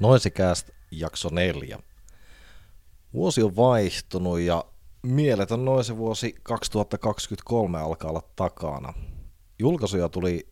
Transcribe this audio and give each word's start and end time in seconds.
Noisikääst 0.00 0.70
jakso 0.90 1.28
neljä. 1.32 1.78
Vuosi 3.14 3.42
on 3.42 3.56
vaihtunut 3.56 4.40
ja 4.40 4.64
mieletön 5.02 5.64
noise 5.64 5.96
vuosi 5.96 6.34
2023 6.42 7.80
alkaa 7.80 8.10
olla 8.10 8.22
takana. 8.36 8.94
Julkaisuja 9.58 10.08
tuli 10.08 10.48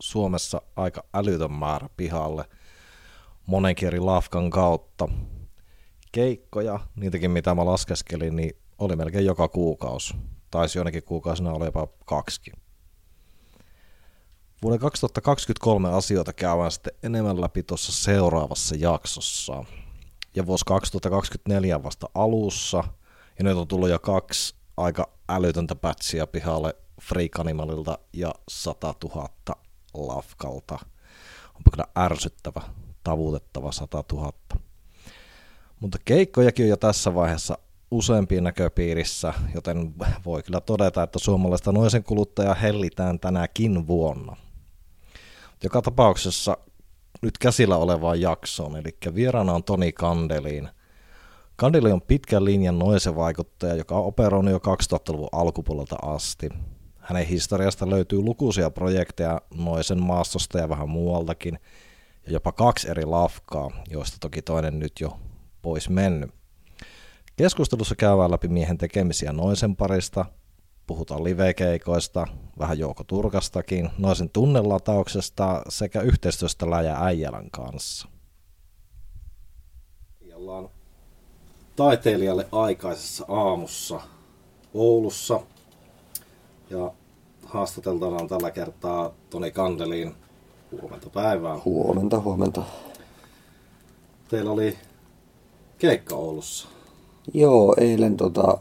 Suomessa 0.00 0.62
aika 0.76 1.04
älytön 1.14 1.52
määrä 1.52 1.88
pihalle 1.96 2.44
monenkin 3.46 3.88
eri 3.88 4.00
lafkan 4.00 4.50
kautta. 4.50 5.08
Keikkoja, 6.12 6.80
niitäkin 6.96 7.30
mitä 7.30 7.54
mä 7.54 7.64
laskeskelin, 7.64 8.36
niin 8.36 8.56
oli 8.78 8.96
melkein 8.96 9.24
joka 9.24 9.48
kuukausi. 9.48 10.14
Taisi 10.50 10.78
jonnekin 10.78 11.02
kuukausina 11.02 11.52
olla 11.52 11.64
jopa 11.64 11.88
kaksi. 12.04 12.52
Vuoden 14.62 14.80
2023 14.80 15.88
asioita 15.88 16.32
käydään 16.32 16.70
sitten 16.70 16.92
enemmän 17.02 17.40
läpi 17.40 17.62
tuossa 17.62 17.92
seuraavassa 17.92 18.74
jaksossa. 18.78 19.64
Ja 20.34 20.46
vuosi 20.46 20.64
2024 20.66 21.82
vasta 21.82 22.08
alussa, 22.14 22.84
ja 23.38 23.44
nyt 23.44 23.56
on 23.56 23.68
tullut 23.68 23.88
jo 23.88 23.98
kaksi 23.98 24.54
aika 24.76 25.10
älytöntä 25.28 25.74
pätsiä 25.74 26.26
pihalle 26.26 26.74
Freak 27.02 27.38
Animalilta 27.38 27.98
ja 28.12 28.34
100 28.48 28.94
000 29.04 29.28
lafkalta. 29.94 30.78
Onpa 31.54 31.70
kyllä 31.70 31.86
ärsyttävä, 31.98 32.60
tavutettava 33.04 33.72
100 33.72 34.04
000. 34.12 34.32
Mutta 35.80 35.98
keikkojakin 36.04 36.64
on 36.64 36.70
jo 36.70 36.76
tässä 36.76 37.14
vaiheessa 37.14 37.58
useampien 37.90 38.44
näköpiirissä, 38.44 39.34
joten 39.54 39.94
voi 40.24 40.42
kyllä 40.42 40.60
todeta, 40.60 41.02
että 41.02 41.18
suomalaista 41.18 41.72
noisen 41.72 42.04
kuluttaja 42.04 42.54
hellitään 42.54 43.20
tänäkin 43.20 43.86
vuonna– 43.86 44.36
joka 45.64 45.82
tapauksessa 45.82 46.56
nyt 47.22 47.38
käsillä 47.38 47.76
olevaan 47.76 48.20
jaksoon, 48.20 48.76
eli 48.76 48.96
vieraana 49.14 49.52
on 49.52 49.64
Toni 49.64 49.92
Kandeliin. 49.92 50.68
Kandeli 51.56 51.92
on 51.92 52.02
pitkän 52.02 52.44
linjan 52.44 52.78
noise-vaikuttaja, 52.78 53.74
joka 53.74 53.98
on 53.98 54.04
operoinut 54.04 54.52
jo 54.52 54.58
2000-luvun 54.58 55.28
alkupuolelta 55.32 55.96
asti. 56.02 56.48
Hänen 57.08 57.26
historiasta 57.26 57.90
löytyy 57.90 58.18
lukuisia 58.18 58.70
projekteja 58.70 59.40
noisen 59.54 60.02
maastosta 60.02 60.58
ja 60.58 60.68
vähän 60.68 60.88
muualtakin, 60.88 61.58
ja 62.26 62.32
jopa 62.32 62.52
kaksi 62.52 62.90
eri 62.90 63.04
lafkaa, 63.04 63.70
joista 63.90 64.16
toki 64.20 64.42
toinen 64.42 64.78
nyt 64.78 64.92
jo 65.00 65.18
pois 65.62 65.88
mennyt. 65.88 66.30
Keskustelussa 67.36 67.94
käydään 67.96 68.30
läpi 68.30 68.48
miehen 68.48 68.78
tekemisiä 68.78 69.32
noisen 69.32 69.76
parista– 69.76 70.24
puhutaan 70.88 71.24
livekeikoista, 71.24 72.26
vähän 72.58 72.78
Jouko 72.78 73.04
Turkastakin, 73.04 73.90
noisen 73.98 74.30
tunnelatauksesta 74.30 75.62
sekä 75.68 76.00
yhteistyöstä 76.00 76.70
Läjä 76.70 76.96
Äijälän 76.96 77.50
kanssa. 77.50 78.08
Ollaan 80.34 80.68
taiteilijalle 81.76 82.48
aikaisessa 82.52 83.24
aamussa 83.28 84.00
Oulussa 84.74 85.40
ja 86.70 86.92
haastateltavana 87.48 88.28
tällä 88.28 88.50
kertaa 88.50 89.10
Toni 89.30 89.50
Kandeliin. 89.50 90.14
Huomenta 90.82 91.10
päivää. 91.10 91.58
Huomenta, 91.64 92.20
huomenta. 92.20 92.62
Teillä 94.28 94.50
oli 94.50 94.76
keikka 95.78 96.14
Oulussa. 96.14 96.68
Joo, 97.34 97.74
eilen 97.78 98.16
tota, 98.16 98.58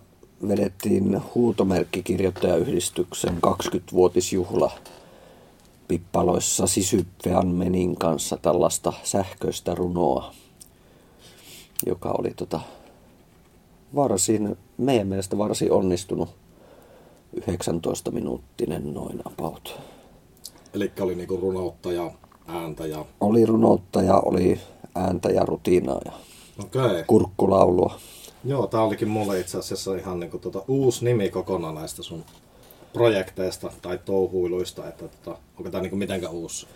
vedettiin 0.47 1.21
huutomerkkikirjoittajayhdistyksen 1.35 3.37
20-vuotisjuhla 3.47 4.71
pippaloissa 5.87 6.67
Sisyppean 6.67 7.47
Menin 7.47 7.95
kanssa 7.95 8.37
tällaista 8.37 8.93
sähköistä 9.03 9.75
runoa, 9.75 10.33
joka 11.85 12.15
oli 12.17 12.33
tota 12.35 12.59
varsin, 13.95 14.57
meidän 14.77 15.07
mielestä 15.07 15.37
varsin 15.37 15.71
onnistunut 15.71 16.29
19 17.33 18.11
minuuttinen 18.11 18.93
noin 18.93 19.21
about. 19.25 19.79
Eli 20.73 20.91
oli 20.99 21.15
niinku 21.15 21.37
runoutta 21.37 21.91
ja 21.91 22.11
ääntä 22.47 22.85
ja... 22.85 23.05
Oli 23.19 23.45
runoutta 23.45 24.01
ja 24.01 24.19
oli 24.19 24.59
ääntä 24.95 25.29
ja 25.29 25.45
rutiinaa 25.45 26.01
ja 26.05 26.11
okay. 26.63 27.03
kurkkulaulua. 27.07 27.99
Joo, 28.45 28.67
tämä 28.67 28.83
olikin 28.83 29.07
mulle 29.07 29.39
itse 29.39 29.57
asiassa 29.57 29.95
ihan 29.95 30.19
niin 30.19 30.31
kuin, 30.31 30.41
tuota, 30.41 30.63
uusi 30.67 31.05
nimi 31.05 31.29
kokonaan 31.29 31.75
näistä 31.75 32.03
sun 32.03 32.23
projekteista 32.93 33.71
tai 33.81 33.99
touhuiluista, 34.05 34.87
että 34.87 35.07
tuota, 35.07 35.39
onko 35.57 35.69
tämä 35.69 35.83
niin 35.83 35.97
mitenkään 35.97 36.33
uusi? 36.33 36.67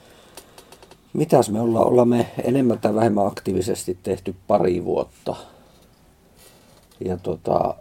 Mitäs 1.13 1.49
me 1.49 1.61
ollaan? 1.61 1.87
Ollaan 1.87 2.07
me 2.07 2.31
enemmän 2.43 2.79
tai 2.79 2.95
vähemmän 2.95 3.27
aktiivisesti 3.27 3.97
tehty 4.03 4.35
pari 4.47 4.85
vuotta. 4.85 5.35
Ja 7.05 7.17
tota, 7.17 7.75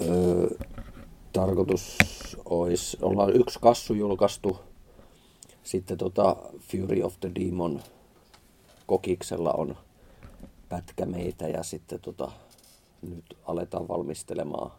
ö, 0.00 0.48
tarkoitus 1.36 1.98
olisi, 2.44 2.98
ollaan 3.02 3.36
yksi 3.36 3.58
kassu 3.62 3.94
julkaistu, 3.94 4.58
sitten 5.62 5.98
tota 5.98 6.36
Fury 6.58 7.02
of 7.02 7.14
the 7.20 7.30
Demon 7.34 7.82
kokiksella 8.86 9.52
on 9.52 9.76
pätkä 10.68 11.06
meitä 11.06 11.48
ja 11.48 11.62
sitten 11.62 12.00
tota 12.00 12.30
nyt 13.02 13.24
aletaan 13.44 13.88
valmistelemaan 13.88 14.70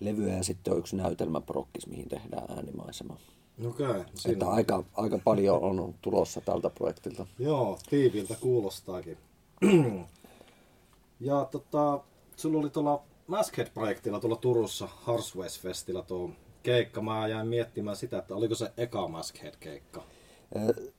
levyä 0.00 0.34
ja 0.34 0.44
sitten 0.44 0.72
on 0.72 0.78
yksi 0.78 0.96
näytelmäprokkis, 0.96 1.86
mihin 1.86 2.08
tehdään 2.08 2.50
äänimaisema. 2.56 3.16
Okay, 3.66 4.04
Että 4.32 4.48
aika, 4.48 4.84
aika 4.94 5.18
paljon 5.24 5.62
on 5.62 5.94
tulossa 6.02 6.40
tältä 6.40 6.70
projektilta. 6.70 7.26
Joo, 7.38 7.78
tiiviltä 7.90 8.36
kuulostaakin. 8.40 9.18
ja 11.20 11.44
tota, 11.50 12.00
sulla 12.36 12.58
oli 12.58 12.70
tuolla 12.70 13.02
Maskhead-projektilla 13.26 14.20
tuolla 14.20 14.36
Turussa 14.36 14.88
Harsways 14.92 15.60
Festillä 15.60 16.02
tuo 16.02 16.30
keikka. 16.62 17.02
Mä 17.02 17.28
jäin 17.28 17.46
miettimään 17.46 17.96
sitä, 17.96 18.18
että 18.18 18.34
oliko 18.34 18.54
se 18.54 18.72
eka 18.76 19.08
Maskhead-keikka? 19.08 20.02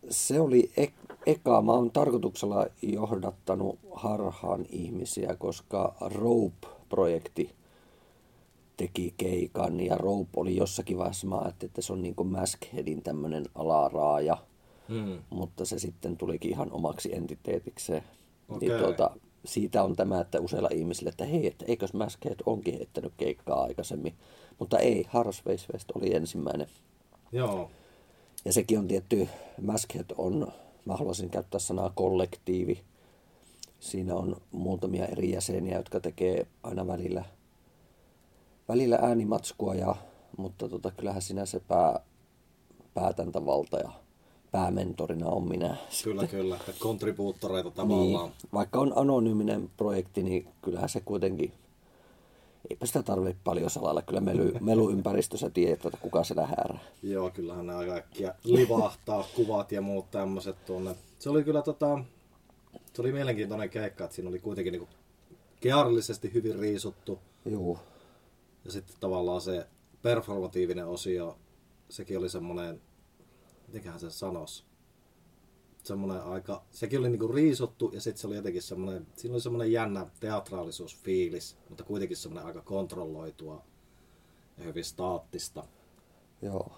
Se 0.09 0.39
oli 0.39 0.71
ek- 0.77 1.15
eka. 1.25 1.61
Mä 1.61 1.71
oon 1.71 1.91
tarkoituksella 1.91 2.65
johdattanut 2.81 3.79
harhaan 3.91 4.65
ihmisiä, 4.69 5.35
koska 5.35 5.95
Rope-projekti 6.01 7.55
teki 8.77 9.13
keikan 9.17 9.79
ja 9.79 9.97
Rope 9.97 10.29
oli 10.35 10.55
jossakin 10.55 10.97
vaiheessa, 10.97 11.27
mä 11.27 11.51
että 11.63 11.81
se 11.81 11.93
on 11.93 12.01
niin 12.01 12.15
kuin 12.15 12.27
Maskheadin 12.27 13.03
tämmöinen 13.03 13.45
alaraaja, 13.55 14.37
mm. 14.87 15.19
mutta 15.29 15.65
se 15.65 15.79
sitten 15.79 16.17
tulikin 16.17 16.51
ihan 16.51 16.71
omaksi 16.71 17.15
entiteetikseen. 17.15 18.03
Okay. 18.49 18.59
Niin 18.59 18.79
tuota, 18.79 19.11
siitä 19.45 19.83
on 19.83 19.95
tämä, 19.95 20.21
että 20.21 20.39
useilla 20.39 20.69
ihmisillä, 20.71 21.09
että 21.09 21.25
hei, 21.25 21.47
että 21.47 21.65
eikös 21.67 21.93
Maskhead 21.93 22.39
onkin 22.45 22.77
heittänyt 22.77 23.13
keikkaa 23.17 23.63
aikaisemmin, 23.63 24.13
mutta 24.59 24.79
ei, 24.79 25.05
Harvest 25.09 25.43
Fest 25.45 25.91
oli 25.95 26.15
ensimmäinen. 26.15 26.67
Joo. 27.31 27.71
Ja 28.45 28.53
sekin 28.53 28.79
on 28.79 28.87
tietty, 28.87 29.27
Maskhead 29.61 30.05
on, 30.17 30.51
mä 30.85 30.95
haluaisin 30.95 31.29
käyttää 31.29 31.59
sanaa 31.59 31.91
kollektiivi. 31.95 32.83
Siinä 33.79 34.15
on 34.15 34.41
muutamia 34.51 35.05
eri 35.05 35.31
jäseniä, 35.31 35.77
jotka 35.77 35.99
tekee 35.99 36.47
aina 36.63 36.87
välillä, 36.87 37.23
välillä 38.67 38.99
äänimatskua, 39.01 39.75
ja, 39.75 39.95
mutta 40.37 40.69
tota, 40.69 40.91
kyllähän 40.91 41.21
sinä 41.21 41.45
se 41.45 41.59
pää, 41.59 41.99
päätäntävalta 42.93 43.79
ja 43.79 44.02
päämentorina 44.53 45.27
on 45.27 45.47
minä. 45.47 45.77
Kyllä, 46.03 46.21
sitten. 46.21 46.39
kyllä, 46.39 46.55
että 46.55 46.73
kontribuuttoreita 46.79 47.71
tavallaan. 47.71 48.29
Niin, 48.29 48.49
vaikka 48.53 48.79
on 48.79 48.93
anonyyminen 48.95 49.69
projekti, 49.77 50.23
niin 50.23 50.47
kyllähän 50.61 50.89
se 50.89 50.99
kuitenkin 50.99 51.53
eipä 52.69 52.85
sitä 52.85 53.03
tarvitse 53.03 53.41
paljon 53.43 53.69
salalla. 53.69 54.01
Kyllä 54.01 54.21
mely, 54.21 54.53
meluympäristössä 54.61 55.49
tiedät, 55.49 55.85
että 55.85 55.97
kuka 56.01 56.23
se 56.23 56.35
häärää. 56.35 56.79
Joo, 57.03 57.29
kyllähän 57.29 57.67
nämä 57.67 57.85
kaikkia 57.85 58.33
livahtaa, 58.43 59.25
kuvat 59.35 59.71
ja 59.71 59.81
muut 59.81 60.11
tämmöiset 60.11 60.65
tuonne. 60.65 60.95
Se 61.19 61.29
oli 61.29 61.43
kyllä 61.43 61.61
tota, 61.61 61.99
se 62.93 63.01
oli 63.01 63.11
mielenkiintoinen 63.11 63.69
keikka, 63.69 64.03
että 64.03 64.15
siinä 64.15 64.29
oli 64.29 64.39
kuitenkin 64.39 64.71
niinku 64.71 64.89
gearillisesti 65.61 66.33
hyvin 66.33 66.59
riisuttu. 66.59 67.19
Joo. 67.45 67.79
Ja 68.65 68.71
sitten 68.71 68.95
tavallaan 68.99 69.41
se 69.41 69.67
performatiivinen 70.01 70.87
osio, 70.87 71.37
sekin 71.89 72.17
oli 72.17 72.29
semmoinen, 72.29 72.81
mitenköhän 73.73 73.99
se 73.99 74.09
sanoisi, 74.09 74.63
semmoinen 75.83 76.23
aika, 76.23 76.63
sekin 76.71 76.99
oli 76.99 77.09
niinku 77.09 77.27
riisottu 77.27 77.91
ja 77.93 78.01
sitten 78.01 78.21
se 78.21 78.27
oli 78.27 78.35
jotenkin 78.35 78.61
semmoinen, 78.61 79.07
siinä 79.15 79.33
oli 79.33 79.41
semmoinen 79.41 79.71
jännä 79.71 80.05
teatraalisuusfiilis, 80.19 81.57
mutta 81.69 81.83
kuitenkin 81.83 82.17
semmoinen 82.17 82.47
aika 82.47 82.61
kontrolloitua 82.61 83.65
ja 84.57 84.63
hyvin 84.63 84.85
staattista. 84.85 85.63
Joo. 86.41 86.71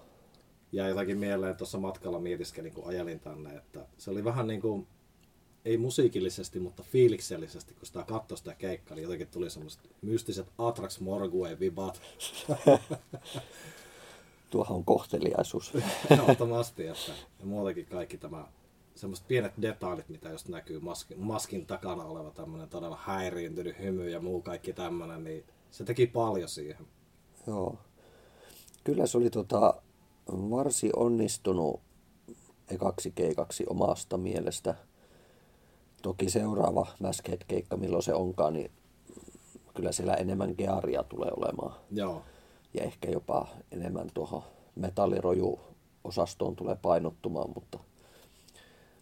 Ja 0.72 0.88
jotakin 0.88 1.18
mieleen 1.18 1.56
tuossa 1.56 1.78
matkalla 1.78 2.20
mietiskelin, 2.20 2.74
kun 2.74 2.86
ajelin 2.86 3.20
tänne, 3.20 3.56
että 3.56 3.86
se 3.98 4.10
oli 4.10 4.24
vähän 4.24 4.46
niin 4.46 4.60
kuin, 4.60 4.86
ei 5.64 5.78
musiikillisesti, 5.78 6.60
mutta 6.60 6.82
fiiliksellisesti, 6.82 7.74
kun 7.74 7.86
sitä 7.86 8.04
katsoi 8.08 8.38
sitä 8.38 8.54
keikkaa, 8.54 8.94
niin 8.94 9.02
jotenkin 9.02 9.28
tuli 9.28 9.50
semmoiset 9.50 9.80
mystiset 10.02 10.46
Atrax 10.58 11.00
Morgue 11.00 11.60
vibat. 11.60 12.00
Tuohan 14.50 14.76
on 14.76 14.84
kohteliaisuus. 14.84 15.72
Ehdottomasti, 16.10 16.86
että 16.86 17.12
ja 17.40 17.46
muutenkin 17.46 17.86
kaikki 17.86 18.18
tämä 18.18 18.46
semmoiset 18.94 19.28
pienet 19.28 19.52
detailit, 19.62 20.08
mitä 20.08 20.28
just 20.28 20.48
näkyy 20.48 20.80
maskin, 20.80 21.20
maskin 21.20 21.66
takana 21.66 22.04
oleva 22.04 22.30
tämmöinen 22.30 22.68
todella 22.68 22.98
häiriintynyt 23.02 23.78
hymy 23.78 24.10
ja 24.10 24.20
muu 24.20 24.42
kaikki 24.42 24.72
tämmöinen, 24.72 25.24
niin 25.24 25.44
se 25.70 25.84
teki 25.84 26.06
paljon 26.06 26.48
siihen. 26.48 26.86
Joo. 27.46 27.78
Kyllä 28.84 29.06
se 29.06 29.18
oli 29.18 29.30
tota, 29.30 29.74
varsin 30.28 30.90
onnistunut 30.96 31.80
ekaksi 32.70 33.12
keikaksi 33.14 33.64
omasta 33.68 34.16
mielestä. 34.16 34.74
Toki 36.02 36.30
seuraava 36.30 36.86
Masket-keikka, 37.00 37.76
milloin 37.76 38.02
se 38.02 38.14
onkaan, 38.14 38.52
niin 38.52 38.70
kyllä 39.74 39.92
siellä 39.92 40.14
enemmän 40.14 40.54
gearia 40.58 41.02
tulee 41.02 41.30
olemaan. 41.36 41.74
Joo. 41.90 42.22
Ja 42.76 42.82
ehkä 42.82 43.10
jopa 43.10 43.48
enemmän 43.72 44.08
tuohon 44.14 44.42
metalliroju-osastoon 44.74 46.56
tulee 46.56 46.76
painottumaan, 46.82 47.50
mutta– 47.54 47.78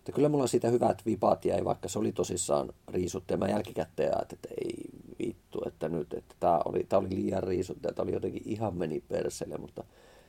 mutta 0.05 0.17
kyllä 0.17 0.29
mulla 0.29 0.47
siitä 0.47 0.71
hyvät 0.71 1.07
vipat 1.07 1.45
jäi, 1.45 1.65
vaikka 1.65 1.89
se 1.89 1.99
oli 1.99 2.13
tosissaan 2.13 2.73
riisuttu. 2.89 3.35
Ja 3.35 3.39
mä 3.39 3.49
jälkikäteen 3.49 4.17
ajattelin, 4.17 4.41
että 4.45 4.55
ei 4.65 4.85
vittu, 5.19 5.63
että 5.67 5.89
nyt, 5.89 6.15
että 6.15 6.35
tämä 6.41 6.61
oli, 6.65 6.85
tää 6.89 6.99
oli 6.99 7.11
liian 7.11 7.43
riisuttu 7.43 7.89
ja 7.89 7.95
tämä 7.95 8.05
oli 8.05 8.13
jotenkin 8.13 8.43
ihan 8.45 8.77
meni 8.77 9.01
perselle. 9.09 9.59
Mutta 9.59 9.85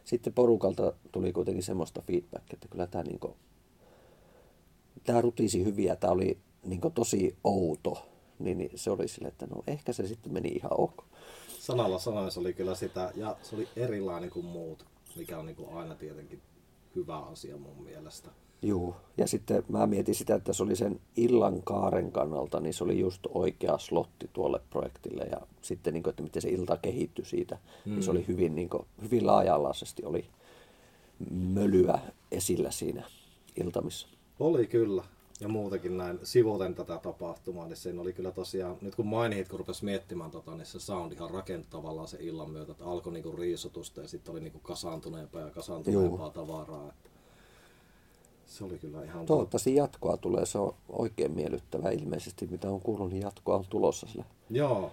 sitten 0.05 0.33
porukalta 0.33 0.93
tuli 1.11 1.33
kuitenkin 1.33 1.63
semmoista 1.63 2.01
feedbackia, 2.01 2.53
että 2.53 2.67
kyllä 2.67 2.87
tämä 2.87 3.03
niinku, 3.03 3.35
tämä 5.03 5.21
rutisi 5.21 5.63
hyviä, 5.63 5.95
tämä 5.95 6.13
oli 6.13 6.37
niinku 6.63 6.89
tosi 6.89 7.37
outo. 7.43 8.07
Niin, 8.39 8.57
niin 8.57 8.71
se 8.75 8.91
oli 8.91 9.07
sille, 9.07 9.27
että 9.27 9.45
no 9.45 9.63
ehkä 9.67 9.93
se 9.93 10.07
sitten 10.07 10.33
meni 10.33 10.49
ihan 10.49 10.71
ok. 10.77 11.03
Sanalla 11.65 11.99
sanoen 11.99 12.31
se 12.31 12.39
oli 12.39 12.53
kyllä 12.53 12.75
sitä, 12.75 13.11
ja 13.15 13.35
se 13.41 13.55
oli 13.55 13.67
erilainen 13.75 14.29
kuin 14.29 14.45
muut, 14.45 14.85
mikä 15.15 15.39
on 15.39 15.45
niinku 15.45 15.67
aina 15.71 15.95
tietenkin 15.95 16.41
hyvä 16.95 17.17
asia 17.17 17.57
mun 17.57 17.83
mielestä. 17.83 18.29
Joo, 18.61 18.95
ja 19.17 19.27
sitten 19.27 19.63
mä 19.67 19.87
mietin 19.87 20.15
sitä, 20.15 20.35
että 20.35 20.53
se 20.53 20.63
oli 20.63 20.75
sen 20.75 20.99
illan 21.17 21.61
kaaren 21.63 22.11
kannalta, 22.11 22.59
niin 22.59 22.73
se 22.73 22.83
oli 22.83 22.99
just 22.99 23.21
oikea 23.29 23.77
slotti 23.77 24.29
tuolle 24.33 24.59
projektille. 24.69 25.23
Ja 25.23 25.41
sitten, 25.61 25.93
niin 25.93 26.03
kuin, 26.03 26.11
että 26.11 26.23
miten 26.23 26.41
se 26.41 26.49
ilta 26.49 26.77
kehittyi 26.77 27.25
siitä, 27.25 27.57
mm. 27.85 27.91
niin 27.91 28.03
se 28.03 28.11
oli 28.11 28.19
mm. 28.19 28.27
hyvin, 28.27 28.55
niin 28.55 28.69
kuin, 28.69 28.85
hyvin 29.01 29.27
laaja-alaisesti 29.27 30.05
oli 30.05 30.25
mölyä 31.29 31.99
esillä 32.31 32.71
siinä 32.71 33.03
iltamissa. 33.55 34.07
Oli 34.39 34.67
kyllä. 34.67 35.03
Ja 35.39 35.47
muutenkin 35.47 35.97
näin 35.97 36.19
sivuten 36.23 36.75
tätä 36.75 36.99
tapahtumaa, 37.03 37.67
niin 37.67 37.77
siinä 37.77 38.01
oli 38.01 38.13
kyllä 38.13 38.31
tosiaan, 38.31 38.77
nyt 38.81 38.95
kun 38.95 39.07
mainit, 39.07 39.49
kun 39.49 39.59
rupesi 39.59 39.85
miettimään 39.85 40.31
tota, 40.31 40.55
niin 40.55 40.65
se 40.65 40.79
sound 40.79 41.11
ihan 41.11 41.29
rakentavalla 41.29 42.07
se 42.07 42.17
illan 42.19 42.49
myötä, 42.49 42.71
että 42.71 42.85
alkoi 42.85 43.13
niinku 43.13 43.31
riisotusta 43.31 44.01
ja 44.01 44.07
sitten 44.07 44.31
oli 44.31 44.41
niinku 44.41 44.59
kasaantuneempaa 44.59 45.41
ja 45.41 45.49
kasaantuneempaa 45.49 46.25
Juu. 46.25 46.29
tavaraa. 46.29 46.89
Että 46.89 47.09
se 48.45 48.63
oli 48.63 48.77
kyllä 48.77 49.03
ihan... 49.03 49.25
Toivottavasti 49.25 49.75
jatkoa 49.75 50.17
tulee, 50.17 50.45
se 50.45 50.57
on 50.57 50.75
oikein 50.89 51.31
miellyttävä 51.31 51.89
ilmeisesti, 51.89 52.47
mitä 52.47 52.69
on 52.69 52.81
kuullut, 52.81 53.09
niin 53.09 53.21
jatkoa 53.21 53.55
on 53.55 53.65
tulossa 53.69 54.07
sille 54.07 54.25
Joo. 54.49 54.91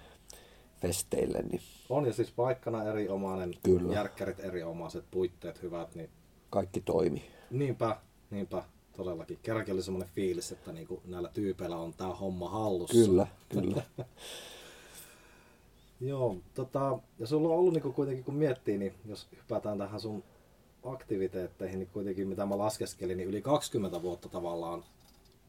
festeille. 0.81 1.43
Niin... 1.43 1.61
On 1.89 2.07
ja 2.07 2.13
siis 2.13 2.31
paikkana 2.31 2.85
erinomainen, 2.85 3.55
kyllä. 3.63 3.95
järkkärit 3.95 4.41
erinomaiset, 4.41 5.05
puitteet 5.11 5.63
hyvät. 5.63 5.95
Niin... 5.95 6.11
Kaikki 6.51 6.81
toimi. 6.81 7.23
Niinpä, 7.51 7.97
niinpä 8.31 8.65
todellakin. 8.97 9.39
Kerrankin 9.43 9.75
oli 9.75 9.83
semmoinen 9.83 10.15
fiilis, 10.15 10.53
että 10.53 10.73
niinku 10.73 11.03
näillä 11.05 11.29
tyypeillä 11.29 11.77
on 11.77 11.93
tämä 11.95 12.15
homma 12.15 12.49
hallussa. 12.49 12.97
Kyllä, 12.97 13.27
kyllä. 13.49 13.83
Joo, 16.01 16.37
tota, 16.55 16.99
ja 17.19 17.27
sulla 17.27 17.49
on 17.49 17.55
ollut 17.55 17.73
niinku 17.73 17.93
kuitenkin, 17.93 18.25
kun 18.25 18.35
miettii, 18.35 18.79
niin 18.79 18.95
jos 19.07 19.27
hypätään 19.37 19.79
tähän 19.79 20.01
sun 20.01 20.25
aktiviteetteihin, 20.85 21.79
niin 21.79 21.89
kuitenkin 21.93 22.29
mitä 22.29 22.47
mä 22.47 22.59
laskeskelin, 22.59 23.17
niin 23.17 23.29
yli 23.29 23.43
20 23.43 24.03
vuotta 24.03 24.29
tavallaan 24.29 24.85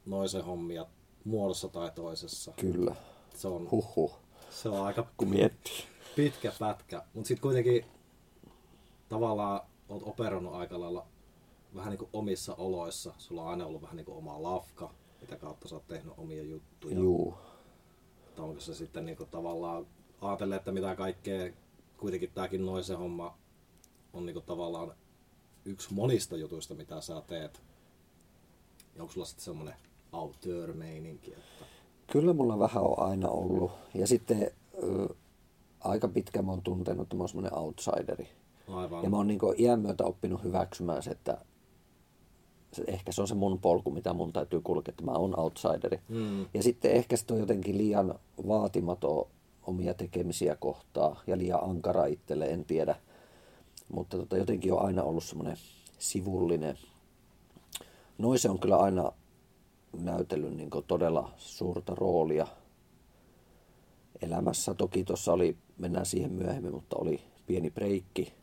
noisen 0.06 0.44
hommia 0.44 0.86
muodossa 1.24 1.68
tai 1.68 1.92
toisessa. 1.96 2.54
Kyllä. 2.60 2.96
Se 3.36 3.48
on, 3.48 3.72
Huhhuh. 3.72 4.14
Se 4.50 4.70
on 4.70 4.86
aika 4.86 5.06
Kun 5.18 5.30
miettii. 5.30 5.84
pitkä 6.16 6.52
pätkä. 6.60 7.04
Mutta 7.14 7.28
sitten 7.28 7.42
kuitenkin 7.42 7.86
tavallaan 9.10 9.62
oot 9.90 10.04
operoinut 10.06 10.54
aika 10.54 10.80
lailla 10.80 11.06
vähän 11.76 11.90
niin 11.90 12.00
kuin 12.00 12.10
omissa 12.14 12.56
oloissa. 12.56 13.14
Sulla 13.18 13.42
on 13.42 13.48
aina 13.48 13.66
ollut 13.66 13.82
vähän 13.82 13.96
niin 13.96 14.06
kuin 14.06 14.18
oma 14.18 14.44
lafka, 14.44 14.94
mitä 15.22 15.36
kautta 15.36 15.68
sä 15.68 15.76
oot 15.76 15.88
tehnyt 15.88 16.14
omia 16.18 16.44
juttuja. 16.44 16.96
Juu. 16.96 17.34
Tai 18.36 18.46
onko 18.46 18.60
se 18.60 18.76
sitten 18.76 19.06
niin 19.06 19.18
kuin 19.18 19.30
tavallaan 19.30 19.88
ajatellen, 20.22 20.58
että 20.58 20.72
mitä 20.72 20.96
kaikkea 20.96 21.52
kuitenkin 21.98 22.32
tämäkin 22.34 22.66
noisen 22.66 22.98
homma 22.98 23.38
on 24.14 24.26
niin 24.26 24.34
kuin 24.34 24.46
tavallaan 24.46 24.94
yksi 25.66 25.94
monista 25.94 26.38
jutuista, 26.38 26.74
mitä 26.74 27.02
sä 27.02 27.22
teet. 27.28 27.62
Ja 28.96 29.02
onko 29.02 29.14
sulla 29.14 29.26
sitten 29.26 29.46
semmoinen 29.46 29.76
auteur-meininki? 30.12 31.34
Että... 31.34 31.66
Kyllä 32.12 32.34
mulla 32.34 32.60
vähän 32.60 32.84
on 32.84 33.00
aina 33.00 33.30
ollut. 33.30 33.72
Ja 33.94 34.08
sitten 34.08 34.52
ö, 34.84 35.16
aika 35.80 36.08
pitkä 36.08 36.42
mä 36.42 36.52
oon 36.52 36.62
tuntenut, 36.62 37.04
että 37.04 37.16
mä 37.16 37.22
oon 37.22 37.30
semmoinen 37.30 37.58
outsideri. 37.58 38.30
Aivan. 38.68 39.04
Ja 39.04 39.10
mä 39.10 39.18
oon 39.18 39.28
niin 39.28 39.40
iän 39.58 39.80
myötä 39.80 40.04
oppinut 40.04 40.44
hyväksymään 40.44 41.04
se, 41.04 41.12
että 41.12 41.38
ehkä 42.88 43.12
se 43.12 43.22
on 43.22 43.28
se 43.28 43.36
mun 43.36 43.60
polku, 43.60 43.92
mitä 43.92 44.14
mun 44.14 44.34
täytyy 44.34 44.62
kulkea, 44.62 44.92
että 44.92 45.04
mä 45.04 45.12
oon 45.12 45.40
outsideri. 45.40 46.00
Mm. 46.10 46.46
Ja 46.54 46.64
sitten 46.64 46.92
ehkä 46.92 47.18
se 47.18 47.26
on 47.32 47.40
jotenkin 47.40 47.78
liian 47.78 48.20
vaatimaton 48.48 49.28
omia 49.68 49.94
tekemisiä 49.94 50.56
kohtaa 50.56 51.22
ja 51.28 51.38
liian 51.38 51.64
ankara 51.64 52.06
itselle, 52.06 52.46
en 52.46 52.66
tiedä. 52.66 52.96
Mutta 53.94 54.18
tota, 54.18 54.38
jotenkin 54.38 54.74
on 54.74 54.86
aina 54.86 55.04
ollut 55.04 55.24
semmoinen 55.24 55.58
sivullinen. 56.00 56.78
Noise 58.18 58.50
on 58.50 58.60
kyllä 58.60 58.78
aina 58.78 59.12
näytellyt 60.02 60.58
niin 60.58 60.70
todella 60.88 61.32
suurta 61.38 61.96
roolia 61.96 62.48
elämässä. 64.22 64.74
Toki 64.74 65.04
tuossa 65.04 65.34
oli, 65.34 65.58
mennään 65.78 66.06
siihen 66.06 66.32
myöhemmin, 66.32 66.74
mutta 66.74 66.96
oli 67.00 67.22
pieni 67.46 67.70
breikki 67.70 68.34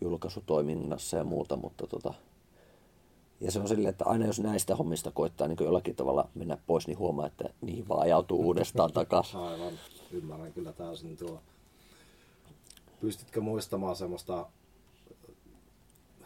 julkaisutoiminnassa 0.00 1.16
ja 1.16 1.24
muuta, 1.24 1.56
mutta 1.56 1.86
tota, 1.86 2.14
ja 3.40 3.50
se 3.50 3.60
on 3.60 3.68
silleen, 3.68 3.90
että 3.90 4.04
aina 4.04 4.26
jos 4.26 4.40
näistä 4.40 4.76
hommista 4.76 5.10
koittaa 5.10 5.48
niin 5.48 5.56
jollakin 5.60 5.96
tavalla 5.96 6.28
mennä 6.34 6.58
pois, 6.66 6.86
niin 6.86 6.98
huomaa, 6.98 7.26
että 7.26 7.44
niihin 7.60 7.88
vaan 7.88 8.02
ajautuu 8.02 8.42
uudestaan 8.42 8.92
takaisin. 8.92 9.40
Aivan, 9.50 9.72
ymmärrän 10.12 10.52
kyllä 10.52 10.72
täysin 10.72 11.16
tuo. 11.16 11.40
Pystytkö 13.00 13.40
muistamaan 13.40 13.96
semmoista 13.96 14.46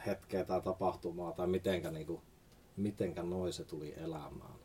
hetkeä 0.06 0.44
tai 0.44 0.60
tapahtumaa 0.60 1.32
tai 1.32 1.46
mitenkä, 1.46 1.90
niin 1.90 2.06
kuin, 2.06 2.20
mitenkä 2.76 3.22
noin 3.22 3.52
se 3.52 3.64
tuli 3.64 3.94
elämään? 3.96 4.60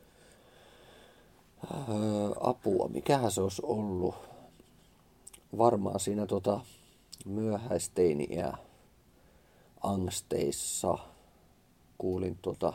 Öö, 1.73 2.31
apua, 2.39 2.87
mikähän 2.87 3.31
se 3.31 3.41
olisi 3.41 3.61
ollut? 3.65 4.15
Varmaan 5.57 5.99
siinä 5.99 6.25
tota 6.25 6.59
myöhäisteiniä 7.25 8.53
angsteissa 9.81 10.97
kuulin 11.97 12.37
tota, 12.41 12.73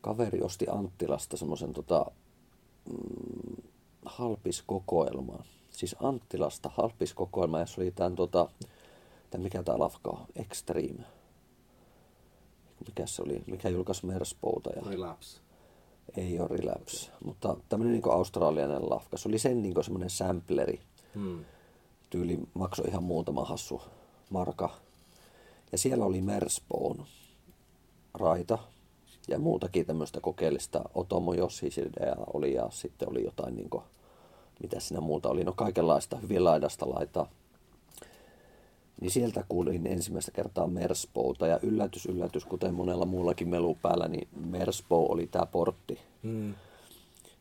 kaveri 0.00 0.42
osti 0.42 0.66
Anttilasta 0.68 1.36
semmoisen 1.36 1.72
tota, 1.72 2.06
mm, 2.90 3.62
halpiskokoelman. 4.04 5.44
Siis 5.70 5.96
Anttilasta 6.02 6.70
halpiskokoelma, 6.74 7.58
ja 7.60 7.66
se 7.66 7.80
oli 7.80 7.90
tämän 7.90 8.14
tota, 8.14 8.48
että 9.24 9.38
mikä 9.38 9.62
tämä 9.62 9.78
lafka 9.78 10.10
on, 10.10 10.26
Extreme. 10.36 11.04
Mikä 12.86 13.06
se 13.06 13.22
oli, 13.22 13.42
mikä 13.46 13.68
julkaisi 13.68 14.06
Merspouta. 14.06 14.70
Ja... 14.70 14.82
Relapse. 14.90 15.40
Ei 16.16 16.40
ole 16.40 16.48
Relapse, 16.48 17.10
mutta 17.24 17.56
tämmöinen 17.68 17.92
niin 17.92 18.12
australialainen 18.12 18.90
lafka. 18.90 19.16
Se 19.16 19.28
oli 19.28 19.38
sen 19.38 19.62
niin 19.62 19.84
semmoinen 19.84 20.10
sampleri. 20.10 20.80
Hmm. 21.14 21.44
Tyyli 22.10 22.38
maksoi 22.54 22.88
ihan 22.88 23.02
muutama 23.02 23.44
hassu 23.44 23.82
marka. 24.30 24.70
Ja 25.72 25.78
siellä 25.78 26.04
oli 26.04 26.22
Merspoon 26.22 27.06
raita 28.14 28.58
ja 29.28 29.38
muutakin 29.38 29.86
tämmöistä 29.86 30.20
kokeellista 30.20 30.84
Otomo 30.94 31.34
Jossisidea 31.34 32.16
oli 32.34 32.54
ja 32.54 32.66
sitten 32.70 33.10
oli 33.10 33.24
jotain 33.24 33.56
niin 33.56 33.70
kuin, 33.70 33.84
mitä 34.62 34.80
siinä 34.80 35.00
muuta 35.00 35.28
oli, 35.28 35.44
no 35.44 35.52
kaikenlaista 35.52 36.16
hyvin 36.16 36.44
laidasta 36.44 36.90
laitaa 36.90 37.28
niin 39.00 39.10
sieltä 39.10 39.44
kuulin 39.48 39.86
ensimmäistä 39.86 40.30
kertaa 40.30 40.66
Merspouta 40.66 41.46
ja 41.46 41.58
yllätys, 41.62 42.06
yllätys, 42.06 42.44
kuten 42.44 42.74
monella 42.74 43.06
muullakin 43.06 43.48
melu 43.48 43.74
päällä, 43.82 44.08
niin 44.08 44.28
Merspo 44.46 45.06
oli 45.12 45.26
tämä 45.26 45.46
portti. 45.46 45.98
Mm. 46.22 46.54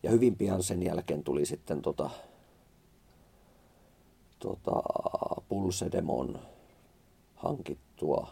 Ja 0.04 0.12
hyvin 0.12 0.36
pian 0.36 0.64
sen 0.64 0.84
jälkeen 0.84 1.24
tuli 1.24 1.46
sitten 1.46 1.82
tota, 1.82 2.10
tota, 4.40 4.82
Pulsedemon 5.50 6.40
hankittua 7.36 8.28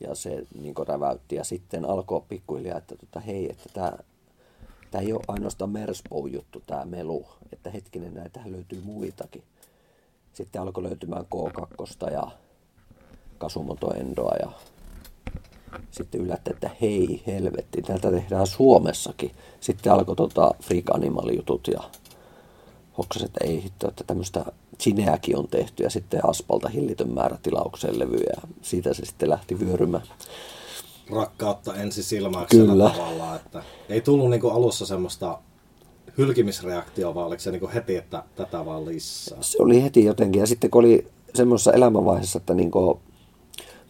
ja 0.00 0.14
se 0.14 0.46
niin 0.60 0.74
räväytti. 0.86 1.36
Ja 1.36 1.44
sitten 1.44 1.84
alkoi 1.84 2.22
pikkuhiljaa, 2.28 2.78
että 2.78 2.96
tota, 2.96 3.20
hei, 3.20 3.50
että 3.50 3.68
tämä 3.74 3.92
tämä 4.92 5.02
ei 5.02 5.12
ole 5.12 5.22
ainoastaan 5.28 5.70
Mersbow-juttu, 5.70 6.62
tämä 6.66 6.84
melu, 6.84 7.26
että 7.52 7.70
hetkinen, 7.70 8.14
näitä 8.14 8.40
löytyy 8.44 8.82
muitakin. 8.84 9.42
Sitten 10.32 10.62
alkoi 10.62 10.82
löytymään 10.82 11.26
K2 11.34 12.12
ja 12.12 12.28
Kasumoto 13.38 13.94
Endoa 13.94 14.34
ja 14.40 14.52
sitten 15.90 16.20
yllätti, 16.20 16.50
että 16.50 16.70
hei 16.80 17.22
helvetti, 17.26 17.82
täältä 17.82 18.10
tehdään 18.10 18.46
Suomessakin. 18.46 19.30
Sitten 19.60 19.92
alkoi 19.92 20.16
tota 20.16 20.50
Freak 20.62 20.90
Animal-jutut 20.90 21.68
ja 21.68 21.80
hoksasi, 22.98 23.24
että 23.24 23.44
ei 23.44 23.62
hitto, 23.62 23.88
että 23.88 24.04
tämmöistä 24.04 24.44
Chineäkin 24.82 25.38
on 25.38 25.48
tehty 25.48 25.82
ja 25.82 25.90
sitten 25.90 26.20
Aspalta 26.28 26.68
hillitön 26.68 27.10
määrä 27.10 27.38
tilaukseen 27.42 27.98
levyjä 27.98 28.40
siitä 28.62 28.94
se 28.94 29.04
sitten 29.04 29.30
lähti 29.30 29.60
vyörymään. 29.60 30.02
Rakkautta 31.10 31.74
ensisilmäyksellä 31.74 32.72
Kyllä. 32.72 32.90
tavallaan, 32.90 33.36
että 33.36 33.62
ei 33.88 34.00
tullut 34.00 34.30
niinku 34.30 34.48
alussa 34.48 34.86
semmoista 34.86 35.38
hylkimisreaktio, 36.18 37.14
vaan 37.14 37.26
oliko 37.26 37.40
se 37.40 37.50
niinku 37.50 37.70
heti, 37.74 37.96
että 37.96 38.22
tätä 38.36 38.66
vaan 38.66 38.86
lisää? 38.86 39.38
Se 39.40 39.62
oli 39.62 39.82
heti 39.82 40.04
jotenkin 40.04 40.40
ja 40.40 40.46
sitten 40.46 40.70
kun 40.70 40.78
oli 40.80 41.06
semmoisessa 41.34 41.72
elämänvaiheessa, 41.72 42.38
että 42.38 42.54
niinku, 42.54 43.00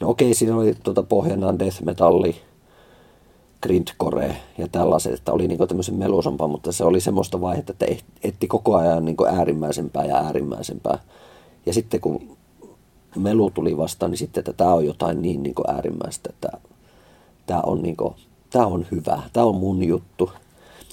no 0.01 0.09
okei, 0.09 0.35
siinä 0.35 0.57
oli 0.57 0.75
tuota 0.83 1.03
pohjana 1.03 1.59
death 1.59 1.83
metalli, 1.83 2.37
grindcore 3.63 4.37
ja 4.59 4.69
tällaiset, 4.69 5.15
että 5.15 5.33
oli 5.33 5.49
niinku 5.49 5.67
tämmöisen 5.67 5.95
melusampaa, 5.95 6.49
mutta 6.49 6.73
se 6.73 6.85
oli 6.85 7.01
semmoista 7.01 7.41
vaihetta, 7.41 7.73
että 7.73 7.87
etti 8.23 8.49
koko 8.49 8.77
ajan 8.77 9.05
niinku 9.05 9.27
äärimmäisempää 9.27 10.05
ja 10.05 10.17
äärimmäisempää. 10.17 10.99
Ja 11.67 11.75
sitten 11.75 12.01
kun 12.01 12.37
melu 13.17 13.51
tuli 13.51 13.77
vastaan, 13.77 14.11
niin 14.11 14.19
sitten, 14.19 14.41
että 14.41 14.53
tämä 14.53 14.75
on 14.75 14.87
jotain 14.87 15.23
niin, 15.23 15.43
niin 15.43 15.55
äärimmäistä, 15.69 16.31
että 16.33 16.49
tämä 17.47 17.61
on, 17.61 17.83
niin 17.83 17.97
kuin, 17.97 18.15
tämä 18.51 18.67
on 18.67 18.87
hyvä, 18.91 19.23
tämä 19.33 19.47
on 19.47 19.55
mun 19.55 19.85
juttu. 19.85 20.31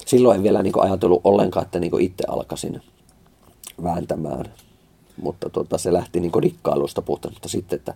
Silloin 0.06 0.36
en 0.36 0.42
vielä 0.42 0.62
niin 0.62 0.80
ajatellut 0.80 1.20
ollenkaan, 1.24 1.64
että 1.64 1.80
niin 1.80 2.00
itse 2.00 2.24
alkaisin 2.28 2.82
vääntämään. 3.82 4.44
Mutta 5.22 5.50
tota, 5.50 5.78
se 5.78 5.92
lähti 5.92 6.20
niin 6.20 6.32
rikkailusta 6.38 7.02
puhtaan, 7.02 7.34
mutta 7.34 7.48
sitten, 7.48 7.78
että 7.78 7.94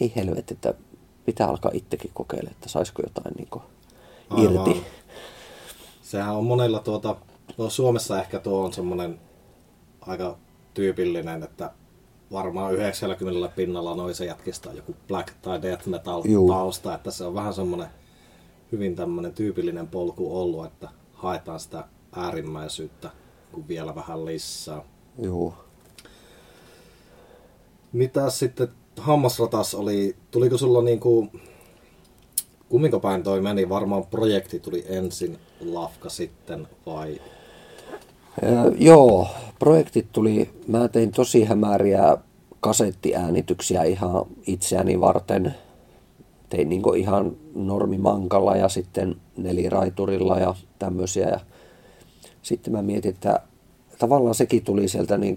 ei 0.00 0.12
helvetti, 0.16 0.54
että 0.54 0.74
pitää 1.24 1.48
alkaa 1.48 1.70
itsekin 1.74 2.10
kokeilla, 2.14 2.50
että 2.50 2.68
saisiko 2.68 3.02
jotain 3.02 3.34
niin 3.36 3.48
irti. 3.48 3.75
Aivan. 4.30 4.74
Sehän 6.02 6.36
on 6.36 6.44
monella 6.44 6.78
tuota, 6.78 7.16
no 7.58 7.70
Suomessa 7.70 8.20
ehkä 8.20 8.38
tuo 8.40 8.64
on 8.64 8.72
semmoinen 8.72 9.20
aika 10.00 10.38
tyypillinen, 10.74 11.42
että 11.42 11.70
varmaan 12.32 12.74
90 12.74 13.48
pinnalla 13.56 13.94
noissa 13.94 14.24
jätkistä 14.24 14.70
on 14.70 14.76
joku 14.76 14.96
black 15.08 15.34
tai 15.42 15.62
death 15.62 15.86
metal 15.86 16.22
Juu. 16.24 16.48
tausta, 16.48 16.94
että 16.94 17.10
se 17.10 17.24
on 17.24 17.34
vähän 17.34 17.54
semmoinen 17.54 17.88
hyvin 18.72 18.96
tämmöinen 18.96 19.34
tyypillinen 19.34 19.88
polku 19.88 20.40
ollut, 20.40 20.66
että 20.66 20.88
haetaan 21.12 21.60
sitä 21.60 21.84
äärimmäisyyttä 22.16 23.10
kuin 23.52 23.68
vielä 23.68 23.94
vähän 23.94 24.24
lisää. 24.24 24.82
Joo. 25.18 25.54
Mitä 27.92 28.30
sitten 28.30 28.68
hammasratas 28.96 29.74
oli, 29.74 30.16
tuliko 30.30 30.58
sulla 30.58 30.82
niinku, 30.82 31.28
kumminko 32.68 33.00
päin 33.00 33.22
toi 33.22 33.40
meni, 33.40 33.68
varmaan 33.68 34.06
projekti 34.06 34.60
tuli 34.60 34.84
ensin, 34.88 35.38
lafka 35.60 36.08
sitten 36.08 36.68
vai? 36.86 37.20
Ja, 38.42 38.72
joo, 38.78 39.28
projektit 39.58 40.06
tuli, 40.12 40.50
mä 40.68 40.88
tein 40.88 41.12
tosi 41.12 41.44
hämäriä 41.44 42.16
kasettiäänityksiä 42.60 43.82
ihan 43.82 44.26
itseäni 44.46 45.00
varten. 45.00 45.54
Tein 46.48 46.68
niin 46.68 46.96
ihan 46.96 47.36
normimankalla 47.54 48.56
ja 48.56 48.68
sitten 48.68 49.16
neliraiturilla 49.36 50.38
ja 50.38 50.54
tämmöisiä. 50.78 51.28
Ja 51.28 51.40
sitten 52.42 52.72
mä 52.72 52.82
mietin, 52.82 53.14
että 53.14 53.40
tavallaan 53.98 54.34
sekin 54.34 54.64
tuli 54.64 54.88
sieltä 54.88 55.18
niin 55.18 55.36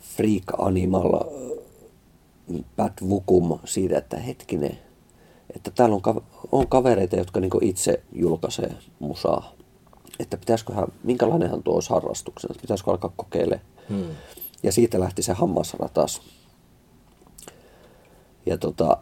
Freak 0.00 0.44
Animal 0.58 1.20
Bad 2.76 2.92
Vukum 3.08 3.58
siitä, 3.64 3.98
että 3.98 4.16
hetkinen, 4.16 4.78
että 5.56 5.70
täällä 5.70 5.94
on, 5.94 6.22
on 6.52 6.68
kavereita, 6.68 7.16
jotka 7.16 7.40
niin 7.40 7.50
itse 7.60 8.02
julkaisee 8.12 8.74
musaa. 8.98 9.52
Että 10.18 10.36
pitäisiköhän, 10.36 10.88
minkälainenhan 11.02 11.62
tuo 11.62 11.74
olisi 11.74 11.90
harrastuksena, 11.90 12.54
pitäisikö 12.60 12.90
alkaa 12.90 13.12
kokeilemaan. 13.16 13.66
Hmm. 13.88 14.04
Ja 14.62 14.72
siitä 14.72 15.00
lähti 15.00 15.22
se 15.22 15.32
hammasratas. 15.32 16.22
Ja 18.46 18.58
tota, 18.58 18.96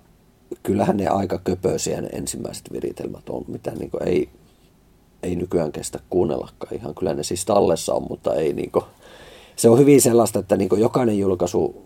kyllähän 0.62 0.96
ne 0.96 1.06
aika 1.06 1.38
köpöisiä 1.38 2.00
ne 2.00 2.08
ensimmäiset 2.12 2.72
viritelmät 2.72 3.28
on, 3.28 3.44
mitä 3.48 3.70
niin 3.70 3.90
ei, 4.06 4.28
ei 5.22 5.36
nykyään 5.36 5.72
kestä 5.72 6.00
kuunnellakaan 6.10 6.74
ihan. 6.74 6.94
Kyllä 6.94 7.14
ne 7.14 7.22
siis 7.22 7.44
tallessa 7.44 7.94
on, 7.94 8.06
mutta 8.08 8.34
ei 8.34 8.52
niin 8.52 8.70
kuin, 8.70 8.84
se 9.56 9.68
on 9.68 9.78
hyvin 9.78 10.00
sellaista, 10.00 10.38
että 10.38 10.56
niin 10.56 10.70
jokainen 10.78 11.18
julkaisu 11.18 11.82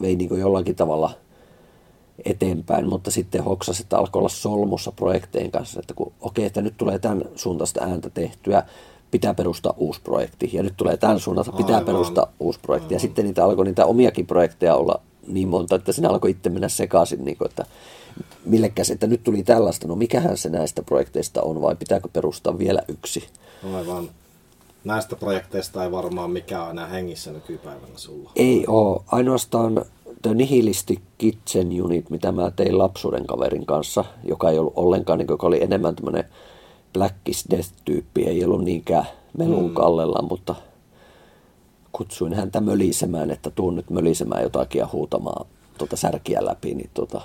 vei 0.00 0.16
niin 0.16 0.38
jollakin 0.38 0.76
tavalla 0.76 1.10
eteenpäin, 2.24 2.88
mutta 2.88 3.10
sitten 3.10 3.44
hoksasi, 3.44 3.82
että 3.82 3.98
alkoi 3.98 4.20
olla 4.20 4.28
solmussa 4.28 4.92
projektejen 4.92 5.50
kanssa, 5.50 5.80
että 5.80 5.94
kun 5.94 6.06
okei, 6.06 6.42
okay, 6.42 6.44
että 6.44 6.62
nyt 6.62 6.74
tulee 6.76 6.98
tämän 6.98 7.22
suuntaista 7.34 7.84
ääntä 7.84 8.10
tehtyä, 8.10 8.62
pitää 9.10 9.34
perustaa 9.34 9.74
uusi 9.76 10.00
projekti. 10.00 10.50
Ja 10.52 10.62
nyt 10.62 10.74
tulee 10.76 10.96
tämän 10.96 11.20
suunnalta, 11.20 11.52
pitää 11.52 11.76
Aivan. 11.76 11.86
perustaa 11.86 12.32
uusi 12.40 12.60
projekti. 12.60 12.86
Aivan. 12.86 12.96
Ja 12.96 13.00
sitten 13.00 13.24
niitä 13.24 13.44
alkoi 13.44 13.64
niitä 13.64 13.86
omiakin 13.86 14.26
projekteja 14.26 14.74
olla 14.74 15.00
niin 15.26 15.48
monta, 15.48 15.76
että 15.76 15.92
sinä 15.92 16.08
alkoi 16.08 16.30
itse 16.30 16.50
mennä 16.50 16.68
sekaisin, 16.68 17.24
niin 17.24 17.36
kuin, 17.36 17.48
että 17.48 17.66
millekäs, 18.44 18.90
että 18.90 19.06
nyt 19.06 19.22
tuli 19.24 19.42
tällaista, 19.42 19.88
no 19.88 19.96
mikähän 19.96 20.36
se 20.36 20.48
näistä 20.48 20.82
projekteista 20.82 21.42
on, 21.42 21.62
vai 21.62 21.76
pitääkö 21.76 22.08
perustaa 22.12 22.58
vielä 22.58 22.82
yksi? 22.88 23.24
Aivan. 23.74 24.08
Näistä 24.84 25.16
projekteista 25.16 25.84
ei 25.84 25.92
varmaan 25.92 26.30
mikään 26.30 26.70
enää 26.70 26.86
hengissä 26.86 27.32
nykypäivänä 27.32 27.92
sulla. 27.96 28.30
Ei 28.36 28.64
ole. 28.66 29.02
Ainoastaan 29.06 29.84
The 30.22 30.34
Nihilistic 30.34 31.00
Kitchen 31.18 31.82
Unit, 31.82 32.10
mitä 32.10 32.32
mä 32.32 32.50
tein 32.50 32.78
lapsuuden 32.78 33.26
kaverin 33.26 33.66
kanssa, 33.66 34.04
joka 34.24 34.50
ei 34.50 34.58
ollut 34.58 34.72
ollenkaan, 34.76 35.18
niin 35.18 35.26
joka 35.28 35.46
oli 35.46 35.62
enemmän 35.62 35.96
tämmöinen 35.96 36.24
Black 36.92 37.14
is 37.26 37.44
Death-tyyppi, 37.50 38.24
ei 38.26 38.44
ollut 38.44 38.64
niinkään 38.64 39.06
melun 39.38 39.68
mm. 39.68 39.74
kallella, 39.74 40.22
mutta 40.22 40.54
kutsuin 41.92 42.34
häntä 42.34 42.60
mölisemään, 42.60 43.30
että 43.30 43.50
tuun 43.50 43.76
nyt 43.76 43.90
mölisemään 43.90 44.42
jotakin 44.42 44.78
ja 44.78 44.88
huutamaan 44.92 45.46
tuota 45.78 45.96
särkiä 45.96 46.44
läpi, 46.44 46.74
niin, 46.74 46.90
tuota, 46.94 47.20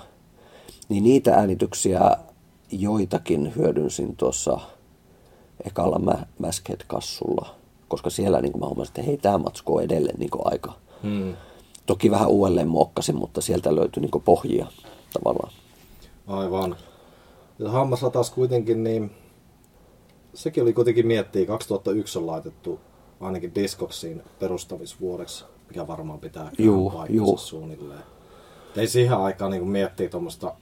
niin 0.88 1.04
niitä 1.04 1.34
äänityksiä 1.34 2.16
joitakin 2.70 3.52
hyödynsin 3.56 4.16
tuossa 4.16 4.60
ekalla 5.66 5.98
mä, 5.98 6.26
Maskhead-kassulla, 6.38 7.54
koska 7.88 8.10
siellä 8.10 8.40
niin 8.40 8.58
mä 8.58 8.66
huomasin, 8.66 8.90
että 8.90 9.02
hei, 9.02 9.16
tämä 9.16 9.38
matsku 9.38 9.76
on 9.76 9.82
edelleen 9.82 10.18
niin 10.18 10.30
aika. 10.44 10.72
Hmm. 11.02 11.34
Toki 11.86 12.10
vähän 12.10 12.28
uudelleen 12.28 12.68
muokkasin, 12.68 13.16
mutta 13.16 13.40
sieltä 13.40 13.74
löytyi 13.74 14.00
niin 14.00 14.22
pohjia 14.24 14.66
tavallaan. 15.12 15.52
Aivan. 16.26 16.76
Ja 17.58 17.70
hammasratas 17.70 18.30
kuitenkin, 18.30 18.84
niin 18.84 19.10
sekin 20.34 20.62
oli 20.62 20.72
kuitenkin 20.72 21.06
miettiä, 21.06 21.46
2001 21.46 22.18
on 22.18 22.26
laitettu 22.26 22.80
ainakin 23.20 23.54
Discogsiin 23.54 24.22
perustamisvuodeksi, 24.38 25.44
mikä 25.68 25.86
varmaan 25.86 26.18
pitää 26.18 26.50
juu, 26.58 26.92
juu. 27.08 27.36
suunnilleen. 27.38 28.02
Ei 28.76 28.86
siihen 28.86 29.18
aikaan 29.18 29.50
niin 29.50 29.68
miettiä 29.68 30.08
tuommoista 30.08 30.54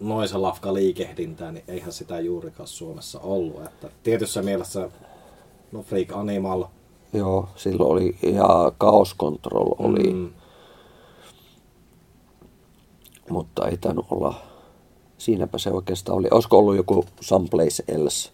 noisa 0.00 0.42
lafka 0.42 0.74
liikehdintää, 0.74 1.52
niin 1.52 1.64
eihän 1.68 1.92
sitä 1.92 2.20
juurikaan 2.20 2.68
Suomessa 2.68 3.20
ollut. 3.20 3.64
Että 3.64 3.90
tietyssä 4.02 4.42
mielessä 4.42 4.90
no 5.72 5.82
Freak 5.82 6.12
Animal. 6.12 6.64
Joo, 7.12 7.48
silloin 7.56 7.90
oli 7.90 8.16
ja 8.22 8.72
Chaos 8.80 9.16
Control 9.16 9.74
oli. 9.78 10.12
Mm. 10.12 10.30
Mutta 13.30 13.68
ei 13.68 13.76
tainnut 13.76 14.06
olla, 14.10 14.34
siinäpä 15.18 15.58
se 15.58 15.70
oikeastaan 15.70 16.18
oli. 16.18 16.28
Olisiko 16.30 16.58
ollut 16.58 16.76
joku 16.76 17.04
Someplace 17.20 17.84
Else? 17.88 18.30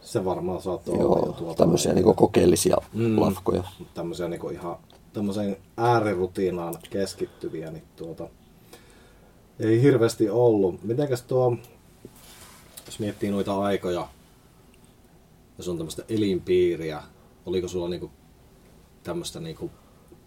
Se 0.00 0.24
varmaan 0.24 0.62
saattoi 0.62 0.98
Joo, 0.98 1.12
olla 1.12 1.26
jo 1.26 1.32
tuolta. 1.32 1.58
Tämmöisiä 1.58 1.92
niin 1.92 2.14
kokeellisia 2.14 2.76
mm, 2.92 3.20
lafkoja. 3.20 3.62
Tämmöisiä 3.94 4.28
niin 4.28 4.52
ihan 4.52 4.76
tämmöiseen 5.12 5.56
äärirutiinaan 5.76 6.74
keskittyviä, 6.90 7.70
niin 7.70 7.84
tuota, 7.96 8.28
ei 9.60 9.82
hirveästi 9.82 10.30
ollut. 10.30 10.82
Mitenkäs 10.82 11.22
tuo, 11.22 11.56
jos 12.86 12.98
miettii 12.98 13.30
noita 13.30 13.60
aikoja, 13.60 14.08
jos 15.58 15.68
on 15.68 15.76
tämmöistä 15.76 16.02
elinpiiriä, 16.08 17.02
oliko 17.46 17.68
sulla 17.68 17.88
niinku 17.88 18.10
tämmöistä 19.02 19.40
niinku 19.40 19.70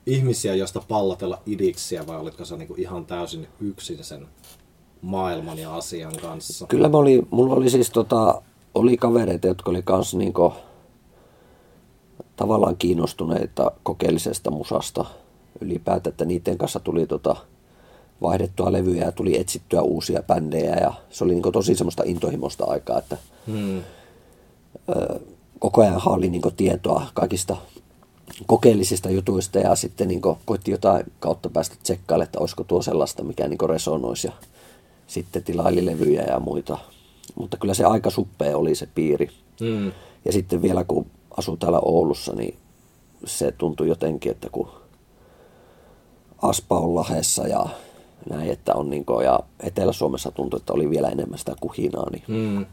ihmisiä, 0.06 0.56
joista 0.56 0.82
pallatella 0.88 1.42
idiksiä 1.46 2.08
vai 2.08 2.18
olitko 2.18 2.46
sä 2.46 2.58
niinku 2.58 2.76
ihan 2.78 3.06
täysin 3.06 3.48
yksin 3.62 4.04
sen 4.04 4.28
maailman 5.02 5.60
ja 5.60 5.76
asian 5.76 6.16
kanssa? 6.22 6.68
Kyllä 6.68 6.90
mä 6.90 6.98
oli, 6.98 7.22
mulla 7.30 7.56
oli 7.56 7.70
siis 7.70 7.90
tota, 7.90 8.42
oli 8.76 8.98
kavereita, 8.98 9.48
jotka 9.48 9.72
oli 9.72 9.82
kanssa 9.82 10.18
niinku, 10.18 10.54
tavallaan 12.36 12.78
kiinnostuneita 12.78 13.72
kokeellisesta 13.84 14.52
musasta 14.52 15.06
ylipäätään, 15.62 16.12
että 16.12 16.26
niiden 16.26 16.58
kanssa 16.58 16.80
tuli 16.80 17.08
tota, 17.08 17.36
vaihdettua 18.22 18.72
levyjä 18.72 19.06
ja 19.06 19.12
tuli 19.12 19.40
etsittyä 19.40 19.82
uusia 19.82 20.24
bändejä 20.24 20.76
ja 20.76 20.94
se 21.10 21.24
oli 21.24 21.34
niin 21.34 21.52
tosi 21.54 21.76
semmoista 21.76 22.04
intohimoista 22.06 22.66
aikaa, 22.66 23.00
että 23.00 23.18
hmm. 23.48 23.82
Koko 25.66 25.82
ajan 25.82 26.02
oli 26.06 26.30
niin 26.30 26.42
tietoa 26.58 27.06
kaikista 27.14 27.58
kokeellisista 28.46 29.10
jutuista 29.10 29.60
ja 29.60 29.76
sitten 29.76 30.08
niin 30.08 30.22
koitti 30.46 30.72
jotain 30.72 31.06
kautta 31.20 31.50
päästä 31.50 31.76
tsekkailemaan, 31.84 32.26
että 32.26 32.40
olisiko 32.40 32.64
tuo 32.64 32.82
sellaista, 32.82 33.24
mikä 33.24 33.48
niin 33.48 33.70
resonoisi 33.70 34.28
ja 34.28 34.34
sitten 35.08 35.44
tilaili 35.44 35.86
levyjä 35.86 36.24
ja 36.24 36.40
muita. 36.40 36.78
Mutta 37.36 37.58
kyllä 37.58 37.74
se 37.74 37.84
aika 37.84 38.10
suppea 38.10 38.58
oli 38.58 38.76
se 38.76 38.88
piiri. 38.96 39.30
Mm. 39.62 39.92
Ja 40.26 40.32
sitten 40.32 40.62
vielä 40.62 40.84
kun 40.84 41.06
asuu 41.38 41.58
täällä 41.58 41.80
Oulussa, 41.80 42.34
niin 42.34 42.58
se 43.26 43.52
tuntui 43.52 43.88
jotenkin, 43.88 44.32
että 44.32 44.50
kun 44.52 44.70
Aspa 46.42 46.80
on 46.80 46.96
lahessa 46.96 47.48
ja 47.48 47.66
näin, 48.30 48.50
että 48.52 48.74
on 48.76 48.90
niin 48.90 49.06
kuin, 49.06 49.26
ja 49.26 49.40
Etelä-Suomessa 49.60 50.32
tuntui, 50.32 50.58
että 50.58 50.74
oli 50.74 50.90
vielä 50.90 51.10
enemmän 51.10 51.40
sitä 51.40 51.56
kuhinaa. 51.62 52.10
Niin 52.10 52.24
mm. 52.28 52.66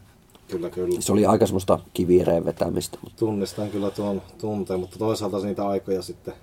Kyllä, 0.47 0.69
kyllä. 0.69 1.01
Se 1.01 1.11
oli 1.11 1.25
aika 1.25 1.45
semmoista 1.45 1.79
kivireen 1.93 2.45
vetämistä. 2.45 2.97
Tunnistan 3.15 3.69
kyllä 3.69 3.91
tuon 3.91 4.21
tunteen, 4.37 4.79
mutta 4.79 4.99
toisaalta 4.99 5.39
niitä 5.39 5.67
aikoja 5.67 6.01
sitten 6.01 6.33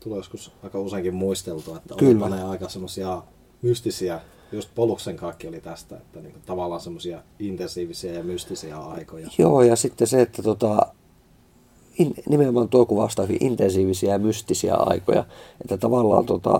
tulee 0.00 0.18
joskus 0.18 0.52
aika 0.62 0.80
useinkin 0.80 1.14
muisteltua, 1.14 1.76
että 1.76 1.94
kyllä. 1.94 2.28
ne 2.28 2.42
aika 2.42 2.68
semmoisia 2.68 3.22
mystisiä, 3.62 4.20
just 4.52 4.70
Poluksen 4.74 5.16
kaikki 5.16 5.48
oli 5.48 5.60
tästä, 5.60 5.96
että 5.96 6.20
niin 6.20 6.34
tavallaan 6.46 6.80
semmoisia 6.80 7.22
intensiivisiä 7.38 8.12
ja 8.12 8.22
mystisiä 8.22 8.78
aikoja. 8.78 9.28
Joo, 9.38 9.62
ja 9.62 9.76
sitten 9.76 10.06
se, 10.06 10.22
että 10.22 10.42
tota, 10.42 10.86
in, 11.98 12.14
nimenomaan 12.28 12.68
tuo 12.68 12.86
kuvastaa 12.86 13.26
hyvin 13.26 13.44
intensiivisiä 13.44 14.12
ja 14.12 14.18
mystisiä 14.18 14.74
aikoja, 14.74 15.24
että 15.60 15.76
tavallaan 15.78 16.26
tota, 16.26 16.58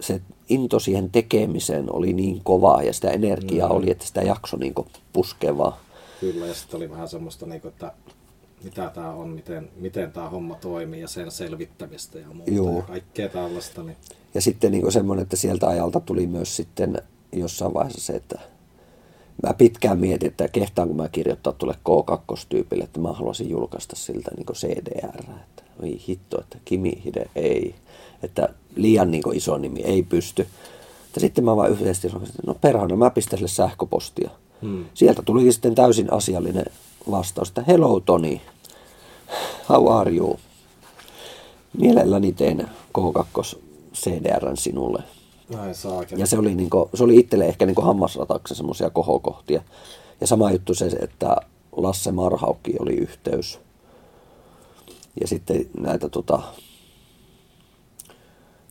se 0.00 0.20
into 0.48 0.78
siihen 0.78 1.10
tekemiseen 1.10 1.92
oli 1.92 2.12
niin 2.12 2.40
kovaa 2.44 2.82
ja 2.82 2.92
sitä 2.92 3.10
energiaa 3.10 3.68
mm. 3.68 3.76
oli, 3.76 3.90
että 3.90 4.06
sitä 4.06 4.22
jakso 4.22 4.56
niin 4.56 4.74
puskevaa. 5.12 5.80
Kyllä, 6.22 6.46
ja 6.46 6.54
sitten 6.54 6.76
oli 6.76 6.90
vähän 6.90 7.08
semmoista, 7.08 7.46
niin 7.46 7.60
kuin, 7.60 7.72
että 7.72 7.92
mitä 8.64 8.90
tämä 8.94 9.10
on, 9.10 9.28
miten, 9.28 9.70
miten 9.76 10.12
tämä 10.12 10.28
homma 10.28 10.54
toimii 10.54 11.00
ja 11.00 11.08
sen 11.08 11.30
selvittämistä 11.30 12.18
ja 12.18 12.26
muuta 12.32 12.50
Joo. 12.50 12.76
ja 12.76 12.82
kaikkea 12.82 13.28
tällaista. 13.28 13.82
Niin. 13.82 13.96
Ja 14.34 14.40
sitten 14.40 14.72
niin 14.72 14.92
semmoinen, 14.92 15.22
että 15.22 15.36
sieltä 15.36 15.68
ajalta 15.68 16.00
tuli 16.00 16.26
myös 16.26 16.56
sitten 16.56 17.02
jossain 17.32 17.74
vaiheessa 17.74 18.00
se, 18.00 18.12
että 18.12 18.38
mä 19.42 19.54
pitkään 19.54 19.98
mietin, 19.98 20.28
että 20.28 20.48
kehtaanko 20.48 20.94
mä 20.94 21.08
kirjoittaa 21.08 21.52
tuolle 21.52 21.76
K2-tyypille, 21.88 22.84
että 22.84 23.00
mä 23.00 23.12
haluaisin 23.12 23.50
julkaista 23.50 23.96
siltä 23.96 24.30
niin 24.36 24.46
CDR. 24.52 25.18
Että 25.18 25.62
oi 25.82 25.98
hitto, 26.08 26.40
että 26.40 26.58
Kimi 26.64 27.02
Hide 27.04 27.30
ei. 27.34 27.74
Että 28.22 28.48
liian 28.76 29.10
niin 29.10 29.34
iso 29.34 29.58
nimi 29.58 29.80
ei 29.80 30.02
pysty. 30.02 30.46
Mutta 31.02 31.20
sitten 31.20 31.44
mä 31.44 31.56
vaan 31.56 31.70
yhdessä 31.70 32.08
sanoin, 32.08 32.28
että 32.28 32.42
no 32.46 32.54
perhana, 32.54 32.96
mä 32.96 33.10
pistän 33.10 33.38
sille 33.38 33.48
sähköpostia. 33.48 34.30
Hmm. 34.62 34.84
Sieltä 34.94 35.22
tuli 35.22 35.52
sitten 35.52 35.74
täysin 35.74 36.12
asiallinen 36.12 36.66
vastaus, 37.10 37.48
että 37.48 37.64
hello 37.66 38.00
Toni, 38.00 38.42
how 39.68 39.92
are 39.92 40.14
you? 40.14 40.38
Mielelläni 41.78 42.32
teen 42.32 42.68
K2 42.98 43.58
CDRn 43.94 44.56
sinulle. 44.56 45.02
Saakin. 45.72 46.18
Ja 46.18 46.26
se 46.26 46.38
oli, 46.38 46.54
niinku, 46.54 46.90
se 46.94 47.04
oli 47.04 47.16
itselle 47.16 47.46
ehkä 47.46 47.66
niinku 47.66 47.82
hammasrataksi 47.82 48.54
semmoisia 48.54 48.90
kohokohtia. 48.90 49.62
Ja 50.20 50.26
sama 50.26 50.50
juttu 50.50 50.74
se, 50.74 50.86
että 50.86 51.36
Lasse 51.76 52.12
Marhaukki 52.12 52.74
oli 52.78 52.94
yhteys. 52.94 53.60
Ja 55.20 55.28
sitten 55.28 55.66
näitä 55.80 56.08
tota, 56.08 56.42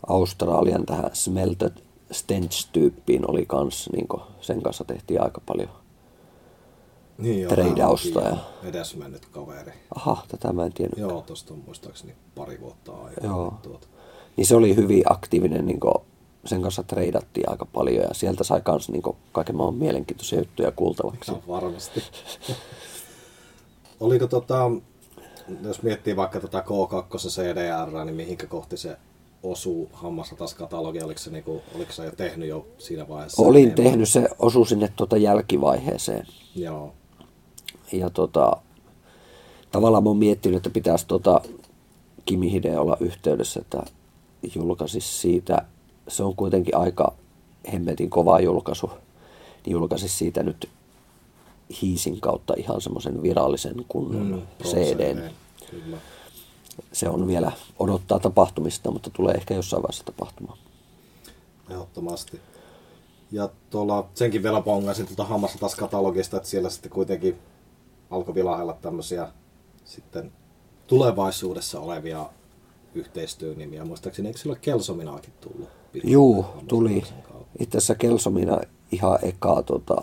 Australian 0.08 0.86
tähän 0.86 1.10
Smelted 1.14 1.74
Stench-tyyppiin 2.12 3.24
oli 3.28 3.46
kans, 3.46 3.90
niin 3.94 4.08
sen 4.42 4.62
kanssa 4.62 4.84
tehtiin 4.84 5.22
aika 5.22 5.42
paljon 5.46 5.70
niin 7.22 7.48
treidausta. 7.48 8.22
Ja... 8.22 8.38
Edesmennyt 8.64 9.26
kaveri. 9.26 9.74
Aha, 9.96 10.24
tätä 10.28 10.54
mä 10.54 10.66
en 10.66 10.74
tiedä. 10.74 10.92
Joo, 10.98 11.22
tuosta 11.22 11.54
on 11.54 11.64
muistaakseni 11.66 12.16
pari 12.36 12.62
vuotta 12.62 12.92
aikaa. 12.92 13.26
Joo. 13.26 13.54
Tuota. 13.64 13.88
Niin 14.38 14.48
se 14.48 14.56
oli 14.56 14.76
hyvin 14.76 15.04
aktiivinen, 15.10 15.66
niin 15.66 15.80
kuin, 15.80 15.94
sen 16.46 16.62
kanssa 16.62 16.84
treidattiin 16.84 17.50
aika 17.50 17.66
paljon 17.66 18.04
ja 18.04 18.14
sieltä 18.14 18.44
sai 18.44 18.62
kans 18.62 18.90
niin 18.90 19.02
kuin, 19.02 19.18
kaiken 19.32 19.56
maan 19.56 19.76
mielenkiintoisia 19.76 20.40
juttuja 20.40 20.72
kuultavaksi. 20.72 21.32
Ihan 21.32 21.44
varmasti. 21.48 22.04
Oliko 24.00 24.28
tota, 24.28 24.72
jos 25.64 25.84
miettii 25.84 26.16
vaikka 26.16 26.40
tätä 26.40 26.64
K2 26.68 27.18
CDR, 27.18 28.06
niin 28.06 28.16
mihinkä 28.16 28.48
kohti 28.48 28.78
se 28.78 28.98
osuu 29.44 29.90
hammasratas 29.94 30.54
katalogi? 30.54 31.02
Oliko, 31.02 31.20
se 31.20 31.32
niinku, 31.32 31.62
oliko 31.76 31.92
se 31.92 32.06
jo 32.06 32.12
tehnyt 32.12 32.50
jo 32.50 32.68
siinä 32.78 33.08
vaiheessa? 33.08 33.42
Olin 33.42 33.62
enemmän? 33.64 33.84
tehnyt, 33.86 34.10
se 34.10 34.28
osu 34.40 34.66
sinne 34.66 34.94
tuota 34.96 35.18
jälkivaiheeseen. 35.18 36.26
Joo. 36.56 36.94
Ja 37.92 38.10
tota, 38.10 38.58
tavallaan 39.72 40.04
mä 40.04 40.10
oon 40.10 40.18
miettinyt, 40.18 40.58
että 40.58 40.70
pitäisi 40.70 41.08
tota 41.08 41.42
Kimi 42.26 42.52
Hide 42.52 42.78
olla 42.78 42.98
yhteydessä, 43.00 43.60
että 43.60 43.84
julkaisisi 44.56 45.20
siitä, 45.20 45.66
se 46.08 46.24
on 46.24 46.36
kuitenkin 46.36 46.78
aika 46.78 47.14
hemmetin 47.74 48.10
kova 48.10 48.40
julkaisu, 48.40 48.92
niin 49.66 49.72
julkaisisi 49.72 50.18
siitä 50.18 50.44
nyt 50.44 50.70
hiisin 51.82 52.22
kautta 52.22 52.54
ihan 52.58 52.82
semmoisen 52.82 53.24
virallisen 53.24 53.86
kunnon 53.88 54.28
mm. 54.28 54.42
Kyllä 55.72 55.98
se 56.92 57.10
on 57.10 57.28
vielä 57.28 57.52
odottaa 57.80 58.20
tapahtumista, 58.20 58.92
mutta 58.92 59.10
tulee 59.10 59.36
ehkä 59.36 59.54
jossain 59.54 59.84
vaiheessa 59.84 60.04
tapahtumaan. 60.04 60.58
Ehdottomasti. 61.70 62.40
Ja 63.32 63.50
tuolla 63.70 64.08
senkin 64.14 64.44
vielä 64.44 64.62
pongasin 64.62 65.08
tuota 65.08 65.24
hammasta 65.24 65.58
taas 65.60 65.76
katalogista, 65.76 66.38
että 66.38 66.50
siellä 66.50 66.70
sitten 66.70 66.92
kuitenkin 66.92 67.40
alkoi 68.12 68.36
vilahella 68.36 68.78
tämmöisiä 68.82 69.28
sitten 69.86 70.32
tulevaisuudessa 70.88 71.80
olevia 71.80 72.26
yhteistyönimiä. 72.96 73.86
Muistaakseni 73.86 74.28
eikö 74.28 74.40
sillä 74.40 74.56
Kelsominaakin 74.56 75.34
tullut? 75.42 75.70
Juu, 76.04 76.46
tuli. 76.68 77.04
Itse 77.60 77.78
asiassa 77.78 77.96
Kelsomina 77.96 78.60
ihan 78.92 79.20
ekaa 79.22 79.64
tota, 79.64 80.02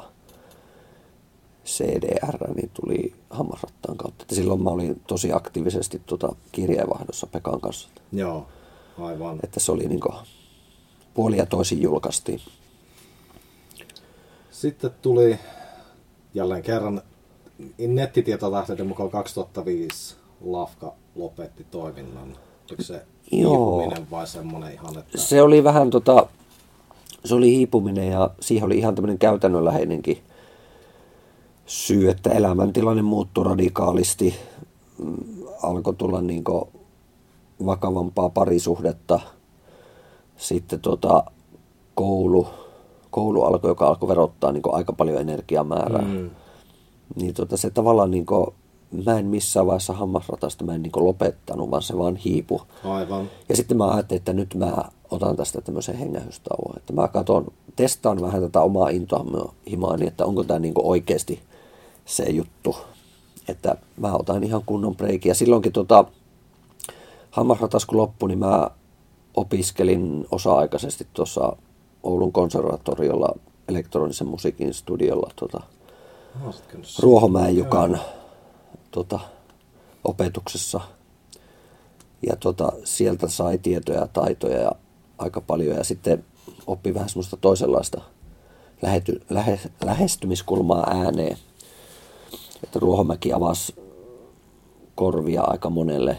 CDR, 1.64 2.54
niin 2.54 2.70
tuli 2.74 3.14
hammasrattaan 3.30 3.96
kautta. 3.96 4.22
Että 4.22 4.34
silloin 4.34 4.62
mä 4.62 4.70
olin 4.70 5.00
tosi 5.06 5.32
aktiivisesti 5.32 6.02
tuota 6.06 6.34
kirjeenvaihdossa 6.52 7.26
Pekan 7.26 7.60
kanssa. 7.60 7.88
Joo, 8.12 8.46
aivan. 8.98 9.40
Että 9.42 9.60
se 9.60 9.72
oli 9.72 9.86
niin 9.88 10.00
puoli 11.14 11.36
ja 11.36 11.46
toisin 11.46 11.82
julkaistiin. 11.82 12.40
Sitten 14.50 14.90
tuli 15.02 15.38
jälleen 16.34 16.62
kerran 16.62 17.02
nettitietolähteiden 17.78 18.86
mukaan 18.86 19.10
2005 19.10 20.16
Lafka 20.44 20.92
lopetti 21.14 21.66
toiminnan. 21.70 22.36
Oliko 22.70 22.82
se 22.82 23.02
Joo. 23.32 23.92
vai 24.10 24.26
semmoinen 24.26 24.72
ihan, 24.72 24.98
että... 24.98 25.18
Se 25.18 25.42
oli 25.42 25.64
vähän 25.64 25.90
tota, 25.90 26.26
se 27.24 27.34
oli 27.34 27.50
hiipuminen 27.50 28.10
ja 28.10 28.30
siihen 28.40 28.64
oli 28.64 28.78
ihan 28.78 28.94
tämmöinen 28.94 29.18
käytännönläheinenkin 29.18 30.22
syy, 31.66 32.10
että 32.10 32.30
elämäntilanne 32.30 33.02
muuttui 33.02 33.44
radikaalisti. 33.44 34.34
Mm, 34.98 35.16
alkoi 35.62 35.94
tulla 35.94 36.20
niin 36.20 36.44
vakavampaa 37.66 38.28
parisuhdetta. 38.28 39.20
Sitten 40.36 40.80
tota, 40.80 41.24
koulu, 41.94 42.48
koulu 43.10 43.42
alkoi, 43.42 43.70
joka 43.70 43.86
alkoi 43.86 44.08
verottaa 44.08 44.52
niin 44.52 44.62
aika 44.72 44.92
paljon 44.92 45.20
energiamäärää. 45.20 46.02
Mm. 46.02 46.30
Niin 47.16 47.34
tota, 47.34 47.56
se 47.56 47.70
tavallaan, 47.70 48.10
niin 48.10 48.26
kuin, 48.26 48.46
mä 49.04 49.18
en 49.18 49.26
missään 49.26 49.66
vaiheessa 49.66 49.92
hammasratasta 49.92 50.64
mä 50.64 50.74
en 50.74 50.82
niin 50.82 50.92
lopettanut, 50.96 51.70
vaan 51.70 51.82
se 51.82 51.98
vaan 51.98 52.16
hiipu. 52.16 52.62
Aivan. 52.84 53.30
Ja 53.48 53.56
sitten 53.56 53.76
mä 53.76 53.88
ajattelin, 53.88 54.18
että 54.18 54.32
nyt 54.32 54.54
mä 54.54 54.84
otan 55.10 55.36
tästä 55.36 55.60
tämmöisen 55.60 55.96
hengähystauon. 55.96 56.76
Että 56.76 56.92
mä 56.92 57.08
katson, 57.08 57.46
testaan 57.76 58.20
vähän 58.20 58.42
tätä 58.42 58.60
omaa 58.60 58.88
intohimoa, 58.88 59.96
niin 59.96 60.08
että 60.08 60.26
onko 60.26 60.44
tämä 60.44 60.58
niin 60.58 60.74
oikeasti 60.76 61.40
se 62.04 62.24
juttu, 62.24 62.76
että 63.48 63.76
mä 63.96 64.12
otan 64.14 64.44
ihan 64.44 64.62
kunnon 64.66 64.96
breikiä. 64.96 65.34
Silloinkin 65.34 65.72
tota, 65.72 66.04
hammasratas 67.30 67.86
kun 67.86 67.98
loppui, 67.98 68.28
niin 68.28 68.38
mä 68.38 68.70
opiskelin 69.34 70.26
osa-aikaisesti 70.30 71.06
tuossa 71.12 71.56
Oulun 72.02 72.32
konservatoriolla 72.32 73.34
elektronisen 73.68 74.26
musiikin 74.26 74.74
studiolla 74.74 75.30
tota, 75.36 75.60
Ruohomäen 76.98 77.56
Jukan 77.56 78.00
tota, 78.90 79.20
opetuksessa. 80.04 80.80
Ja 82.26 82.36
tota, 82.36 82.72
sieltä 82.84 83.28
sai 83.28 83.58
tietoja 83.58 84.00
ja 84.00 84.06
taitoja 84.06 84.58
ja 84.58 84.72
aika 85.18 85.40
paljon. 85.40 85.76
Ja 85.76 85.84
sitten 85.84 86.24
oppi 86.66 86.94
vähän 86.94 87.08
semmoista 87.08 87.36
toisenlaista 87.36 88.00
lähety, 88.82 89.20
lähe, 89.30 89.60
lähestymiskulmaa 89.84 90.90
ääneen 90.90 91.38
että 92.62 92.78
Ruohomäki 92.78 93.32
avasi 93.32 93.74
korvia 94.94 95.42
aika 95.42 95.70
monelle 95.70 96.16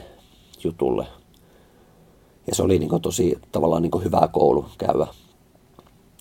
jutulle. 0.63 1.08
Ja 2.47 2.55
se 2.55 2.63
oli 2.63 2.79
niin 2.79 3.01
tosi 3.01 3.38
tavallaan 3.51 3.82
niin 3.82 4.03
hyvä 4.03 4.29
koulu 4.32 4.65
käydä. 4.77 5.08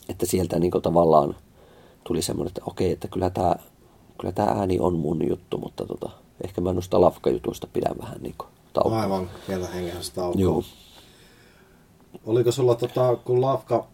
että 0.08 0.26
sieltä 0.26 0.58
niin 0.58 0.72
tavallaan 0.82 1.36
tuli 2.04 2.22
semmoinen, 2.22 2.48
että 2.48 2.60
okei, 2.66 2.92
että 2.92 3.08
kyllä 3.08 3.30
tämä 3.30 3.56
kyllä 4.20 4.32
tämä 4.32 4.48
ääni 4.48 4.78
on 4.80 4.94
mun 4.94 5.28
juttu, 5.28 5.58
mutta 5.58 5.86
tota, 5.86 6.10
ehkä 6.44 6.60
mä 6.60 6.72
noista 6.72 7.00
lafka-jutuista 7.00 7.66
pidän 7.72 7.96
vähän 8.02 8.18
niin 8.22 8.34
taukoa. 8.72 9.00
Aivan, 9.00 9.30
pientä 9.46 9.66
hengästä 9.66 10.14
taukoa. 10.14 10.42
Joo. 10.42 10.62
Oliko 12.26 12.52
sulla, 12.52 12.74
tota, 12.74 13.16
kun 13.16 13.40
lafka 13.40 13.86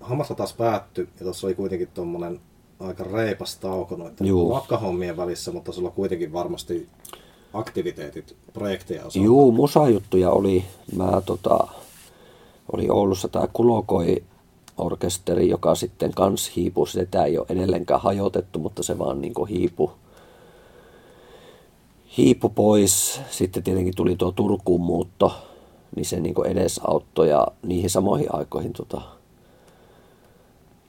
hammasta 0.00 0.34
taas 0.34 0.54
päättyi, 0.54 1.08
ja 1.18 1.24
tuossa 1.24 1.46
oli 1.46 1.54
kuitenkin 1.54 1.88
tuommoinen 1.94 2.40
aika 2.80 3.04
reipas 3.04 3.56
tauko 3.56 3.96
noiden 3.96 4.50
lafkahommien 4.50 5.16
välissä, 5.16 5.52
mutta 5.52 5.72
sulla 5.72 5.90
kuitenkin 5.90 6.32
varmasti 6.32 6.88
aktiviteetit, 7.52 8.36
projekteja 8.52 9.04
osalta. 9.04 9.26
Joo, 9.26 9.50
musajuttuja 9.50 10.30
oli. 10.30 10.64
Mä 10.96 11.22
tota, 11.26 11.68
oli 12.72 12.90
Oulussa 12.90 13.28
tämä 13.28 13.46
Kulokoi 13.52 14.22
orkesteri, 14.82 15.48
joka 15.48 15.74
sitten 15.74 16.14
kans 16.14 16.52
hiipui. 16.56 16.88
Sitä 16.88 17.24
ei 17.24 17.38
ole 17.38 17.46
edelleenkään 17.48 18.00
hajotettu, 18.00 18.58
mutta 18.58 18.82
se 18.82 18.98
vaan 18.98 19.20
niin 19.20 19.34
hiipu, 19.48 19.90
hiipu 22.16 22.48
pois. 22.48 23.20
Sitten 23.30 23.62
tietenkin 23.62 23.96
tuli 23.96 24.16
tuo 24.16 24.32
Turkuun 24.32 24.80
muutto, 24.80 25.32
niin 25.96 26.06
se 26.06 26.20
niin 26.20 26.46
edesauttoi 26.46 27.28
ja 27.28 27.46
niihin 27.62 27.90
samoihin 27.90 28.34
aikoihin 28.34 28.72
tota, 28.72 29.02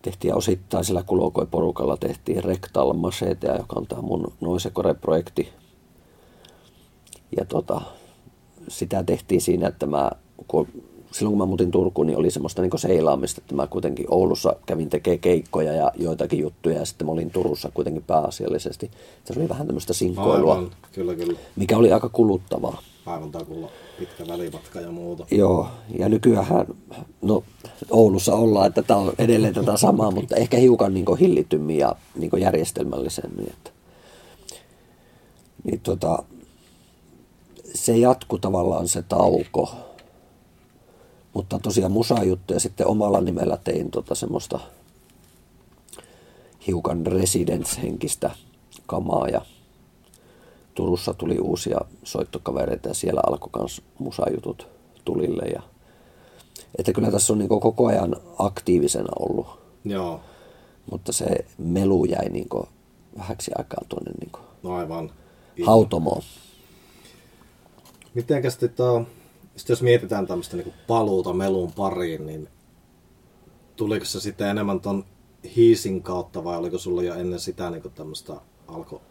tehtiin 0.02 0.36
osittain 0.36 0.86
sillä 0.86 1.04
kulokoi 1.04 1.46
porukalla 1.46 1.98
tehtiin 1.98 2.44
Rectal 2.44 2.94
Machetea, 2.94 3.56
joka 3.56 3.76
on 3.80 3.88
tämä 3.88 4.02
mun 4.02 4.34
Noisekore-projekti. 4.42 5.50
Ja 7.38 7.46
tota, 7.46 7.82
sitä 8.68 9.04
tehtiin 9.04 9.42
siinä, 9.42 9.68
että 9.68 9.86
mä, 9.86 10.12
kun 10.48 10.68
silloin 11.14 11.32
kun 11.32 11.38
mä 11.38 11.46
muutin 11.46 11.72
Turkuun, 11.72 12.08
niin 12.08 12.18
oli 12.18 12.32
semmoista 12.32 12.62
niin 12.62 12.72
seilaamista, 12.76 13.42
että 13.42 13.56
mä 13.56 13.68
kuitenkin 13.68 14.06
Oulussa 14.10 14.56
kävin 14.66 14.90
tekemään 14.90 15.20
keikkoja 15.20 15.74
ja 15.74 15.92
joitakin 15.96 16.40
juttuja 16.40 16.80
ja 16.80 16.86
sitten 16.86 17.08
mä 17.08 17.14
olin 17.14 17.32
Turussa 17.32 17.72
kuitenkin 17.74 18.04
pääasiallisesti. 18.04 18.92
Se 19.26 19.34
oli 19.38 19.50
vähän 19.50 19.68
tämmöistä 19.68 19.94
sinkoilua, 19.94 20.56
Aivan, 20.56 20.72
kyllä, 20.92 21.16
kyllä. 21.16 21.40
mikä 21.56 21.78
oli 21.78 21.94
aika 21.94 22.10
kuluttavaa. 22.10 22.82
Aivan 23.06 23.32
takulla 23.32 23.70
pitkä 24.00 24.28
välimatka 24.28 24.82
ja 24.82 24.92
muuta. 24.92 25.26
Joo, 25.32 25.68
ja 26.00 26.10
nykyään 26.10 26.68
no 27.22 27.44
Oulussa 27.90 28.36
ollaan, 28.36 28.68
että 28.68 28.82
tämä 28.82 29.00
on 29.00 29.14
edelleen 29.18 29.54
tätä 29.54 29.78
samaa, 29.78 30.12
mutta 30.18 30.36
ehkä 30.36 30.58
hiukan 30.58 30.94
niin 30.94 31.18
hillitymmin 31.20 31.78
ja 31.78 31.96
niin 32.16 32.32
järjestelmällisemmin. 32.40 33.48
Että. 33.48 33.72
Niin 35.64 35.80
tota, 35.80 36.24
se 37.76 37.98
jatku 37.98 38.38
tavallaan 38.38 38.88
se 38.88 39.02
tauko 39.02 39.93
mutta 41.34 41.60
tosiaan 41.60 41.92
musajuttuja 41.92 42.60
sitten 42.60 42.88
omalla 42.88 43.22
nimellä 43.22 43.58
tein 43.58 43.92
tota 43.92 44.16
semmoista 44.16 44.60
hiukan 46.68 47.08
residence-henkistä 47.08 48.32
kamaa 48.86 49.28
ja 49.28 49.42
Turussa 50.76 51.14
tuli 51.14 51.40
uusia 51.40 51.78
soittokavereita 52.04 52.88
ja 52.88 52.94
siellä 52.94 53.22
alkoi 53.28 53.50
myös 53.62 53.82
musajutut 54.00 54.68
tulille. 55.06 55.44
Ja, 55.44 55.62
että 56.78 56.94
kyllä 56.94 57.12
tässä 57.12 57.34
on 57.34 57.40
niin 57.40 57.50
koko 57.50 57.88
ajan 57.88 58.16
aktiivisena 58.38 59.10
ollut. 59.20 59.48
Joo. 59.86 60.20
Mutta 60.92 61.14
se 61.14 61.26
melu 61.58 62.06
jäi 62.06 62.30
niin 62.30 62.48
vähäksi 63.18 63.52
aikaa 63.58 63.84
tuonne 63.90 64.12
niin 64.20 64.32
no 64.64 64.76
aivan. 64.76 65.12
hautomoon. 65.66 66.22
Mitenkäs 68.14 68.58
tota, 68.58 69.04
sitten 69.56 69.74
jos 69.74 69.82
mietitään 69.82 70.28
tämmöistä 70.28 70.58
niin 70.58 70.74
paluuta 70.88 71.34
melun 71.34 71.72
pariin, 71.72 72.26
niin 72.26 72.50
tuliko 73.76 74.06
se 74.06 74.20
sitten 74.20 74.48
enemmän 74.48 74.80
ton 74.82 75.06
hiisin 75.56 76.04
kautta 76.04 76.44
vai 76.44 76.58
oliko 76.58 76.78
sulla 76.78 77.04
jo 77.04 77.16
ennen 77.16 77.40
sitä 77.40 77.70
niin 77.70 77.84
tämmöistä 77.96 78.34
alko? 78.68 79.02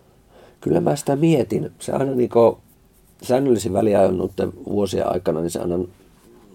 Kyllä 0.61 0.81
mä 0.81 0.97
sitä 0.97 1.17
mietin. 1.17 1.73
Se 1.79 1.93
aina 1.93 2.13
niin 2.13 2.31
kuin, 2.31 2.57
säännöllisin 3.23 3.73
väliajoin 3.73 4.31
vuosien 4.67 5.13
aikana, 5.13 5.41
niin 5.41 5.51
se 5.51 5.61
aina 5.61 5.79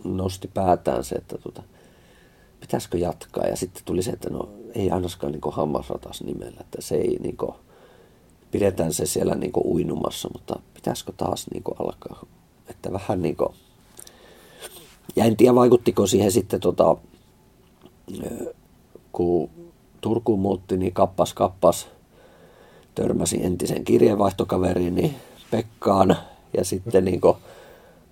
nosti 0.03 0.49
päätään 0.53 1.03
se, 1.03 1.15
että 1.15 1.37
tota, 1.37 1.63
pitäisikö 2.59 2.97
jatkaa. 2.97 3.47
Ja 3.47 3.55
sitten 3.55 3.83
tuli 3.85 4.01
se, 4.01 4.11
että 4.11 4.29
no 4.29 4.49
ei 4.75 4.91
ainakaan 4.91 5.31
niin 5.31 5.41
hammasratas 5.51 6.23
nimellä, 6.23 6.57
että 6.61 6.81
se 6.81 6.95
ei 6.95 7.17
niin 7.19 7.37
kuin, 7.37 7.55
pidetään 8.51 8.93
se 8.93 9.05
siellä 9.05 9.35
niin 9.35 9.51
uinumassa, 9.65 10.29
mutta 10.33 10.59
pitäisikö 10.73 11.11
taas 11.17 11.45
niin 11.53 11.63
alkaa, 11.79 12.25
että 12.69 12.91
vähän 12.91 13.21
niin 13.21 13.35
kuin, 13.35 13.53
ja 15.15 15.25
en 15.25 15.37
tiedä 15.37 15.55
vaikuttiko 15.55 16.07
siihen 16.07 16.31
sitten, 16.31 16.59
tota, 16.59 16.97
kun 19.11 19.49
Turkuun 20.01 20.39
muutti, 20.39 20.77
niin 20.77 20.93
kappas 20.93 21.33
kappas 21.33 21.87
törmäsi 22.95 23.45
entisen 23.45 23.85
kirjeenvaihtokaveriin 23.85 24.95
niin 24.95 25.15
Pekkaan 25.51 26.17
ja 26.57 26.65
sitten 26.65 27.05
niin 27.05 27.21
kuin, 27.21 27.37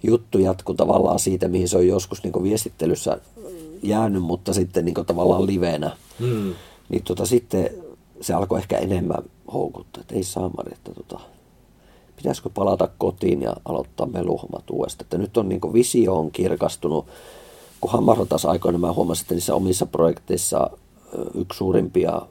juttu 0.04 0.40
jatkuu 0.40 0.76
tavallaan 0.76 1.20
siitä, 1.20 1.48
mihin 1.48 1.70
se 1.70 1.78
on 1.78 1.88
joskus 1.88 2.24
niin 2.24 2.44
viestittelyssä 2.44 3.18
jäänyt, 3.84 4.24
mutta 4.24 4.54
sitten 4.54 4.86
niin 4.86 4.96
tavallaan 5.08 5.46
livenä. 5.46 5.98
Hmm. 6.20 6.54
Niin 6.90 7.04
tota, 7.04 7.26
sitten 7.26 7.70
se 8.22 8.34
alkoi 8.34 8.60
ehkä 8.60 8.78
enemmän 8.78 9.24
houkuttaa, 9.54 10.02
että 10.02 10.16
ei 10.16 10.24
saa 10.24 10.52
että 10.72 10.92
tota, 10.94 11.20
pitäisikö 12.16 12.50
palata 12.50 12.90
kotiin 12.98 13.42
ja 13.42 13.56
aloittaa 13.66 14.08
meluhommat 14.08 14.70
uudestaan. 14.70 15.06
Että 15.06 15.18
nyt 15.18 15.38
on 15.38 15.50
niin 15.50 15.74
visio 15.74 16.18
on 16.18 16.32
kirkastunut, 16.32 17.06
kun 17.82 17.92
Hammarrotas 17.92 18.46
aikoina 18.46 18.78
mä 18.78 18.94
huomasin, 18.94 19.24
että 19.24 19.34
niissä 19.34 19.56
omissa 19.56 19.86
projekteissa 19.86 20.70
yksi 21.36 21.58
suurimpia 21.58 22.22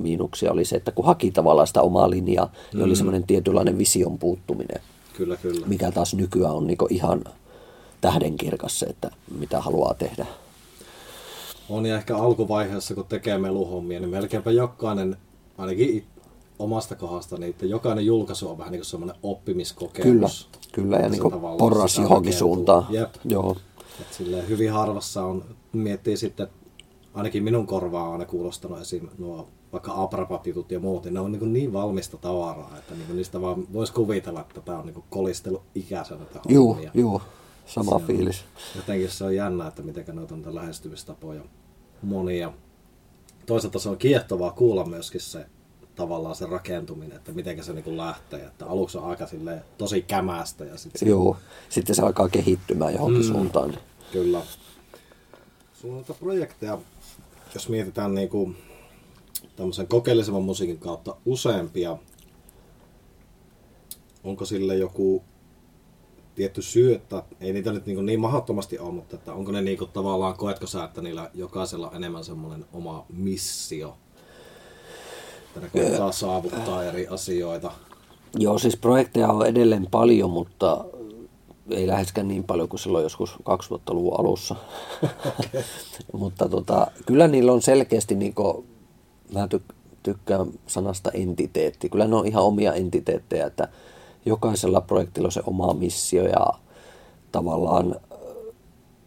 miinuksia 0.00 0.52
oli 0.52 0.64
se, 0.64 0.76
että 0.76 0.92
kun 0.92 1.04
haki 1.04 1.30
tavallaan 1.30 1.66
sitä 1.66 1.82
omaa 1.82 2.10
linjaa, 2.10 2.52
niin 2.72 2.82
oli 2.82 2.92
mm. 2.92 2.96
semmoinen 2.96 3.26
tietynlainen 3.26 3.78
vision 3.78 4.18
puuttuminen. 4.18 4.80
Kyllä, 5.16 5.36
kyllä. 5.36 5.66
Mikä 5.66 5.90
taas 5.90 6.14
nykyään 6.14 6.54
on 6.54 6.66
niin 6.66 6.78
ihan 6.90 7.24
tähdenkirkas 8.00 8.78
se, 8.78 8.86
että 8.86 9.10
mitä 9.38 9.60
haluaa 9.60 9.94
tehdä. 9.94 10.26
On 11.68 11.86
ja 11.86 11.96
ehkä 11.96 12.16
alkuvaiheessa, 12.16 12.94
kun 12.94 13.06
tekee 13.08 13.38
meluhommia, 13.38 14.00
niin 14.00 14.10
melkeinpä 14.10 14.50
jokainen, 14.50 15.16
ainakin 15.58 16.04
omasta 16.58 16.96
kohdasta, 16.96 17.36
niin 17.36 17.50
että 17.50 17.66
jokainen 17.66 18.06
julkaisu 18.06 18.50
on 18.50 18.58
vähän 18.58 18.72
niin 18.72 18.80
kuin 18.80 18.86
semmoinen 18.86 19.16
oppimiskokemus. 19.22 20.48
Kyllä, 20.72 20.72
kyllä 20.72 20.96
ja 20.96 21.08
niin 21.08 21.22
kuin 21.22 21.34
porras 21.58 21.98
johonkin 21.98 22.32
suuntaan. 22.32 22.86
Jep. 22.90 23.14
Joo. 23.24 23.56
Et 24.00 24.12
silleen 24.12 24.48
hyvin 24.48 24.72
harvassa 24.72 25.24
on, 25.24 25.44
miettii 25.72 26.16
sitten, 26.16 26.48
ainakin 27.14 27.42
minun 27.42 27.66
korvaan 27.66 28.06
on 28.06 28.12
aina 28.12 28.24
kuulostanut 28.24 28.80
esim. 28.80 29.08
nuo 29.18 29.48
vaikka 29.72 29.92
abrapatitut 30.02 30.70
ja 30.70 30.80
muut, 30.80 31.04
niin 31.04 31.14
ne 31.14 31.20
on 31.20 31.32
niin, 31.32 31.52
niin 31.52 31.72
valmista 31.72 32.16
tavaraa, 32.16 32.78
että 32.78 32.94
niin 32.94 33.16
niistä 33.16 33.40
vaan 33.40 33.72
voisi 33.72 33.92
kuvitella, 33.92 34.40
että 34.40 34.60
tämä 34.60 34.78
on 34.78 34.86
niin 34.86 35.04
kolistelu 35.10 35.62
ikäisenä. 35.74 36.20
Joo, 36.48 36.78
joo, 36.94 37.22
sama 37.66 37.98
se 37.98 38.04
fiilis. 38.04 38.40
On, 38.40 38.62
jotenkin 38.76 39.10
se 39.10 39.24
on 39.24 39.36
jännä, 39.36 39.66
että 39.66 39.82
miten 39.82 40.04
noita 40.12 40.34
on 40.34 40.54
lähestymistapoja 40.54 41.42
monia. 42.02 42.52
Toisaalta 43.46 43.78
se 43.78 43.88
on 43.88 43.96
kiehtovaa 43.96 44.50
kuulla 44.50 44.84
myöskin 44.84 45.20
se 45.20 45.46
tavallaan 45.96 46.34
se 46.34 46.46
rakentuminen, 46.46 47.16
että 47.16 47.32
miten 47.32 47.64
se 47.64 47.72
niin 47.72 47.96
lähtee. 47.96 48.40
Että 48.40 48.66
aluksi 48.66 48.98
on 48.98 49.04
aika 49.04 49.26
tosi 49.78 50.02
kämästä. 50.02 50.64
Ja 50.64 50.76
sit 50.78 50.92
Joo, 51.02 51.36
sitten 51.68 51.96
se 51.96 52.02
alkaa 52.02 52.28
kehittymään 52.28 52.92
johonkin 52.92 53.22
mm, 53.22 53.32
suuntaan. 53.32 53.78
Kyllä. 54.12 54.42
Sulla 55.74 55.96
on 55.96 56.16
projekteja, 56.20 56.78
jos 57.54 57.68
mietitään 57.68 58.14
niin 58.14 58.28
kuin 58.28 58.56
tämmöisen 59.56 59.86
kokeellisemman 59.86 60.42
musiikin 60.42 60.78
kautta 60.78 61.16
useampia, 61.26 61.98
onko 64.24 64.44
sille 64.44 64.76
joku 64.76 65.24
tietty 66.34 66.62
syy, 66.62 66.94
että 66.94 67.22
ei 67.40 67.52
niitä 67.52 67.72
nyt 67.72 67.86
niin, 67.86 68.06
niin 68.06 68.20
mahdottomasti 68.20 68.78
ole, 68.78 68.92
mutta 68.92 69.16
että 69.16 69.32
onko 69.32 69.52
ne 69.52 69.62
niin 69.62 69.78
kuin 69.78 69.90
tavallaan, 69.90 70.36
koetko 70.36 70.66
sä, 70.66 70.84
että 70.84 71.02
niillä 71.02 71.30
jokaisella 71.34 71.88
on 71.88 71.96
enemmän 71.96 72.24
semmoinen 72.24 72.64
oma 72.72 73.06
missio, 73.08 73.96
että 75.56 75.60
ne 75.60 75.84
koittaa 75.84 76.12
saavuttaa 76.12 76.84
eri 76.84 77.06
asioita. 77.06 77.72
Joo, 78.38 78.58
siis 78.58 78.76
projekteja 78.76 79.28
on 79.28 79.46
edelleen 79.46 79.86
paljon, 79.90 80.30
mutta 80.30 80.84
ei 81.70 81.86
läheskään 81.86 82.28
niin 82.28 82.44
paljon 82.44 82.68
kuin 82.68 82.80
silloin 82.80 83.02
joskus 83.02 83.34
2000-luvun 83.34 84.20
alussa. 84.20 84.56
Okay. 85.02 85.62
mutta 86.20 86.48
tota, 86.48 86.86
kyllä 87.06 87.28
niillä 87.28 87.52
on 87.52 87.62
selkeästi, 87.62 88.14
niin 88.14 88.34
kuin, 88.34 88.66
mä 89.34 89.48
tykkään 90.02 90.46
sanasta 90.66 91.10
entiteetti, 91.10 91.88
kyllä 91.88 92.06
ne 92.06 92.16
on 92.16 92.26
ihan 92.26 92.44
omia 92.44 92.72
entiteettejä, 92.72 93.46
että 93.46 93.68
jokaisella 94.26 94.80
projektilla 94.80 95.28
on 95.28 95.32
se 95.32 95.42
oma 95.46 95.74
missio 95.74 96.24
ja 96.26 96.46
tavallaan 97.32 97.96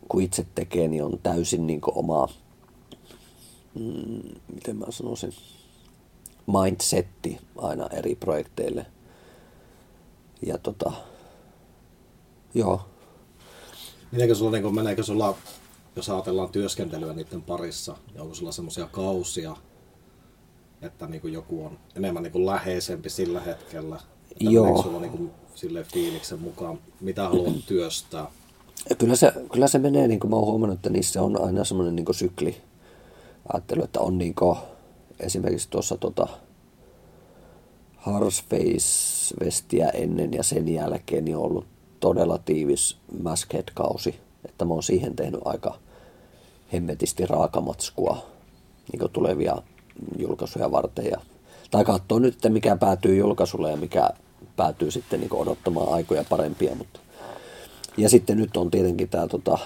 kun 0.09 0.21
itse 0.21 0.45
tekee, 0.55 0.87
niin 0.87 1.03
on 1.03 1.19
täysin 1.23 1.67
niin 1.67 1.81
oma, 1.85 2.27
mm, 3.73 4.21
miten 4.55 4.75
mä 4.75 4.85
sanoisin, 4.89 5.33
mindsetti 6.47 7.39
aina 7.57 7.87
eri 7.87 8.15
projekteille. 8.15 8.85
Ja 10.45 10.57
tota, 10.57 10.91
joo. 12.53 12.81
Meneekö 14.11 14.35
sulla, 14.35 14.51
niin 14.51 14.75
meneekö 14.75 15.03
sulla 15.03 15.35
jos 15.97 16.09
ajatellaan 16.09 16.49
työskentelyä 16.49 17.13
niiden 17.13 17.41
parissa, 17.41 17.95
niin 18.13 18.21
onko 18.21 18.35
sulla 18.35 18.51
semmoisia 18.51 18.87
kausia, 18.91 19.55
että 20.81 21.07
niin 21.07 21.21
kuin 21.21 21.33
joku 21.33 21.65
on 21.65 21.77
enemmän 21.95 22.23
niin 22.23 22.31
kuin 22.31 22.45
läheisempi 22.45 23.09
sillä 23.09 23.39
hetkellä? 23.39 23.99
Että 24.31 24.43
Joo. 24.43 24.83
sulla 24.83 24.99
niin 24.99 25.11
kuin 25.11 25.31
sille 25.55 25.83
fiiliksen 25.83 26.39
mukaan, 26.39 26.79
mitä 27.01 27.23
haluat 27.29 27.65
työstää? 27.67 28.31
Kyllä 28.97 29.15
se, 29.15 29.33
kyllä 29.51 29.67
se 29.67 29.79
menee, 29.79 30.07
niin 30.07 30.19
kuin 30.19 30.31
mä 30.31 30.35
oon 30.35 30.45
huomannut, 30.45 30.77
että 30.77 30.89
niissä 30.89 31.21
on 31.21 31.41
aina 31.41 31.63
semmoinen 31.63 31.95
niin 31.95 32.05
sykli. 32.11 32.57
Ajattelu, 33.53 33.83
että 33.83 33.99
on 33.99 34.17
niin 34.17 34.35
kuin, 34.35 34.57
esimerkiksi 35.19 35.67
tuossa 35.69 35.97
tota, 35.97 36.27
Harsface-vestiä 37.95 39.89
ennen 39.89 40.33
ja 40.33 40.43
sen 40.43 40.69
jälkeen 40.69 41.25
niin 41.25 41.37
on 41.37 41.43
ollut 41.43 41.65
todella 41.99 42.37
tiivis 42.37 42.97
Maskhead-kausi. 43.23 44.19
Että 44.45 44.65
mä 44.65 44.73
oon 44.73 44.83
siihen 44.83 45.15
tehnyt 45.15 45.41
aika 45.45 45.77
hemmetisti 46.73 47.25
raakamatskua 47.25 48.25
niin 48.91 49.11
tulevia 49.11 49.57
julkaisuja 50.17 50.71
varten. 50.71 51.05
Ja, 51.05 51.21
tai 51.71 51.85
katsoo 51.85 52.19
nyt, 52.19 52.33
että 52.33 52.49
mikä 52.49 52.75
päätyy 52.75 53.15
julkaisulle 53.15 53.71
ja 53.71 53.77
mikä 53.77 54.09
päätyy 54.55 54.91
sitten 54.91 55.19
niin 55.19 55.33
odottamaan 55.33 55.93
aikoja 55.93 56.23
parempia. 56.29 56.75
Mutta. 56.75 56.99
Ja 57.97 58.09
sitten 58.09 58.37
nyt 58.37 58.57
on 58.57 58.71
tietenkin 58.71 59.09
tämä 59.09 59.27
tota, 59.27 59.57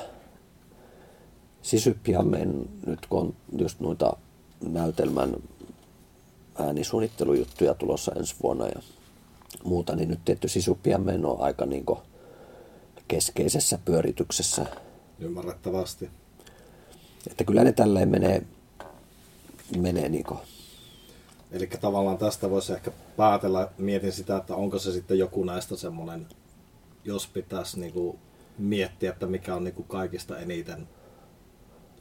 Sisypiamen, 1.62 2.70
nyt 2.86 3.00
kun 3.10 3.20
on 3.20 3.34
just 3.58 3.80
noita 3.80 4.18
näytelmän 4.62 5.36
äänisuunnittelujuttuja 6.60 7.74
tulossa 7.74 8.12
ensi 8.16 8.36
vuonna 8.44 8.68
ja 8.68 8.82
muuta, 9.64 9.96
niin 9.96 10.10
nyt 10.10 10.26
tietty 10.26 10.48
Sisypiamen 10.48 11.26
on 11.26 11.42
aika 11.42 11.66
niin 11.66 11.86
keskeisessä 13.08 13.80
pyörityksessä. 13.86 14.66
Ymmärrettävästi. 15.20 16.10
Että 17.32 17.44
kyllä 17.44 17.64
ne 17.64 17.72
tälleen 17.72 18.10
menee, 18.10 18.46
menee 19.78 20.10
niin 20.10 20.24
kuin, 20.24 20.40
Eli 21.52 21.68
tavallaan 21.68 22.18
tästä 22.18 22.50
voisi 22.50 22.74
ehkä 22.74 22.92
päätellä, 23.18 23.72
mietin 23.78 24.12
sitä, 24.12 24.38
että 24.38 24.56
onko 24.56 24.80
se 24.80 24.92
sitten 24.92 25.20
joku 25.20 25.44
näistä 25.44 25.76
semmoinen, 25.76 26.28
jos 27.04 27.28
pitäisi 27.28 27.80
niinku 27.80 28.20
miettiä, 28.58 29.10
että 29.10 29.26
mikä 29.26 29.56
on 29.56 29.64
niinku 29.64 29.84
kaikista 29.84 30.40
eniten 30.40 30.88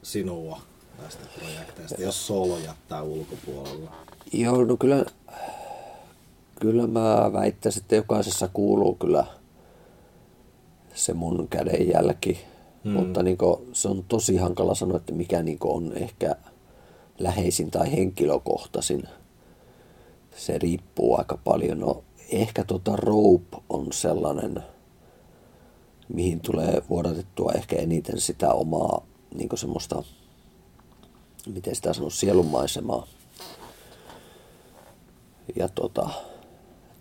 sinua 0.03 0.61
näistä 0.97 1.23
projekteista, 1.39 2.01
jos 2.01 2.27
solo 2.27 2.57
jättää 2.57 3.01
ulkopuolella. 3.01 3.91
Joo, 4.33 4.65
no 4.65 4.77
kyllä, 4.77 5.05
kyllä 6.59 6.87
mä 6.87 7.33
väittäisin, 7.33 7.81
että 7.81 7.95
jokaisessa 7.95 8.49
kuuluu 8.53 8.95
kyllä 8.95 9.25
se 10.93 11.13
mun 11.13 11.47
kädenjälki. 11.47 12.39
Hmm. 12.83 12.91
Mutta 12.91 13.23
niin 13.23 13.37
kuin, 13.37 13.67
se 13.73 13.87
on 13.87 14.03
tosi 14.07 14.37
hankala 14.37 14.75
sanoa, 14.75 14.97
että 14.97 15.13
mikä 15.13 15.43
niin 15.43 15.59
kuin, 15.59 15.75
on 15.75 15.97
ehkä 15.97 16.35
läheisin 17.19 17.71
tai 17.71 17.91
henkilökohtaisin. 17.91 19.03
Se 20.35 20.57
riippuu 20.57 21.17
aika 21.17 21.37
paljon. 21.43 21.79
No, 21.79 22.03
ehkä 22.31 22.63
tota 22.63 22.95
Rope 22.95 23.57
on 23.69 23.87
sellainen, 23.91 24.63
mihin 26.13 26.39
tulee 26.39 26.81
vuodatettua 26.89 27.51
ehkä 27.55 27.75
eniten 27.75 28.21
sitä 28.21 28.53
omaa 28.53 29.05
niin 29.35 29.49
semmoista, 29.55 30.03
miten 31.49 31.75
sitä 31.75 31.93
sanoo, 31.93 32.09
sielunmaisemaa 32.09 33.07
ja 35.55 35.69
tota, 35.69 36.09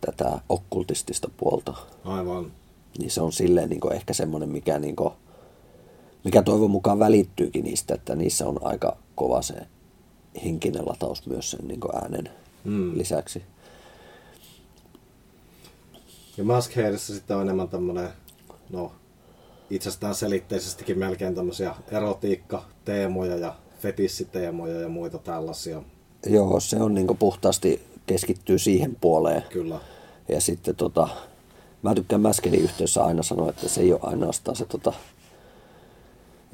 tätä 0.00 0.40
okkultistista 0.48 1.30
puolta. 1.36 1.74
Aivan. 2.04 2.52
Niin 2.98 3.10
se 3.10 3.20
on 3.20 3.32
silleen 3.32 3.70
niin 3.70 3.80
kuin 3.80 3.94
ehkä 3.94 4.12
semmoinen, 4.12 4.48
mikä, 4.48 4.78
niin 4.78 4.96
kuin, 4.96 5.14
mikä 6.24 6.42
toivon 6.42 6.70
mukaan 6.70 6.98
välittyykin 6.98 7.64
niistä, 7.64 7.94
että 7.94 8.16
niissä 8.16 8.46
on 8.46 8.58
aika 8.62 8.96
kova 9.14 9.42
se 9.42 9.54
henkinen 10.44 10.86
lataus 10.86 11.26
myös 11.26 11.50
sen 11.50 11.68
niin 11.68 11.80
kuin 11.80 11.96
äänen 11.96 12.30
mm. 12.64 12.98
lisäksi. 12.98 13.42
Ja 16.36 16.44
Maskheadissä 16.44 17.14
sitten 17.14 17.36
on 17.36 17.42
enemmän 17.42 17.68
tämmöinen, 17.68 18.08
no 18.70 18.92
itsestään 19.70 20.14
selitteisestikin 20.14 20.98
melkein 20.98 21.34
tämmöisiä 21.34 21.74
erotiikka-teemoja 21.90 23.36
ja 23.36 23.54
fetissiteemoja 23.80 24.80
ja 24.80 24.88
muita 24.88 25.18
tällaisia. 25.18 25.82
Joo, 26.26 26.60
se 26.60 26.76
on 26.76 26.94
niin 26.94 27.16
puhtaasti 27.18 27.82
keskittyy 28.06 28.58
siihen 28.58 28.96
puoleen. 29.00 29.42
Kyllä. 29.42 29.80
Ja 30.28 30.40
sitten 30.40 30.76
tota, 30.76 31.08
mä 31.82 31.94
tykkään 31.94 32.22
Mäskedin 32.22 32.60
yhteydessä 32.60 33.04
aina 33.04 33.22
sanoa, 33.22 33.50
että 33.50 33.68
se 33.68 33.80
ei 33.80 33.92
ole 33.92 34.00
ainoastaan 34.02 34.56
se 34.56 34.64
tota, 34.64 34.92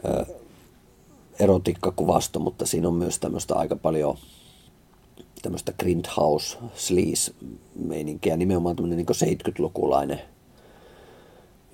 ö, 0.05 0.27
erotiikkakuvasto, 1.39 2.39
mutta 2.39 2.67
siinä 2.67 2.89
on 2.89 2.95
myös 2.95 3.19
tämmöistä 3.19 3.55
aika 3.55 3.77
paljon 3.77 4.19
tämmöistä 5.43 5.73
grindhouse 5.73 6.59
sleaze 6.75 7.33
meininkiä, 7.75 8.37
nimenomaan 8.37 8.77
tämmöinen 8.77 8.97
niin 8.97 9.39
70-lukulainen 9.39 10.21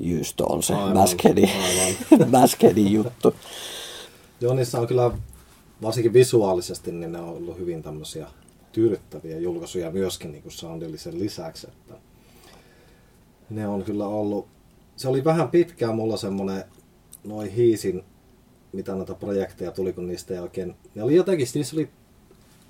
jyysto 0.01 0.47
on 0.47 0.63
se 0.63 0.75
Mäskedin, 0.95 1.51
Mäskedin 2.31 2.93
juttu. 2.99 3.35
Joo, 4.41 4.55
niissä 4.55 4.81
on 4.81 4.87
kyllä 4.87 5.11
varsinkin 5.83 6.13
visuaalisesti, 6.13 6.93
niin 6.93 7.13
ne 7.13 7.21
on 7.21 7.29
ollut 7.29 7.59
hyvin 7.59 7.83
tämmöisiä 7.83 8.27
tyydyttäviä 8.73 9.39
julkaisuja 9.39 9.91
myöskin 9.91 10.33
niin 10.33 10.43
kuin 10.43 10.53
soundillisen 10.53 11.19
lisäksi. 11.19 11.67
Että 11.67 11.95
ne 13.51 13.69
on 13.69 13.83
kyllä 13.85 14.07
ollut, 14.07 14.47
se 14.97 15.09
oli 15.09 15.25
vähän 15.25 15.49
pitkään 15.49 15.95
mulla 15.95 16.17
semmonen 16.17 16.65
noin 17.25 17.51
hiisin, 17.51 18.05
mitä 18.73 18.95
noita 18.95 19.15
projekteja 19.15 19.73
tuli, 19.73 19.93
kun 19.93 20.07
niistä 20.07 20.35
ei 20.35 20.41
oikein, 20.41 20.75
ne 20.95 21.03
oli 21.03 21.15
jotenkin, 21.15 21.47
niissä 21.55 21.77
oli, 21.77 21.89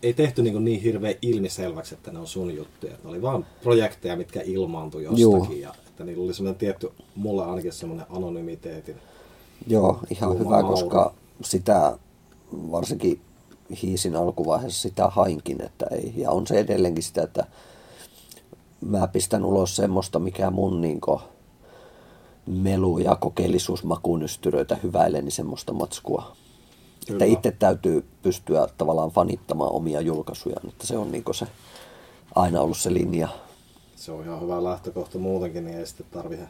ei 0.02 0.12
tehty 0.12 0.42
niin, 0.42 0.64
niin 0.64 0.80
hirveän 0.80 1.14
ilmiselväksi, 1.22 1.94
että 1.94 2.12
ne 2.12 2.18
on 2.18 2.26
sun 2.26 2.56
juttuja. 2.56 2.92
Ne 3.04 3.10
oli 3.10 3.22
vaan 3.22 3.46
projekteja, 3.62 4.16
mitkä 4.16 4.40
ilmaantui 4.44 5.04
jostakin. 5.04 5.60
Joo. 5.60 5.70
Ja 5.70 5.74
että 5.88 6.04
niillä 6.04 6.24
oli 6.24 6.34
semmoinen 6.34 6.58
tietty, 6.58 6.90
mulle 7.14 7.44
ainakin 7.44 7.72
semmoinen 7.72 8.06
anonymiteetin. 8.10 8.96
Joo, 9.66 10.00
ihan 10.10 10.38
hyvä, 10.38 10.50
mauru. 10.50 10.68
koska 10.68 11.14
sitä 11.42 11.98
varsinkin 12.52 13.20
hiisin 13.82 14.16
alkuvaiheessa 14.16 14.82
sitä 14.82 15.08
hainkin, 15.08 15.62
että 15.62 15.86
ei, 15.90 16.12
ja 16.16 16.30
on 16.30 16.46
se 16.46 16.58
edelleenkin 16.58 17.02
sitä, 17.02 17.22
että 17.22 17.46
mä 18.80 19.08
pistän 19.08 19.44
ulos 19.44 19.76
semmoista, 19.76 20.18
mikä 20.18 20.50
mun 20.50 20.80
niinku 20.80 21.20
melu- 22.46 22.98
ja 22.98 23.16
kokeellisuusmakunystyröitä 23.16 24.76
hyväilee, 24.82 25.22
niin 25.22 25.32
semmoista 25.32 25.72
matskua. 25.72 26.36
Kyllä. 27.06 27.24
Että 27.24 27.38
itse 27.38 27.50
täytyy 27.50 28.04
pystyä 28.22 28.68
tavallaan 28.78 29.10
fanittamaan 29.10 29.72
omia 29.72 30.00
julkaisuja, 30.00 30.56
että 30.68 30.86
se 30.86 30.96
on 30.96 31.12
niinku 31.12 31.32
se 31.32 31.46
aina 32.34 32.60
ollut 32.60 32.78
se 32.78 32.94
linja. 32.94 33.28
Se 33.96 34.12
on 34.12 34.24
ihan 34.24 34.40
hyvä 34.40 34.64
lähtökohta 34.64 35.18
muutenkin, 35.18 35.64
niin 35.64 35.78
ei 35.78 35.86
sitten 35.86 36.06
tarvitse 36.10 36.44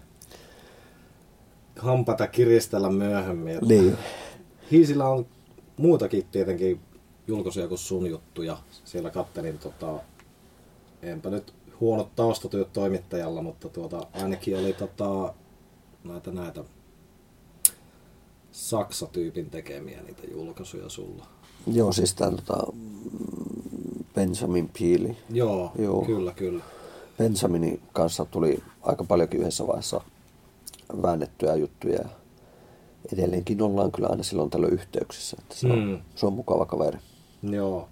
hampata 1.79 2.27
kiristellä 2.27 2.91
myöhemmin. 2.91 3.59
Niin. 3.63 3.99
Hiisillä 4.71 5.09
on 5.09 5.27
muutakin 5.83 6.27
tietenkin 6.33 6.81
julkaisuja 7.27 7.69
kuin 7.69 7.79
sun 7.79 8.07
juttuja. 8.07 8.59
Siellä 8.85 9.11
kattelin, 9.11 9.59
tota, 9.59 10.01
enpä 11.03 11.31
nyt 11.31 11.55
huonot 11.81 12.17
taustatyöt 12.17 12.73
toimittajalla, 12.73 13.43
mutta 13.43 13.69
tuota, 13.69 14.07
ainakin 14.13 14.59
oli 14.59 14.73
tota, 14.73 15.35
näitä, 16.05 16.31
näitä 16.31 16.65
Saksa-tyypin 18.53 19.51
tekemiä 19.51 20.03
niitä 20.03 20.23
julkaisuja 20.31 20.89
sulla. 20.89 21.27
Joo, 21.73 21.93
siis 21.93 22.15
tämän 22.15 22.37
tota, 22.37 22.73
Benjamin 24.15 24.71
Peeli. 24.79 25.17
Joo, 25.31 25.73
Joo, 25.79 26.03
kyllä, 26.03 26.33
kyllä. 26.33 26.65
Benjaminin 27.19 27.81
kanssa 27.93 28.25
tuli 28.25 28.63
aika 28.83 29.05
paljonkin 29.05 29.41
yhdessä 29.41 29.67
vaiheessa 29.67 30.01
väännettyjä 31.03 31.55
juttuja. 31.55 32.05
Edelleenkin 33.13 33.63
ollaan 33.63 33.93
kyllä 33.93 34.09
aina 34.09 34.23
silloin 34.23 34.51
tällöin 34.51 34.73
yhteyksissä. 34.73 35.37
Että 35.41 35.55
se, 35.55 35.67
on, 35.67 35.79
mm. 35.79 35.99
se 36.15 36.27
on 36.27 36.33
mukava 36.33 36.67
kaveri. 36.67 36.99
Joo. 37.43 37.89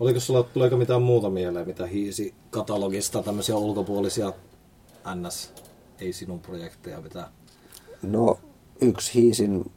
Oliko 0.00 0.20
sulla, 0.20 0.42
tuleeko 0.42 0.76
mitään 0.76 1.02
muuta 1.02 1.30
mieleen, 1.30 1.66
mitä 1.66 1.86
hiisi 1.86 2.34
katalogista, 2.50 3.22
tämmöisiä 3.22 3.56
ulkopuolisia 3.56 4.32
NS, 5.14 5.52
ei 6.00 6.12
sinun 6.12 6.40
projekteja, 6.40 7.00
mitä? 7.00 7.28
No, 8.02 8.38
yksi 8.80 9.14
hiisin 9.14 9.70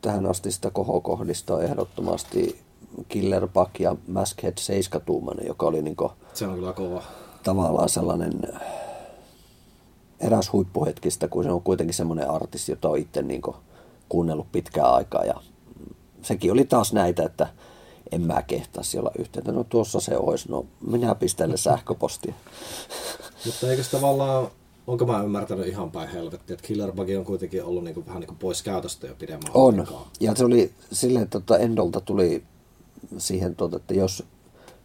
tähän 0.00 0.26
asti 0.26 0.52
sitä 0.52 0.70
kohokohdista 0.70 1.54
on 1.54 1.64
ehdottomasti 1.64 2.60
Killer 3.08 3.48
Buck 3.48 3.80
ja 3.80 3.96
Maskhead 4.08 4.54
7 4.58 5.02
joka 5.46 5.66
oli 5.66 5.82
niinku 5.82 6.12
Se 6.34 6.46
on 6.46 6.54
kyllä 6.54 6.72
kova. 6.72 7.02
Tavallaan 7.42 7.88
sellainen 7.88 8.32
eräs 10.22 10.52
huippuhetkistä, 10.52 11.28
kun 11.28 11.44
se 11.44 11.50
on 11.50 11.62
kuitenkin 11.62 11.94
semmoinen 11.94 12.30
artisti, 12.30 12.72
jota 12.72 12.88
on 12.88 12.98
itse 12.98 13.22
niinku 13.22 13.56
kuunnellut 14.08 14.52
pitkään 14.52 14.94
aikaa 14.94 15.24
ja 15.24 15.34
sekin 16.22 16.52
oli 16.52 16.64
taas 16.64 16.92
näitä, 16.92 17.22
että 17.22 17.48
en 18.12 18.20
mä 18.22 18.42
kehtaisi 18.42 18.98
olla 18.98 19.10
yhteyttä. 19.18 19.52
No 19.52 19.64
tuossa 19.64 20.00
se 20.00 20.16
olisi, 20.16 20.48
no 20.48 20.66
minä 20.86 21.14
pistelen 21.14 21.58
sähköpostia. 21.58 22.34
Mutta 23.46 23.70
eikö 23.70 23.82
tavallaan 23.90 24.48
onko 24.86 25.06
mä 25.06 25.22
ymmärtänyt 25.22 25.66
ihan 25.66 25.90
päin 25.90 26.08
helvettiä, 26.08 26.54
että 26.54 26.66
Killer 26.66 26.92
Bug 26.92 27.08
on 27.18 27.24
kuitenkin 27.24 27.64
ollut 27.64 27.84
niinku, 27.84 28.06
vähän 28.06 28.20
niinku 28.20 28.34
pois 28.38 28.62
käytöstä 28.62 29.06
jo 29.06 29.14
pidemmän 29.18 29.50
On. 29.54 29.80
aikaa. 29.80 30.10
Ja 30.20 30.34
se 30.34 30.44
oli 30.44 30.72
silleen, 30.92 31.22
että 31.22 31.40
tota 31.40 31.58
Endolta 31.58 32.00
tuli 32.00 32.44
siihen, 33.18 33.56
tota, 33.56 33.76
että 33.76 33.94
jos, 33.94 34.24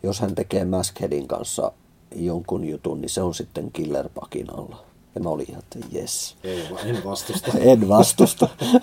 jos 0.03 0.19
hän 0.19 0.35
tekee 0.35 0.65
Maskheadin 0.65 1.27
kanssa 1.27 1.71
jonkun 2.15 2.65
jutun, 2.65 3.01
niin 3.01 3.09
se 3.09 3.21
on 3.21 3.33
sitten 3.33 3.71
Killer 3.71 4.09
Bugin 4.09 4.53
alla. 4.53 4.86
Ja 5.17 5.23
mä 5.23 5.29
olin 5.29 5.45
ihan, 5.49 5.63
että 5.63 5.79
jes. 5.91 6.35
Ei, 6.43 6.67
en 6.85 7.03
vastusta. 7.03 7.51
En 7.71 7.87
vastusta. 7.89 8.47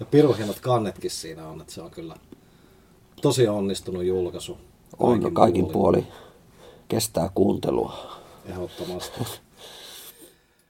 Ja 0.00 0.06
pirun 0.06 0.36
hienot 0.36 0.60
kannetkin 0.60 1.10
siinä 1.10 1.48
on, 1.48 1.60
että 1.60 1.72
se 1.72 1.82
on 1.82 1.90
kyllä 1.90 2.16
tosi 3.22 3.48
onnistunut 3.48 4.04
julkaisu. 4.04 4.58
on 4.98 5.34
kaikin 5.34 5.66
puolin. 5.66 6.04
puoli. 6.04 6.18
Kestää 6.88 7.30
kuuntelua. 7.34 8.20
Ehdottomasti. 8.46 9.20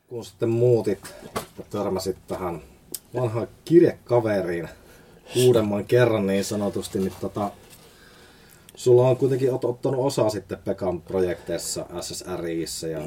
Kun 0.09 0.25
sitten 0.25 0.49
muutit 0.49 1.15
ja 1.59 1.65
törmäsit 1.71 2.17
tähän 2.27 2.63
vanhaan 3.15 3.49
kirjekaveriin 3.65 4.69
uudemman 5.37 5.85
kerran 5.85 6.27
niin 6.27 6.45
sanotusti, 6.45 6.99
niin 6.99 7.13
tota, 7.21 7.51
sulla 8.75 9.09
on 9.09 9.17
kuitenkin 9.17 9.51
ot- 9.51 9.67
ottanut 9.69 10.07
osaa 10.07 10.31
sitten 10.31 10.59
Pekan 10.65 11.01
projekteissa 11.01 11.87
SSRIissä 12.01 12.89
ja 12.89 13.01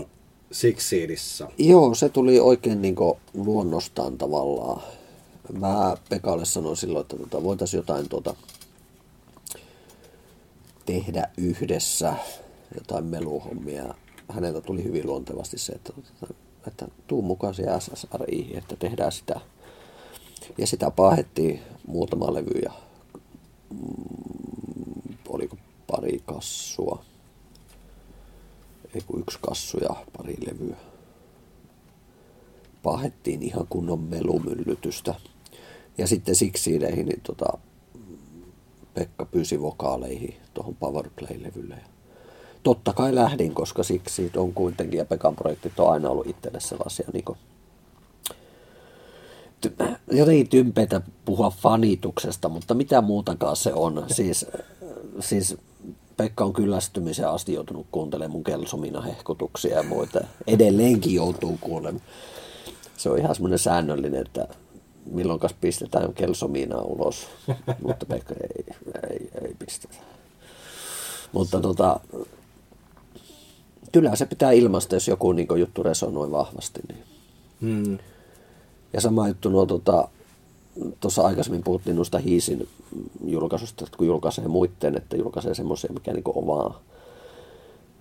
Sixseedissä. 0.51 1.47
Joo, 1.57 1.95
se 1.95 2.09
tuli 2.09 2.39
oikein 2.39 2.81
niin 2.81 2.95
luonnostaan 3.33 4.17
tavallaan. 4.17 4.81
Mä 5.53 5.97
Pekalle 6.09 6.45
sanoin 6.45 6.77
silloin, 6.77 7.01
että 7.01 7.17
tota, 7.17 7.43
voitaisiin 7.43 7.79
jotain 7.79 8.09
tuota, 8.09 8.35
tehdä 10.85 11.29
yhdessä, 11.37 12.13
jotain 12.75 13.05
meluhommia. 13.05 13.93
Häneltä 14.29 14.61
tuli 14.61 14.83
hyvin 14.83 15.07
luontevasti 15.07 15.57
se, 15.57 15.73
että, 15.73 15.93
että, 16.23 16.35
että 16.67 16.87
tuu 17.07 17.21
mukaan 17.21 17.53
siihen 17.53 17.81
SSRI, 17.81 18.57
että 18.57 18.75
tehdään 18.75 19.11
sitä. 19.11 19.41
Ja 20.57 20.67
sitä 20.67 20.91
paahettiin 20.91 21.61
muutama 21.87 22.33
levy 22.33 22.59
ja 22.63 22.71
mm, 23.69 25.17
oliko 25.29 25.57
pari 25.87 26.21
kassua. 26.25 27.03
Ei 28.95 29.01
kun 29.01 29.19
yksi 29.19 29.39
kassu 29.41 29.77
ja 29.77 29.89
pari 30.17 30.35
levyä. 30.47 30.75
Pahettiin 32.83 33.43
ihan 33.43 33.67
kunnon 33.69 33.99
melumyllytystä. 33.99 35.15
Ja 35.97 36.07
sitten 36.07 36.35
Siksiideihin, 36.35 37.05
niin 37.05 37.21
tota, 37.21 37.57
Pekka 38.93 39.25
pyysi 39.25 39.61
vokaaleihin 39.61 40.35
tuohon 40.53 40.75
Powerplay-levylle. 40.75 41.75
Ja 41.75 41.87
totta 42.63 42.93
kai 42.93 43.15
lähdin, 43.15 43.53
koska 43.53 43.83
siksi 43.83 44.31
on 44.35 44.53
kuitenkin, 44.53 44.97
ja 44.97 45.05
Pekan 45.05 45.35
projektit 45.35 45.79
on 45.79 45.91
aina 45.91 46.09
ollut 46.09 46.27
itselle 46.27 46.59
sellaisia 46.59 47.07
niin 47.13 47.25
kuin, 47.25 47.37
jotenkin 50.11 50.49
tympeitä 50.49 51.01
puhua 51.25 51.49
fanituksesta, 51.49 52.49
mutta 52.49 52.73
mitä 52.73 53.01
muutakaan 53.01 53.55
se 53.55 53.73
on. 53.73 54.05
Siis, 54.07 54.45
siis 55.19 55.57
Pekka 56.17 56.43
on 56.43 56.53
kyllästymiseen 56.53 57.29
asti 57.29 57.53
joutunut 57.53 57.87
kuuntelemaan 57.91 58.31
mun 58.31 58.43
kelsomina 58.43 59.01
hehkutuksia 59.01 59.75
ja 59.75 59.83
muita. 59.83 60.19
Edelleenkin 60.47 61.13
joutuu 61.13 61.57
kuulemaan. 61.61 62.01
Se 62.97 63.09
on 63.09 63.17
ihan 63.17 63.35
semmoinen 63.35 63.59
säännöllinen, 63.59 64.21
että 64.25 64.47
milloin 65.11 65.39
pistetään 65.61 66.13
kelsomina 66.13 66.81
ulos, 66.81 67.27
mutta 67.87 68.05
Pekka 68.05 68.33
ei, 68.33 68.75
ei, 69.09 69.29
ei 69.41 69.55
pistetä. 69.59 69.95
Mutta 71.31 71.59
tota, 71.59 71.99
kyllä 73.91 74.15
se 74.15 74.25
pitää 74.25 74.51
ilmaista, 74.51 74.95
jos 74.95 75.07
joku 75.07 75.31
niin 75.31 75.47
juttu 75.59 75.83
resonoi 75.83 76.31
vahvasti. 76.31 76.79
Niin. 76.87 77.03
Hmm. 77.61 77.97
Ja 78.93 79.01
sama 79.01 79.27
juttu 79.27 79.49
nuo 79.49 79.65
tota, 79.65 80.07
tuossa 80.99 81.21
aikaisemmin 81.21 81.63
puhuttiin 81.63 81.95
noista 81.95 82.17
Hiisin 82.19 82.67
julkaisusta, 83.25 83.85
että 83.85 83.97
kun 83.97 84.07
julkaisee 84.07 84.47
muitten, 84.47 84.97
että 84.97 85.17
julkaisee 85.17 85.53
semmoisia, 85.53 85.93
mikä 85.93 86.13
niinku 86.13 86.33
omaa, 86.35 86.81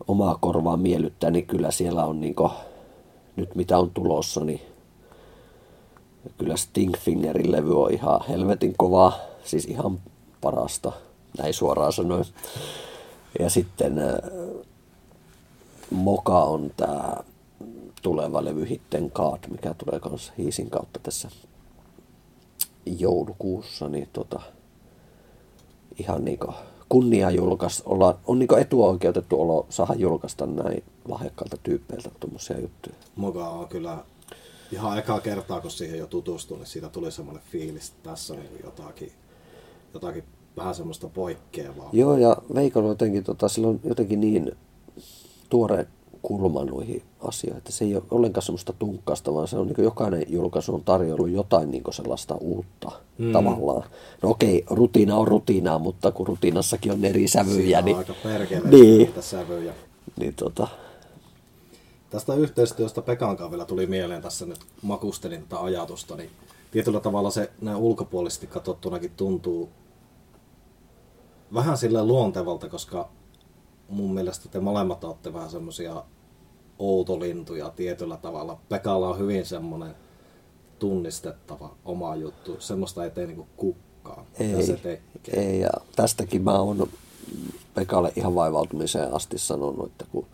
omaa 0.08 0.38
korvaa 0.40 0.76
miellyttää, 0.76 1.30
niin 1.30 1.46
kyllä 1.46 1.70
siellä 1.70 2.04
on 2.04 2.20
niinku, 2.20 2.50
nyt 3.36 3.54
mitä 3.54 3.78
on 3.78 3.90
tulossa, 3.90 4.44
niin 4.44 4.60
kyllä 6.38 6.56
Stingfingerin 6.56 7.52
levy 7.52 7.82
on 7.82 7.92
ihan 7.92 8.20
helvetin 8.28 8.74
kova, 8.76 9.12
siis 9.44 9.64
ihan 9.64 10.00
parasta, 10.40 10.92
näin 11.38 11.54
suoraan 11.54 11.92
sanoen. 11.92 12.24
Ja 13.38 13.50
sitten 13.50 13.98
äh, 13.98 14.14
Moka 15.90 16.44
on 16.44 16.70
tämä 16.76 17.16
tuleva 18.02 18.44
levy 18.44 18.68
Hitten 18.68 19.10
Card, 19.10 19.40
mikä 19.50 19.74
tulee 19.74 20.00
kanssa 20.00 20.32
Hiisin 20.38 20.70
kautta 20.70 21.00
tässä 21.02 21.28
joulukuussa, 22.86 23.88
niin 23.88 24.08
tota, 24.12 24.40
ihan 25.98 26.24
niinku 26.24 26.52
kunnia 26.88 27.30
julkaista, 27.30 27.82
olla, 27.86 28.18
on 28.26 28.38
niinku 28.38 28.54
etuoikeutettu 28.54 29.40
olo 29.40 29.66
saada 29.68 29.94
julkaista 29.94 30.46
näin 30.46 30.84
lahjakkaalta 31.08 31.56
tyyppeiltä 31.62 32.10
tuommoisia 32.20 32.60
juttuja. 32.60 32.96
Moga 33.16 33.48
on 33.48 33.68
kyllä 33.68 33.98
ihan 34.72 34.98
ekaa 34.98 35.20
kertaa, 35.20 35.60
kun 35.60 35.70
siihen 35.70 35.98
jo 35.98 36.06
tutustui, 36.06 36.58
niin 36.58 36.66
siitä 36.66 36.88
tuli 36.88 37.12
semmoinen 37.12 37.42
fiilis, 37.52 37.88
että 37.88 38.10
tässä 38.10 38.34
on 38.34 38.40
niin 38.40 38.60
jotakin, 38.64 39.12
jotakin 39.94 40.24
vähän 40.56 40.74
semmoista 40.74 41.08
poikkeavaa. 41.08 41.90
Joo, 41.92 42.16
ja 42.16 42.36
Veikalla 42.54 42.88
jotenkin, 42.88 43.24
tota, 43.24 43.48
sillä 43.48 43.68
on 43.68 43.80
jotenkin 43.84 44.20
niin 44.20 44.56
tuore 45.48 45.86
kulma 46.26 46.64
noihin 46.64 47.02
asioihin, 47.20 47.58
että 47.58 47.72
se 47.72 47.84
ei 47.84 47.94
ole 47.94 48.02
ollenkaan 48.10 48.42
semmoista 48.42 48.72
tunkkasta, 48.78 49.34
vaan 49.34 49.48
se 49.48 49.58
on 49.58 49.66
niin 49.66 49.84
jokainen 49.84 50.24
julkaisu 50.28 50.74
on 50.74 50.84
tarjollut 50.84 51.30
jotain 51.30 51.70
niin 51.70 51.82
sellaista 51.90 52.34
uutta 52.34 52.92
mm. 53.18 53.32
tavallaan. 53.32 53.82
No 54.22 54.30
okei, 54.30 54.64
rutiina 54.70 55.16
on 55.16 55.28
rutiinaa, 55.28 55.78
mutta 55.78 56.12
kun 56.12 56.26
rutiinassakin 56.26 56.92
on 56.92 57.04
eri 57.04 57.28
sävyjä, 57.28 57.56
Siinä 57.56 57.78
on 57.78 57.84
niin, 57.84 57.96
aika 57.96 58.14
perkele 58.22 58.68
niin, 58.68 59.12
sävyjä. 59.20 59.74
niin 60.16 60.34
tota, 60.34 60.68
Tästä 62.10 62.34
yhteistyöstä 62.34 63.02
Pekan 63.02 63.36
kanssa 63.36 63.50
vielä 63.50 63.64
tuli 63.64 63.86
mieleen 63.86 64.22
tässä 64.22 64.46
nyt 64.46 64.60
makustelin 64.82 65.42
tätä 65.42 65.62
ajatusta, 65.62 66.16
niin 66.16 66.30
tietyllä 66.70 67.00
tavalla 67.00 67.30
se 67.30 67.50
näin 67.60 67.76
ulkopuolisesti 67.76 68.46
katsottunakin 68.46 69.12
tuntuu 69.16 69.68
vähän 71.54 71.78
sille 71.78 72.04
luontevalta, 72.04 72.68
koska 72.68 73.08
mun 73.88 74.14
mielestä 74.14 74.48
te 74.48 74.60
molemmat 74.60 75.04
olette 75.04 75.32
vähän 75.32 75.50
semmosia 75.50 76.04
outolintuja 76.78 77.70
tietyllä 77.70 78.16
tavalla. 78.16 78.58
Pekalla 78.68 79.08
on 79.08 79.18
hyvin 79.18 79.46
semmonen 79.46 79.94
tunnistettava 80.78 81.74
oma 81.84 82.16
juttu. 82.16 82.56
Semmoista 82.58 83.04
ei 83.04 83.10
tee 83.10 83.26
niinku 83.26 83.46
kukkaa, 83.56 84.26
mitä 84.38 84.56
ei, 84.56 84.66
se 84.66 84.76
tekee. 84.76 85.40
ei, 85.40 85.60
ja 85.60 85.70
tästäkin 85.96 86.42
mä 86.42 86.58
oon 86.58 86.88
Pekalle 87.74 88.12
ihan 88.16 88.34
vaivautumiseen 88.34 89.14
asti 89.14 89.38
sanonut, 89.38 89.86
että 89.86 90.04
kun 90.12 90.26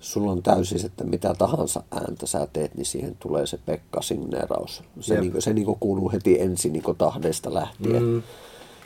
sulla 0.00 0.32
on 0.32 0.42
täysin, 0.42 0.86
että 0.86 1.04
mitä 1.04 1.34
tahansa 1.38 1.82
ääntä 1.90 2.26
sä 2.26 2.48
teet, 2.52 2.74
niin 2.74 2.86
siihen 2.86 3.16
tulee 3.18 3.46
se 3.46 3.58
Pekka-signeeraus. 3.66 4.82
Se, 5.00 5.14
Jep. 5.14 5.22
niin, 5.22 5.42
se 5.42 5.52
niin 5.52 5.76
kuuluu 5.80 6.12
heti 6.12 6.40
ensin 6.40 6.72
niin 6.72 6.96
tahdesta 6.98 7.54
lähtien, 7.54 8.02
mm. 8.02 8.22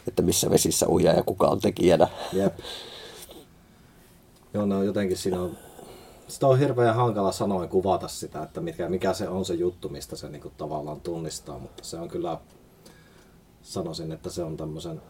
että 0.09 0.22
missä 0.22 0.50
vesissä 0.50 0.87
uja 0.88 1.12
ja 1.12 1.22
kuka 1.22 1.48
on 1.48 1.61
tekijänä. 1.61 2.09
Jep. 2.33 2.59
Joo, 4.55 4.66
ne 4.66 4.74
on 4.74 4.87
jotenkin 4.87 5.16
siinä 5.16 5.40
on, 5.40 5.57
sitä 6.28 6.46
on 6.46 6.58
hirveän 6.58 6.94
hankala 6.94 7.32
sanoen 7.32 7.68
kuvata 7.68 8.08
sitä, 8.08 8.42
että 8.42 8.60
mikä, 8.60 8.88
mikä 8.88 9.12
se 9.12 9.28
on 9.28 9.44
se 9.44 9.54
juttu, 9.54 9.88
mistä 9.88 10.16
se 10.16 10.28
niinku 10.28 10.52
tavallaan 10.56 11.00
tunnistaa, 11.00 11.58
mutta 11.58 11.84
se 11.84 11.98
on 11.98 12.08
kyllä, 12.08 12.38
sanoisin, 13.62 14.12
että 14.12 14.30
se 14.30 14.42
on 14.42 14.56
tämmöisen 14.56 15.00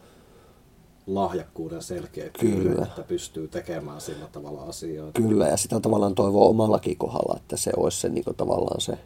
lahjakkuuden 1.07 1.83
selkeä 1.83 2.29
Kyllä. 2.29 2.85
että 2.85 3.03
pystyy 3.03 3.47
tekemään 3.47 4.01
sillä 4.01 4.25
tavalla 4.31 4.61
asioita. 4.61 5.21
Kyllä, 5.21 5.47
ja 5.47 5.57
sitä 5.57 5.79
tavallaan 5.79 6.15
toivoo 6.15 6.49
omallakin 6.49 6.97
kohdalla, 6.97 7.37
että 7.37 7.57
se 7.57 7.71
olisi 7.77 7.99
se 7.99 8.09
niin 8.09 8.25
tavallaan 8.37 8.81
se, 8.81 8.97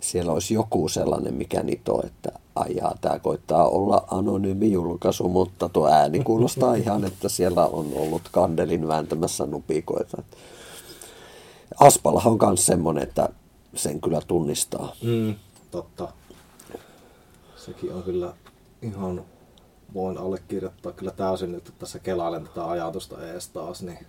siellä 0.00 0.32
olisi 0.32 0.54
joku 0.54 0.88
sellainen, 0.88 1.34
mikä 1.34 1.62
nitoo, 1.62 2.02
että 2.06 2.30
ajaa, 2.54 2.94
tämä 3.00 3.18
koittaa 3.18 3.68
olla 3.68 4.04
anonyymi 4.10 4.72
julkaisu, 4.72 5.28
mutta 5.28 5.68
tuo 5.68 5.88
ääni 5.88 6.20
kuulostaa 6.24 6.74
ihan, 6.84 7.04
että 7.04 7.28
siellä 7.28 7.66
on 7.66 7.86
ollut 7.96 8.22
kandelin 8.32 8.88
vääntämässä 8.88 9.46
nupikoita. 9.46 10.22
Aspalahan 11.80 12.32
on 12.32 12.38
myös 12.48 12.66
semmoinen, 12.66 13.02
että 13.02 13.28
sen 13.74 14.00
kyllä 14.00 14.20
tunnistaa. 14.26 14.92
Mm, 15.02 15.34
totta. 15.70 16.08
Sekin 17.56 17.94
on 17.94 18.02
kyllä 18.02 18.34
ihan, 18.82 19.24
voin 19.94 20.18
allekirjoittaa 20.18 20.92
kyllä 20.92 21.10
täysin 21.10 21.52
nyt, 21.52 21.68
että 21.68 21.78
tässä 21.78 21.98
kelailen 21.98 22.44
tätä 22.44 22.68
ajatusta 22.70 23.26
ees 23.26 23.48
taas, 23.48 23.82
niin 23.82 24.06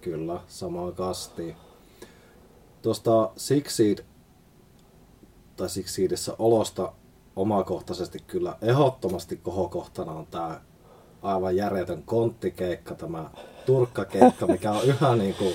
kyllä, 0.00 0.40
samaan 0.48 0.94
kastiin. 0.94 1.56
Tuosta 2.82 3.30
Sixseed, 3.36 4.04
tai 5.56 5.68
Sixseedissä 5.68 6.36
olosta 6.38 6.92
omakohtaisesti 7.36 8.18
kyllä 8.26 8.56
ehdottomasti 8.62 9.36
kohokohtana 9.36 10.12
on 10.12 10.26
tämä 10.26 10.60
aivan 11.22 11.56
järjetön 11.56 12.02
konttikeikka, 12.02 12.94
tämä 12.94 13.30
turkkakeikka, 13.66 14.46
mikä 14.46 14.72
on 14.72 14.84
yhä 14.84 15.16
niin 15.16 15.34
kuin 15.34 15.54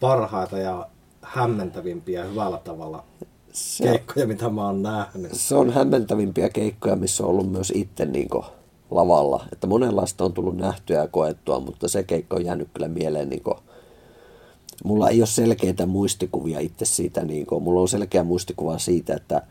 parhaita 0.00 0.58
ja 0.58 0.88
hämmentävimpiä 1.24 2.24
hyvällä 2.24 2.58
tavalla 2.58 3.04
Se, 3.52 3.84
keikkoja, 3.84 4.26
mitä 4.26 4.48
mä 4.50 4.66
oon 4.66 4.82
nähnyt. 4.82 5.30
se 5.32 5.54
on 5.54 5.70
hämmentävimpiä 5.70 6.48
keikkoja, 6.48 6.96
missä 6.96 7.24
on 7.24 7.30
ollut 7.30 7.52
myös 7.52 7.72
itse 7.74 8.04
niin 8.04 8.28
lavalla. 8.90 9.44
Että 9.52 9.66
monenlaista 9.66 10.24
on 10.24 10.32
tullut 10.32 10.56
nähtyä 10.56 10.98
ja 10.98 11.08
koettua, 11.08 11.60
mutta 11.60 11.88
se 11.88 12.02
keikka 12.02 12.36
on 12.36 12.44
jäänyt 12.44 12.68
kyllä 12.74 12.88
mieleen 12.88 13.28
niin 13.28 13.42
kuin, 13.42 13.56
mulla 14.84 15.08
ei 15.08 15.20
ole 15.20 15.26
selkeitä 15.26 15.86
muistikuvia 15.86 16.60
itse 16.60 16.84
siitä, 16.84 17.24
niin 17.24 17.46
kuin, 17.46 17.62
mulla 17.62 17.80
on 17.80 17.88
selkeä 17.88 18.24
muistikuva 18.24 18.78
siitä, 18.78 19.14
että, 19.14 19.42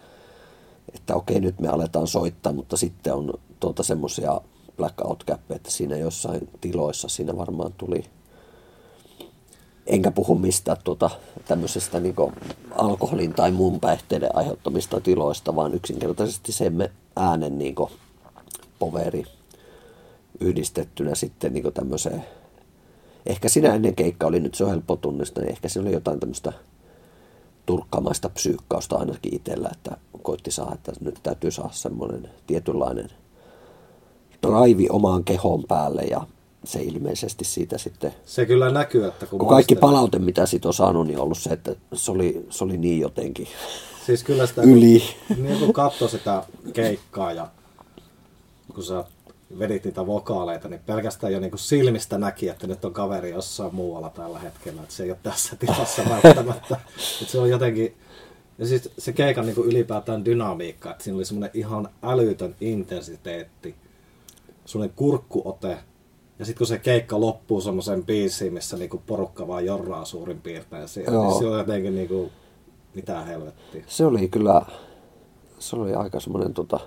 että 0.96 1.16
okei 1.16 1.40
nyt 1.40 1.60
me 1.60 1.68
aletaan 1.68 2.08
soittaa, 2.08 2.54
mutta 2.54 2.78
sitten 2.78 3.14
on 3.14 3.34
tuota 3.60 3.84
semmoisia 3.84 4.42
blackout 4.78 5.24
käppejä, 5.24 5.56
että 5.56 5.72
siinä 5.72 5.98
jossain 5.98 6.50
tiloissa 6.62 7.08
siinä 7.08 7.38
varmaan 7.38 7.74
tuli, 7.78 8.04
enkä 9.88 10.12
puhu 10.12 10.36
mistään 10.36 10.78
tuota, 10.84 11.10
tämmöisestä 11.46 12.00
niin 12.00 12.16
alkoholin 12.72 13.34
tai 13.34 13.52
muun 13.52 13.80
päihteiden 13.80 14.36
aiheuttamista 14.36 15.02
tiloista, 15.02 15.56
vaan 15.56 15.74
yksinkertaisesti 15.74 16.52
se 16.52 16.70
me 16.70 16.92
äänen 17.16 17.58
niin 17.58 17.76
poveri 18.80 19.24
yhdistettynä 20.40 21.16
sitten 21.16 21.54
niin 21.54 21.74
tämmöiseen. 21.74 22.24
Ehkä 23.26 23.50
sinä 23.50 23.74
ennen 23.74 23.96
keikka 23.96 24.28
oli 24.28 24.40
nyt 24.40 24.56
se 24.56 24.64
on 24.64 24.70
helppo 24.70 24.96
tunnistaa, 24.96 25.44
niin 25.44 25.52
ehkä 25.52 25.70
siinä 25.70 25.88
oli 25.88 25.96
jotain 25.96 26.20
tämmöistä 26.20 26.54
turkkamaista 27.66 28.30
psyykkausta 28.30 28.96
ainakin 28.96 29.36
itsellä, 29.36 29.70
että 29.72 29.98
koitti 30.22 30.52
saada, 30.52 30.74
että 30.74 30.92
nyt 31.02 31.20
täytyy 31.24 31.52
saada 31.52 31.74
semmoinen 31.74 32.30
tietynlainen 32.48 33.10
drive 34.48 34.88
omaan 34.90 35.24
kehon 35.24 35.64
päälle 35.68 36.02
ja 36.02 36.28
se 36.64 36.82
ilmeisesti 36.82 37.46
siitä 37.46 37.78
sitten... 37.78 38.14
Se 38.26 38.46
kyllä 38.46 38.72
näkyy, 38.72 39.06
että 39.06 39.26
kun, 39.26 39.40
kun 39.40 39.50
kaikki 39.50 39.76
palaute, 39.76 40.20
mitä 40.20 40.46
siitä 40.46 40.68
on 40.68 40.74
saanut, 40.74 41.08
niin 41.08 41.18
on 41.18 41.24
ollut 41.24 41.38
se, 41.38 41.50
että 41.50 41.76
se 41.94 42.12
oli, 42.12 42.46
se 42.50 42.64
oli 42.64 42.78
niin 42.78 43.00
jotenkin 43.00 43.48
siis 44.06 44.24
kyllä 44.24 44.48
sitä, 44.48 44.62
yli. 44.62 45.04
Kun, 45.28 45.44
niin 45.44 45.60
kun 45.60 45.74
katsoi 45.74 46.10
sitä 46.10 46.44
keikkaa 46.74 47.32
ja 47.32 47.48
kun 48.74 48.84
sä 48.84 49.04
vedit 49.60 49.86
niitä 49.86 50.06
vokaaleita, 50.06 50.68
niin 50.70 50.82
pelkästään 50.86 51.34
jo 51.34 51.40
niin 51.40 51.52
kuin 51.52 51.60
silmistä 51.60 52.18
näki, 52.18 52.50
että 52.50 52.68
nyt 52.68 52.86
on 52.86 52.94
kaveri 52.94 53.30
jossain 53.30 53.76
muualla 53.76 54.10
tällä 54.10 54.40
hetkellä, 54.40 54.82
että 54.82 54.94
se 54.94 55.04
ei 55.04 55.12
ole 55.12 55.20
tässä 55.24 55.56
tilassa 55.56 56.02
välttämättä. 56.10 56.78
että 57.22 57.32
se 57.32 57.40
on 57.40 57.50
jotenkin, 57.50 57.96
ja 58.58 58.68
siis 58.68 58.90
se 58.98 59.14
keikan 59.14 59.46
niin 59.46 59.56
kuin 59.56 59.68
ylipäätään 59.68 60.26
dynamiikka, 60.26 60.92
että 60.92 61.04
siinä 61.04 61.18
oli 61.18 61.26
semmoinen 61.26 61.52
ihan 61.54 61.90
älytön 62.04 62.56
intensiteetti, 62.62 63.76
semmoinen 64.66 64.96
kurkkuote, 64.96 65.78
ja 66.44 66.46
sitten 66.46 66.58
kun 66.58 66.68
se 66.68 66.80
keikka 66.80 67.20
loppuu 67.20 67.62
semmoisen 67.62 68.06
biisiin, 68.06 68.54
missä 68.54 68.78
niinku 68.78 69.02
porukka 69.08 69.48
vaan 69.48 69.66
jorraa 69.66 70.06
suurin 70.06 70.42
piirtein 70.42 70.88
siellä, 70.88 71.12
niin 71.12 71.16
Joo. 71.16 71.30
niin 71.30 71.40
se 71.40 71.48
on 71.48 71.58
jotenkin 71.58 71.96
niinku, 71.96 72.32
mitä 72.96 73.22
helvettiä. 73.22 73.84
Se 73.88 74.06
oli 74.06 74.28
kyllä, 74.28 74.62
se 75.60 75.76
oli 75.76 75.94
aika 75.94 76.20
semmoinen 76.20 76.54
tota, 76.54 76.80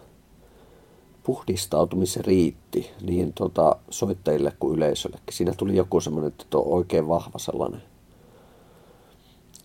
puhdistautumisen 1.22 2.24
riitti 2.24 2.90
niin 3.00 3.32
tota, 3.32 3.76
soittajille 3.90 4.52
kuin 4.60 4.76
yleisöllekin. 4.76 5.32
Siinä 5.34 5.52
tuli 5.56 5.76
joku 5.76 6.00
semmoinen, 6.00 6.28
että 6.28 6.58
on 6.58 6.66
oikein 6.66 7.08
vahva 7.08 7.38
sellainen. 7.38 7.82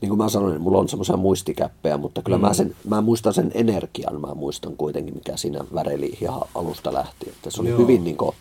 Niin 0.02 0.10
kuin 0.10 0.18
mä 0.18 0.30
sanoin, 0.30 0.52
niin 0.52 0.62
mulla 0.62 0.80
on 0.80 0.90
semmoisia 0.90 1.18
muistikäppejä, 1.18 1.98
mutta 1.98 2.22
kyllä 2.22 2.38
mm. 2.38 2.42
mä, 2.42 2.54
sen, 2.54 2.76
mä 2.88 3.02
muistan 3.02 3.34
sen 3.34 3.52
energian, 3.54 4.22
mä 4.22 4.34
muistan 4.34 4.78
kuitenkin, 4.78 5.14
mikä 5.14 5.38
siinä 5.38 5.66
väreli 5.74 6.18
ihan 6.22 6.42
alusta 6.56 6.94
lähti. 6.94 7.30
Että 7.30 7.50
se 7.50 7.62
oli 7.62 7.70
Joo. 7.70 7.80
hyvin 7.80 8.04
niin 8.04 8.18
kuin, 8.18 8.36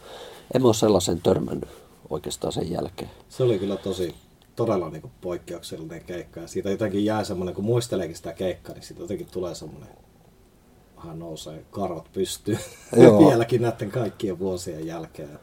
en 0.55 0.65
ole 0.65 0.75
sellaisen 0.75 1.23
törmännyt 1.23 1.69
oikeastaan 2.11 2.53
sen 2.53 2.71
jälkeen. 2.71 3.11
Se 3.29 3.43
oli 3.43 3.59
kyllä 3.59 3.77
tosi, 3.77 4.15
todella 4.57 4.91
niin 4.91 5.03
kuin 5.03 5.13
poikkeuksellinen 5.21 6.05
keikka. 6.05 6.41
Ja 6.41 6.49
siitä 6.49 6.71
jotenkin 6.71 7.05
jää 7.05 7.25
semmoinen, 7.25 7.55
kun 7.55 7.65
muisteleekin 7.65 8.17
sitä 8.17 8.33
keikkaa, 8.33 8.75
niin 8.75 8.83
siitä 8.83 9.03
jotenkin 9.03 9.29
tulee 9.33 9.55
semmoinen 9.55 9.89
hän 11.07 11.19
nousee 11.19 11.65
karvat 11.71 12.13
pystyy 12.13 12.59
vieläkin 13.29 13.63
näiden 13.63 13.91
kaikkien 13.91 14.39
vuosien 14.39 14.87
jälkeen. 14.87 15.39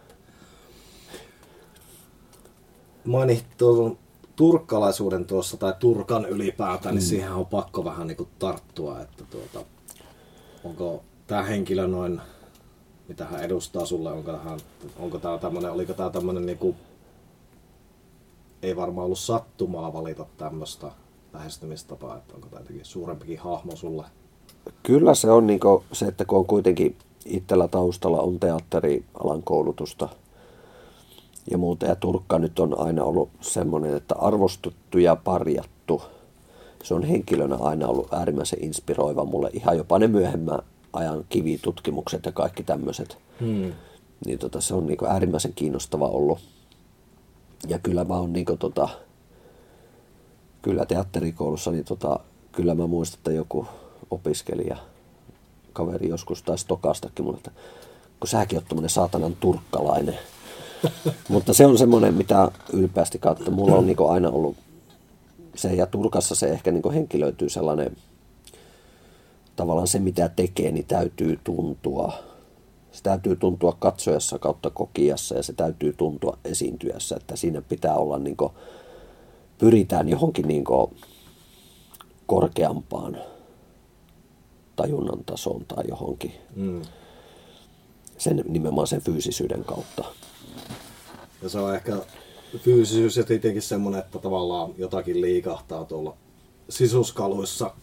Mainit 3.06 3.46
tuon 3.58 3.98
turkkalaisuuden 4.36 5.26
tuossa 5.26 5.58
tai 5.58 5.74
Turkan 5.80 6.26
ylipäätään, 6.26 6.96
niin 6.96 7.04
mm. 7.04 7.10
niin 7.10 7.10
siihen 7.10 7.32
on 7.32 7.46
pakko 7.46 7.86
vähän 7.86 8.08
niin 8.08 8.18
kuin 8.18 8.30
tarttua, 8.40 9.02
että 9.02 9.24
tuota, 9.30 9.66
onko 10.64 11.04
tämä 11.28 11.44
henkilö 11.44 11.88
noin, 11.88 12.22
mitä 13.08 13.26
hän 13.26 13.44
edustaa 13.44 13.86
sulle, 13.86 14.12
onko, 14.12 14.32
hän, 14.32 14.60
onko 15.00 15.20
tämä 15.20 15.38
tämmöinen, 15.38 15.72
oliko 15.72 15.94
tämä 15.94 16.10
tämmöinen 16.10 16.46
niin 16.46 16.58
kuin, 16.58 16.76
ei 18.62 18.76
varmaan 18.76 19.06
ollut 19.06 19.20
sattumaa 19.20 19.94
valita 19.94 20.26
tämmöistä 20.38 20.92
lähestymistapaa, 21.34 22.18
että 22.18 22.34
onko 22.36 22.48
tämä 22.48 22.60
jotenkin 22.62 22.86
suurempikin 22.86 23.40
hahmo 23.40 23.76
sulle 23.76 24.06
Kyllä 24.84 25.16
se 25.16 25.32
on 25.32 25.48
niin 25.48 25.60
se, 25.92 26.06
että 26.06 26.26
kun 26.26 26.40
on 26.40 26.46
kuitenkin 26.46 26.96
itsellä 27.26 27.68
taustalla 27.68 28.22
on 28.22 28.40
teatterialan 28.40 29.44
koulutusta 29.44 30.10
ja 31.52 31.58
muuta. 31.58 31.86
Ja 31.86 31.96
Turkka 31.96 32.40
nyt 32.40 32.60
on 32.60 32.80
aina 32.80 33.04
ollut 33.04 33.30
semmoinen, 33.42 33.96
että 33.96 34.16
arvostettu 34.20 34.98
ja 34.98 35.16
parjattu. 35.16 36.02
Se 36.84 36.94
on 36.94 37.04
henkilönä 37.04 37.58
aina 37.60 37.88
ollut 37.88 38.14
äärimmäisen 38.14 38.64
inspiroiva 38.64 39.26
mulle. 39.26 39.50
Ihan 39.54 39.78
jopa 39.78 40.00
ne 40.00 40.08
myöhemmän 40.08 40.60
ajan 40.94 41.26
kivitutkimukset 41.30 42.26
ja 42.26 42.32
kaikki 42.32 42.64
tämmöiset. 42.64 43.18
Hmm. 43.40 43.74
Niin 44.26 44.40
tota, 44.40 44.62
se 44.62 44.74
on 44.74 44.88
niin 44.88 44.98
äärimmäisen 45.08 45.54
kiinnostava 45.54 46.08
ollut. 46.08 46.40
Ja 47.68 47.80
kyllä 47.80 48.04
mä 48.04 48.14
oon 48.14 48.34
niin 48.34 48.46
tota, 48.60 48.90
kyllä 50.62 50.86
teatterikoulussa, 50.86 51.72
niin 51.72 51.86
tota, 51.86 52.20
kyllä 52.52 52.76
mä 52.76 52.88
muistan, 52.88 53.18
että 53.18 53.32
joku 53.32 53.68
opiskelija, 54.12 54.78
kaveri 55.74 56.10
joskus 56.10 56.44
taisi 56.44 56.68
tokastakin 56.68 57.26
mulle, 57.26 57.38
että 57.38 57.52
kun 58.20 58.28
säkin 58.28 58.58
oot 58.58 58.68
tämmöinen 58.68 58.90
saatanan 58.90 59.36
turkkalainen. 59.36 60.18
Mutta 61.30 61.54
se 61.54 61.66
on 61.66 61.78
semmoinen, 61.78 62.14
mitä 62.14 62.52
ylpeästi 62.74 63.20
kautta. 63.20 63.52
Mulla 63.52 63.76
on 63.76 63.88
niin 63.88 63.98
aina 64.10 64.30
ollut 64.30 64.58
se, 65.56 65.74
ja 65.74 65.86
Turkassa 65.86 66.36
se 66.36 66.48
ehkä 66.48 66.72
niin 66.72 66.94
henkilöityy 66.94 67.50
sellainen, 67.50 67.98
tavallaan 69.58 69.88
se 69.88 70.00
mitä 70.00 70.30
tekee, 70.30 70.72
niin 70.72 70.86
täytyy 70.86 71.40
tuntua. 71.44 72.14
Se 72.92 73.04
täytyy 73.04 73.36
tuntua 73.36 73.78
katsojassa 73.80 74.40
kautta 74.40 74.70
kokiassa 74.70 75.36
ja 75.36 75.44
se 75.44 75.54
täytyy 75.54 75.94
tuntua 75.94 76.38
esiintyessä, 76.46 77.16
että 77.16 77.36
siinä 77.36 77.62
pitää 77.62 77.96
olla 77.96 78.20
niin 78.20 78.38
kuin, 78.38 78.52
pyritään 79.58 80.10
johonkin 80.10 80.48
niin 80.48 80.64
kuin 80.64 80.96
korkeampaan 82.26 83.18
tajunnan 84.76 85.24
tasoon 85.26 85.66
tai 85.66 85.84
johonkin. 85.88 86.34
Mm. 86.56 86.82
Sen, 88.18 88.44
nimenomaan 88.48 88.88
sen 88.88 89.02
fyysisyyden 89.02 89.64
kautta. 89.64 90.06
Ja 91.42 91.50
se 91.50 91.60
on 91.60 91.76
ehkä 91.76 91.98
fyysisyys 92.58 93.18
ja 93.18 93.24
tietenkin 93.24 93.62
semmoinen, 93.62 94.00
että 94.00 94.20
tavallaan 94.20 94.74
jotakin 94.78 95.22
liikahtaa 95.22 95.86
tuolla 95.86 96.18
sisuskaluissa 96.70 97.74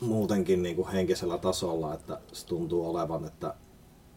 muutenkin 0.00 0.62
niin 0.62 0.76
kuin 0.76 0.88
henkisellä 0.88 1.38
tasolla, 1.38 1.94
että 1.94 2.18
se 2.32 2.46
tuntuu 2.46 2.90
olevan, 2.90 3.24
että 3.24 3.54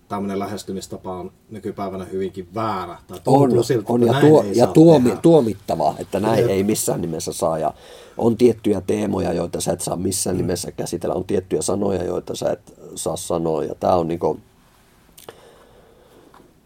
tämmöinen 0.08 0.40
lähestymistapa 0.40 1.18
on 1.18 1.32
nykypäivänä 1.50 2.06
hyvinkin 2.06 2.48
väärä. 2.56 2.98
Tai 3.08 3.20
on, 3.26 3.64
siltä, 3.64 3.94
on 3.94 4.08
ja, 4.08 4.20
tuo, 4.22 4.46
ja 4.54 4.68
tuomi, 4.68 5.18
tuomittava, 5.22 5.96
että 6.00 6.20
näin 6.20 6.50
ei 6.50 6.64
missään 6.64 7.02
nimessä 7.02 7.34
saa. 7.34 7.60
Ja 7.60 7.74
on 8.18 8.38
tiettyjä 8.38 8.82
teemoja, 8.82 9.34
joita 9.34 9.62
sä 9.62 9.72
et 9.72 9.82
saa 9.82 9.96
missään 9.96 10.36
mm. 10.36 10.42
nimessä 10.42 10.72
käsitellä. 10.72 11.16
On 11.16 11.26
tiettyjä 11.26 11.62
sanoja, 11.62 12.04
joita 12.04 12.36
sä 12.36 12.52
et 12.52 12.74
saa 12.96 13.18
sanoa. 13.18 13.64
Ja 13.64 13.76
tämä 13.76 13.96
on 13.96 14.08
niinku, 14.08 14.40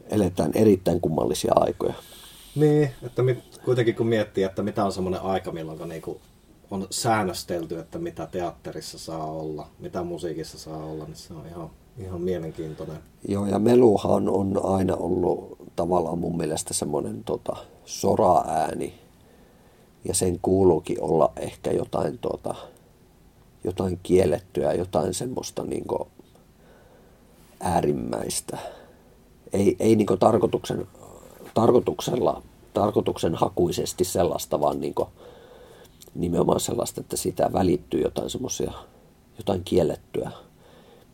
eletään 0.09 0.51
erittäin 0.55 1.01
kummallisia 1.01 1.53
aikoja. 1.55 1.93
Niin, 2.55 2.91
että 3.03 3.21
mit, 3.21 3.39
kuitenkin 3.65 3.95
kun 3.95 4.07
miettii, 4.07 4.43
että 4.43 4.63
mitä 4.63 4.85
on 4.85 4.91
semmoinen 4.91 5.21
aika, 5.21 5.51
milloin 5.51 5.89
niinku 5.89 6.21
on 6.71 6.87
säännöstelty, 6.89 7.79
että 7.79 7.99
mitä 7.99 8.25
teatterissa 8.25 8.99
saa 8.99 9.25
olla, 9.25 9.67
mitä 9.79 10.03
musiikissa 10.03 10.57
saa 10.57 10.85
olla, 10.85 11.05
niin 11.05 11.15
se 11.15 11.33
on 11.33 11.47
ihan 11.47 11.69
Ihan 11.99 12.21
mielenkiintoinen. 12.21 12.97
Joo, 13.27 13.45
ja 13.45 13.59
meluhan 13.59 14.29
on 14.29 14.59
aina 14.63 14.95
ollut 14.95 15.57
tavallaan 15.75 16.19
mun 16.19 16.37
mielestä 16.37 16.73
semmoinen 16.73 17.23
tota, 17.23 17.55
sora-ääni. 17.85 18.93
Ja 20.05 20.13
sen 20.13 20.39
kuuluukin 20.41 21.01
olla 21.01 21.31
ehkä 21.35 21.71
jotain, 21.71 22.17
tota, 22.17 22.55
jotain 23.63 23.99
kiellettyä, 24.03 24.73
jotain 24.73 25.13
semmoista 25.13 25.63
niin 25.63 25.85
äärimmäistä. 27.59 28.57
Ei, 29.53 29.75
ei 29.79 29.95
niin 29.95 30.07
tarkoituksen, 30.19 30.87
tarkoituksella, 31.53 32.41
tarkoituksen 32.73 33.35
hakuisesti 33.35 34.03
sellaista, 34.03 34.59
vaan 34.59 34.81
niin 34.81 34.95
nimenomaan 36.15 36.59
sellaista, 36.59 37.01
että 37.01 37.17
sitä 37.17 37.49
välittyy 37.53 38.01
jotain 38.01 38.29
semmoisia, 38.29 38.71
jotain 39.37 39.63
kiellettyä 39.63 40.31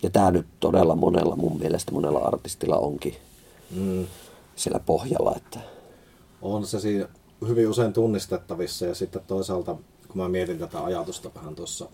ja 0.03 0.09
tämä 0.09 0.31
nyt 0.31 0.45
todella 0.59 0.95
monella, 0.95 1.35
mun 1.35 1.57
mielestä 1.59 1.91
monella 1.91 2.19
artistilla 2.19 2.77
onkin 2.77 3.15
mm. 3.75 4.07
siellä 4.55 4.79
pohjalla. 4.79 5.33
Että... 5.37 5.59
On 6.41 6.65
se 6.65 6.79
siinä 6.79 7.07
hyvin 7.47 7.69
usein 7.69 7.93
tunnistettavissa 7.93 8.85
ja 8.85 8.95
sitten 8.95 9.21
toisaalta 9.27 9.75
kun 10.11 10.21
mä 10.21 10.29
mietin 10.29 10.59
tätä 10.59 10.83
ajatusta 10.83 11.31
vähän 11.35 11.55
tuossa 11.55 11.89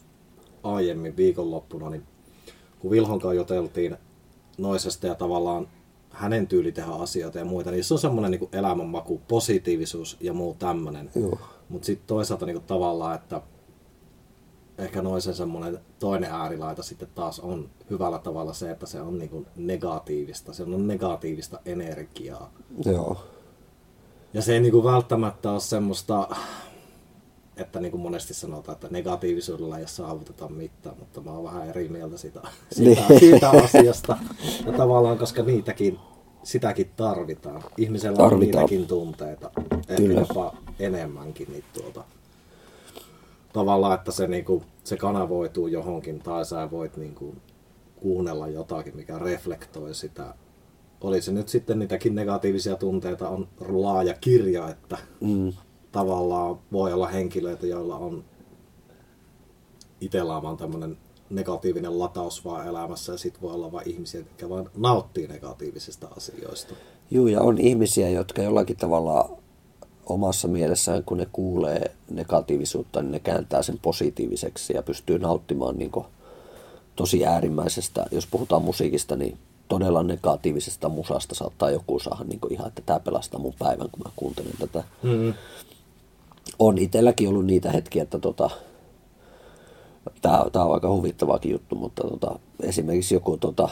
aiemmin 0.63 1.17
viikonloppuna, 1.17 1.89
niin 1.89 2.03
kun 2.79 2.91
Vilhon 2.91 3.19
kanssa 3.19 3.33
juteltiin 3.33 3.97
noisesta 4.57 5.07
ja 5.07 5.15
tavallaan 5.15 5.67
hänen 6.17 6.47
tyyli 6.47 6.71
tehdä 6.71 6.91
asioita 6.91 7.39
ja 7.39 7.45
muita, 7.45 7.71
niin 7.71 7.83
se 7.83 7.93
on 7.93 7.99
semmoinen 7.99 8.31
niin 8.31 8.49
elämänmaku, 8.51 9.21
positiivisuus 9.27 10.17
ja 10.19 10.33
muu 10.33 10.55
tämmöinen. 10.59 11.11
Mutta 11.69 11.85
sitten 11.85 12.07
toisaalta 12.07 12.45
niin 12.45 12.55
kuin 12.55 12.67
tavallaan, 12.67 13.15
että 13.15 13.41
ehkä 14.77 15.01
noisen 15.01 15.33
semmoinen 15.33 15.79
toinen 15.99 16.31
äärilaita 16.31 16.83
sitten 16.83 17.07
taas 17.15 17.39
on 17.39 17.69
hyvällä 17.89 18.19
tavalla 18.19 18.53
se, 18.53 18.71
että 18.71 18.85
se 18.85 19.01
on 19.01 19.17
niin 19.17 19.29
kuin 19.29 19.45
negatiivista, 19.55 20.53
se 20.53 20.63
on 20.63 20.87
negatiivista 20.87 21.59
energiaa. 21.65 22.51
Joo. 22.85 23.17
Ja 24.33 24.41
se 24.41 24.53
ei 24.53 24.59
niin 24.59 24.71
kuin 24.71 24.83
välttämättä 24.83 25.51
ole 25.51 25.59
semmoista, 25.59 26.35
että 27.57 27.79
niin 27.79 27.91
kuin 27.91 28.01
monesti 28.01 28.33
sanotaan, 28.33 28.73
että 28.75 28.87
negatiivisuudella 28.91 29.77
ei 29.79 29.87
saavuteta 29.87 30.49
mitään, 30.49 30.95
mutta 30.99 31.21
mä 31.21 31.31
oon 31.31 31.43
vähän 31.43 31.69
eri 31.69 31.89
mieltä 31.89 32.17
sitä, 32.17 32.41
sitä, 32.71 33.03
Niin. 33.09 33.19
siitä 33.19 33.49
asiasta. 33.49 34.17
Ja 34.65 34.71
tavallaan, 34.71 35.17
koska 35.17 35.43
niitäkin, 35.43 35.99
sitäkin 36.43 36.91
tarvitaan. 36.95 37.63
Ihmisellä 37.77 38.23
on 38.23 38.29
Tarvitaan. 38.29 38.65
niitäkin 38.65 38.87
tunteita, 38.87 39.51
ehkä 39.89 40.13
jopa 40.19 40.55
enemmänkin. 40.79 41.47
Niin 41.51 41.63
tuota, 41.73 42.03
tavallaan, 43.53 43.93
että 43.95 44.11
se, 44.11 44.27
niin 44.27 44.45
kuin, 44.45 44.63
se 44.83 44.97
kanavoituu 44.97 45.67
johonkin 45.67 46.19
tai 46.19 46.45
sä 46.45 46.71
voit 46.71 46.97
niin 46.97 47.15
kuin, 47.15 47.41
kuunnella 47.95 48.47
jotakin, 48.47 48.95
mikä 48.95 49.19
reflektoi 49.19 49.95
sitä. 49.95 50.33
Oli 51.01 51.21
se 51.21 51.31
nyt 51.31 51.49
sitten 51.49 51.79
niitäkin 51.79 52.15
negatiivisia 52.15 52.75
tunteita, 52.75 53.29
on 53.29 53.47
laaja 53.67 54.13
kirja, 54.21 54.69
että 54.69 54.97
Mm. 55.21 55.53
Tavallaan 55.97 56.59
voi 56.71 56.93
olla 56.93 57.07
henkilöitä, 57.07 57.67
joilla 57.67 57.95
on 57.95 58.23
itsellä 60.01 60.37
on 60.37 60.43
vaan 60.43 60.57
tämmöinen 60.57 60.97
negatiivinen 61.29 61.99
lataus 61.99 62.45
vaan 62.45 62.67
elämässä 62.67 63.11
ja 63.11 63.17
sitten 63.17 63.41
voi 63.41 63.53
olla 63.53 63.71
vain 63.71 63.89
ihmisiä, 63.89 64.19
jotka 64.19 64.49
vaan 64.49 64.69
nauttii 64.75 65.27
negatiivisista 65.27 66.07
asioista. 66.17 66.73
Juu, 67.11 67.27
ja 67.27 67.41
on 67.41 67.57
ihmisiä, 67.57 68.09
jotka 68.09 68.41
jollakin 68.41 68.77
tavalla 68.77 69.37
omassa 70.05 70.47
mielessään, 70.47 71.03
kun 71.03 71.17
ne 71.17 71.27
kuulee 71.31 71.91
negatiivisuutta, 72.11 73.01
niin 73.01 73.11
ne 73.11 73.19
kääntää 73.19 73.63
sen 73.63 73.79
positiiviseksi 73.81 74.73
ja 74.73 74.83
pystyy 74.83 75.19
nauttimaan 75.19 75.77
niin 75.77 75.91
tosi 76.95 77.25
äärimmäisestä, 77.25 78.05
jos 78.11 78.27
puhutaan 78.27 78.61
musiikista, 78.61 79.15
niin 79.15 79.37
todella 79.67 80.03
negatiivisesta 80.03 80.89
musasta 80.89 81.35
saattaa 81.35 81.71
joku 81.71 81.99
saada 81.99 82.23
niin 82.23 82.39
ihan, 82.49 82.67
että 82.67 82.81
tämä 82.85 82.99
pelastaa 82.99 83.39
mun 83.39 83.53
päivän, 83.59 83.89
kun 83.91 84.01
mä 84.05 84.11
kuuntelen 84.15 84.53
tätä. 84.59 84.83
Mm. 85.03 85.33
On 86.59 86.77
itselläkin 86.77 87.29
ollut 87.29 87.45
niitä 87.45 87.71
hetkiä, 87.71 88.03
että 88.03 88.19
tota, 88.19 88.49
tämä, 90.21 90.65
on 90.65 90.73
aika 90.73 90.89
huvittavakin 90.89 91.51
juttu, 91.51 91.75
mutta 91.75 92.03
tota, 92.03 92.39
esimerkiksi 92.63 93.15
joku 93.15 93.37
tota, 93.37 93.69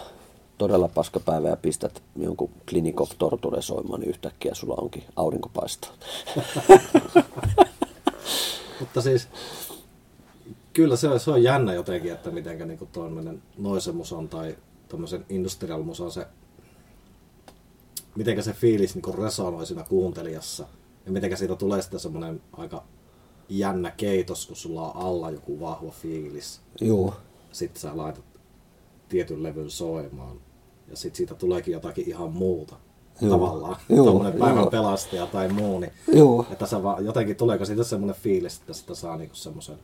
todella 0.57 0.87
paska 0.87 1.19
päivä 1.19 1.49
ja 1.49 1.57
pistät 1.57 2.03
jonkun 2.15 2.49
Clinic 2.67 3.01
of 3.01 3.11
Torture 3.17 3.61
soimaan, 3.61 3.99
niin 3.99 4.09
yhtäkkiä 4.09 4.53
sulla 4.53 4.75
onkin 4.77 5.03
aurinko 5.15 5.49
paistaa. 5.49 5.91
Mutta 8.79 9.01
siis 9.01 9.27
kyllä 10.73 10.95
se 10.95 11.19
se 11.19 11.31
on 11.31 11.43
jännä 11.43 11.73
jotenkin, 11.73 12.11
että 12.11 12.31
miten 12.31 12.67
niinku 12.67 12.85
tuommoinen 12.91 13.41
noisemuson 13.57 14.29
tai 14.29 14.55
tuommoisen 14.89 15.25
industrial 15.29 15.83
muson 15.83 16.11
se, 16.11 16.27
miten 18.15 18.43
se 18.43 18.53
fiilis 18.53 18.95
niinku 18.95 19.11
resonoi 19.11 19.65
siinä 19.65 19.83
kuuntelijassa 19.83 20.67
ja 21.05 21.11
miten 21.11 21.37
siitä 21.37 21.55
tulee 21.55 21.81
sitten 21.81 21.99
semmoinen 21.99 22.41
aika 22.53 22.83
jännä 23.49 23.91
keitos, 23.91 24.47
kun 24.47 24.55
sulla 24.55 24.91
on 24.91 25.05
alla 25.05 25.31
joku 25.31 25.59
vahva 25.59 25.91
fiilis. 25.91 26.61
Joo, 26.81 27.13
Sitten 27.51 27.81
sä 27.81 27.97
laitat 27.97 28.25
tietyn 29.09 29.43
levyn 29.43 29.69
soimaan 29.69 30.37
ja 30.89 30.97
sitten 30.97 31.17
siitä 31.17 31.35
tuleekin 31.35 31.71
jotakin 31.71 32.07
ihan 32.09 32.31
muuta. 32.31 32.75
Joo. 33.21 33.31
Tavallaan. 33.31 33.75
Joo, 33.89 34.05
Tuommoinen 34.05 34.39
päivän 34.39 34.67
pelastaja 34.67 35.27
tai 35.27 35.49
muu, 35.49 35.79
niin 35.79 35.91
joo, 36.13 36.45
että 36.51 36.65
sä 36.65 36.83
vaan, 36.83 37.05
jotenkin 37.05 37.35
tuleeko 37.35 37.65
siitä 37.65 37.83
semmoinen 37.83 38.15
fiilis, 38.15 38.57
että 38.57 38.73
sitä 38.73 38.95
saa 38.95 39.17
niinku 39.17 39.35
semmoisen 39.35 39.77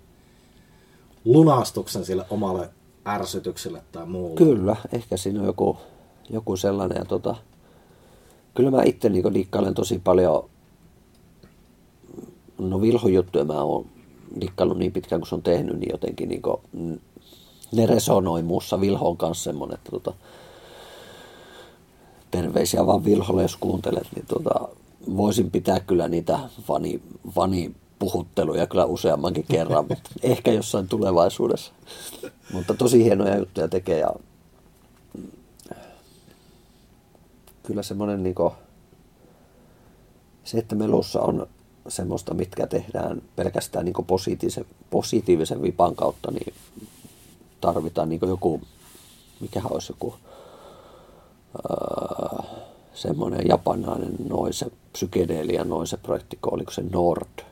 lunastuksen 1.26 2.06
sille 2.06 2.26
omalle 2.30 2.70
ärsytykselle 3.08 3.82
tai 3.92 4.06
muulle. 4.06 4.38
kyllä, 4.38 4.76
ehkä 4.94 5.18
siinä 5.18 5.40
on 5.40 5.46
joku, 5.46 5.78
joku 6.30 6.58
sellainen. 6.58 6.98
Ja 6.98 7.06
tota, 7.06 7.36
kyllä 8.56 8.72
mä 8.72 8.84
itse 8.84 9.10
niin 9.10 9.34
dikkailen 9.34 9.74
tosi 9.74 10.02
paljon, 10.04 10.50
no 12.70 12.82
Vilho-juttuja 12.82 13.46
mä 13.46 13.64
oon 13.64 13.86
dikkaillut 14.42 14.78
niin 14.78 14.92
pitkään 14.92 15.22
kuin 15.22 15.30
se 15.30 15.36
on 15.36 15.42
tehnyt, 15.42 15.80
niin 15.80 15.92
jotenkin 15.92 16.30
niin 16.30 16.42
kuin, 16.42 16.62
ne 17.72 17.86
resonoi 17.86 18.44
muussa 18.44 18.82
Vilhon 18.82 19.18
kanssa 19.18 19.44
semmoinen, 19.44 19.76
että 19.76 19.92
tota, 19.92 20.14
terveisiä 22.32 22.86
vaan 22.86 23.06
Vilholle, 23.06 23.42
jos 23.42 23.58
kuuntelet, 23.58 24.08
niin 24.16 24.26
tota, 24.26 24.68
voisin 25.18 25.52
pitää 25.52 25.80
kyllä 25.80 26.08
niitä 26.08 26.40
vani, 26.70 27.02
vani 27.36 27.76
puhutteluja 28.00 28.68
kyllä 28.68 28.86
useammankin 28.86 29.46
kerran, 29.52 29.86
mutta 29.90 30.10
ehkä 30.24 30.52
jossain 30.52 30.88
tulevaisuudessa. 30.88 31.72
Mutta 32.54 32.74
tosi 32.74 33.04
hienoja 33.04 33.38
juttuja 33.38 33.68
tekee 33.68 34.00
ja 34.00 34.12
mm, 35.18 35.28
kyllä 37.64 37.84
semmoinen 37.84 38.24
niinku, 38.24 38.54
se, 40.44 40.58
että 40.58 40.76
melussa 40.76 41.22
on 41.22 41.48
semmoista, 41.88 42.34
mitkä 42.34 42.68
tehdään 42.68 43.22
pelkästään 43.36 43.86
niinku 43.86 44.04
positiivisen, 44.04 44.66
positiivisen 44.90 45.62
vipan 45.62 45.96
kautta, 45.96 46.32
niin 46.32 46.54
tarvitaan 47.62 48.10
niinku 48.10 48.26
joku, 48.26 48.62
mikähän 49.40 49.74
olisi 49.74 49.92
joku 49.92 50.16
öö, 51.56 52.38
semmoinen 52.94 53.48
japanainen 53.48 54.16
noise, 54.30 54.72
psykedeelia 54.94 55.64
noise 55.64 55.98
projekti, 55.98 56.40
oliko 56.52 56.72
se 56.72 56.84
Nord, 56.92 57.46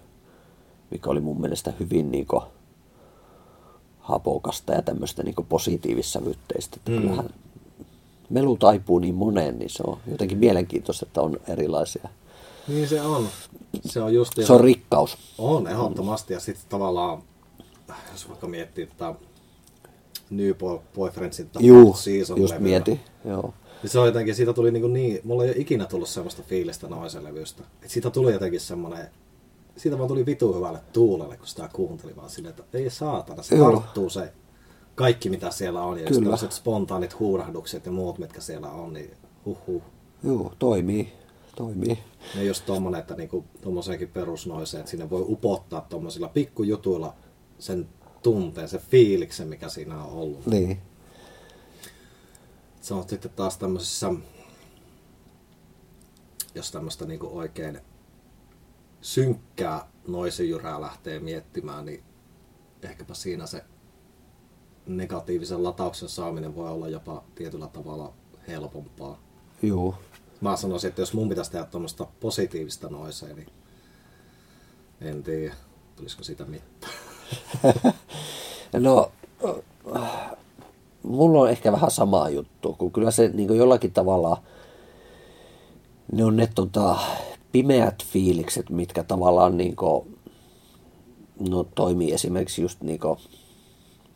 mikä 0.91 1.09
oli 1.09 1.19
mun 1.19 1.41
mielestä 1.41 1.73
hyvin 1.79 2.11
niinku 2.11 2.43
hapokasta 3.99 4.73
ja 4.73 4.81
tämmöistä 4.81 5.23
niinku 5.23 5.45
positiivissävytteistä. 5.49 6.77
Että 6.77 6.91
Mm. 6.91 6.97
kyllähän 7.01 7.29
melu 8.29 8.57
taipuu 8.57 8.99
niin 8.99 9.15
moneen, 9.15 9.59
niin 9.59 9.69
se 9.69 9.83
on 9.87 9.97
jotenkin 10.11 10.37
mielenkiintoista, 10.37 11.05
että 11.05 11.21
on 11.21 11.37
erilaisia. 11.47 12.09
Niin 12.69 12.87
se 12.87 13.01
on. 13.01 13.27
Se 13.85 14.01
on 14.01 14.13
just 14.13 14.33
Se 14.43 14.53
on 14.53 14.61
rikkaus. 14.61 15.17
On, 15.37 15.67
ehdottomasti. 15.67 16.33
Ja 16.33 16.39
sitten 16.39 16.65
tavallaan, 16.69 17.21
jos 18.11 18.29
vaikka 18.29 18.47
miettii 18.47 18.87
tätä 18.87 19.15
New 20.29 20.51
Boy- 20.51 20.79
Boyfriendsin 20.95 21.49
Juu, 21.59 21.93
season 21.93 22.41
just 22.41 22.53
levyä, 22.53 22.67
mieti. 22.67 22.99
Joo. 23.25 23.53
Niin 23.83 23.89
se 23.89 23.99
on 23.99 24.05
jotenkin, 24.05 24.35
siitä 24.35 24.53
tuli 24.53 24.71
niin, 24.71 24.93
niin 24.93 25.21
mulla 25.23 25.43
ei 25.43 25.49
ole 25.49 25.57
ikinä 25.57 25.85
tullut 25.85 26.09
semmoista 26.09 26.43
fiilistä 26.43 26.87
noisen 26.87 27.23
levystä. 27.23 27.63
Et 27.83 27.89
siitä 27.89 28.09
tuli 28.09 28.33
jotenkin 28.33 28.59
semmoinen, 28.59 29.07
siitä 29.77 29.97
vaan 29.97 30.07
tuli 30.07 30.25
vitu 30.25 30.53
hyvälle 30.53 30.79
tuulelle, 30.93 31.37
kun 31.37 31.47
sitä 31.47 31.69
kuunteli 31.73 32.15
vaan 32.15 32.29
silleen, 32.29 32.55
että 32.59 32.77
ei 32.77 32.89
saatana, 32.89 33.43
se 33.43 33.55
Joo. 33.55 33.71
tarttuu 33.71 34.09
se 34.09 34.33
kaikki 34.95 35.29
mitä 35.29 35.51
siellä 35.51 35.83
on. 35.83 35.97
Ja 35.97 36.03
just 36.03 36.09
Kyllä. 36.09 36.23
tällaiset 36.23 36.51
spontaanit 36.51 37.19
huurahdukset 37.19 37.85
ja 37.85 37.91
muut, 37.91 38.17
mitkä 38.17 38.41
siellä 38.41 38.69
on, 38.69 38.93
niin 38.93 39.11
huhhuh. 39.45 39.81
Joo, 40.23 40.53
toimii. 40.59 41.13
Toimii. 41.59 41.99
Ja 42.35 42.43
just 42.43 42.65
tommonen, 42.65 42.99
että 42.99 43.15
niinku 43.15 43.45
tommoseenkin 43.61 44.07
perusnoiseen, 44.09 44.79
että 44.79 44.91
sinne 44.91 45.09
voi 45.09 45.25
upottaa 45.27 45.81
tommosilla 45.81 46.27
pikkujutuilla 46.27 47.15
sen 47.57 47.89
tunteen, 48.23 48.69
sen 48.69 48.79
fiiliksen, 48.79 49.47
mikä 49.47 49.69
siinä 49.69 50.03
on 50.03 50.11
ollut. 50.11 50.45
Niin. 50.45 50.81
Se 52.81 52.93
on 52.93 53.09
sitten 53.09 53.31
taas 53.35 53.57
tämmöisissä, 53.57 54.13
jos 56.55 56.71
tämmöistä 56.71 57.05
niinku 57.05 57.37
oikein 57.37 57.81
synkkää 59.01 59.87
noisijyrää 60.07 60.81
lähtee 60.81 61.19
miettimään, 61.19 61.85
niin 61.85 62.03
ehkäpä 62.81 63.13
siinä 63.13 63.47
se 63.47 63.63
negatiivisen 64.85 65.63
latauksen 65.63 66.09
saaminen 66.09 66.55
voi 66.55 66.69
olla 66.69 66.87
jopa 66.87 67.23
tietyllä 67.35 67.67
tavalla 67.67 68.13
helpompaa. 68.47 69.21
Joo. 69.61 69.95
Mä 70.41 70.55
sanoisin, 70.55 70.87
että 70.87 71.01
jos 71.01 71.13
mun 71.13 71.29
pitäisi 71.29 71.51
tehdä 71.51 71.65
tuommoista 71.65 72.07
positiivista 72.19 72.89
noisea, 72.89 73.35
niin 73.35 73.47
en 75.01 75.23
tiedä, 75.23 75.53
tulisiko 75.95 76.23
siitä 76.23 76.45
mitään. 76.45 76.93
No, 78.73 79.11
mulla 81.03 81.41
on 81.41 81.49
ehkä 81.49 81.71
vähän 81.71 81.91
sama 81.91 82.29
juttu, 82.29 82.73
kun 82.73 82.91
kyllä 82.91 83.11
se 83.11 83.27
niin 83.33 83.57
jollakin 83.57 83.91
tavalla, 83.91 84.41
ne 86.11 86.25
on 86.25 86.37
ne 86.37 86.49
tota, 86.55 86.97
pimeät 87.51 88.05
fiilikset, 88.05 88.69
mitkä 88.69 89.03
tavallaan 89.03 89.57
niin 89.57 89.75
kuin, 89.75 90.19
no, 91.49 91.63
toimii 91.63 92.13
esimerkiksi 92.13 92.61
just 92.61 92.81
niin 92.81 92.99
kuin, 92.99 93.19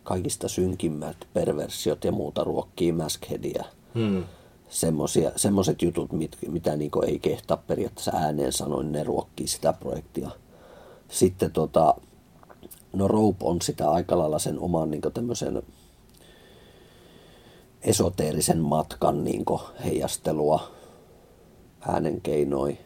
kaikista 0.03 0.47
synkimmät 0.47 1.27
perversiot 1.33 2.03
ja 2.03 2.11
muuta 2.11 2.43
ruokkii 2.43 2.91
mastheadia. 2.91 3.63
Hmm. 3.95 4.23
Semmosia, 4.73 5.31
semmoset 5.35 5.81
jutut, 5.81 6.11
mit, 6.11 6.37
mitä 6.47 6.75
niinku 6.75 7.01
ei 7.01 7.19
kehtaa 7.19 7.57
periaatteessa 7.57 8.11
ääneen 8.15 8.53
sanoin, 8.53 8.91
ne 8.91 9.03
ruokkii 9.03 9.47
sitä 9.47 9.73
projektia. 9.73 10.29
Sitten 11.09 11.51
tota, 11.51 11.95
no 12.93 13.07
Rope 13.07 13.45
on 13.45 13.61
sitä 13.61 13.91
aika 13.91 14.17
lailla 14.17 14.39
sen 14.39 14.59
oman 14.59 14.91
niin 14.91 15.01
tämmöisen 15.13 15.63
esoteerisen 17.81 18.59
matkan 18.59 19.23
niin 19.23 19.45
heijastelua 19.83 20.71
äänenkeinoi. 21.87 22.77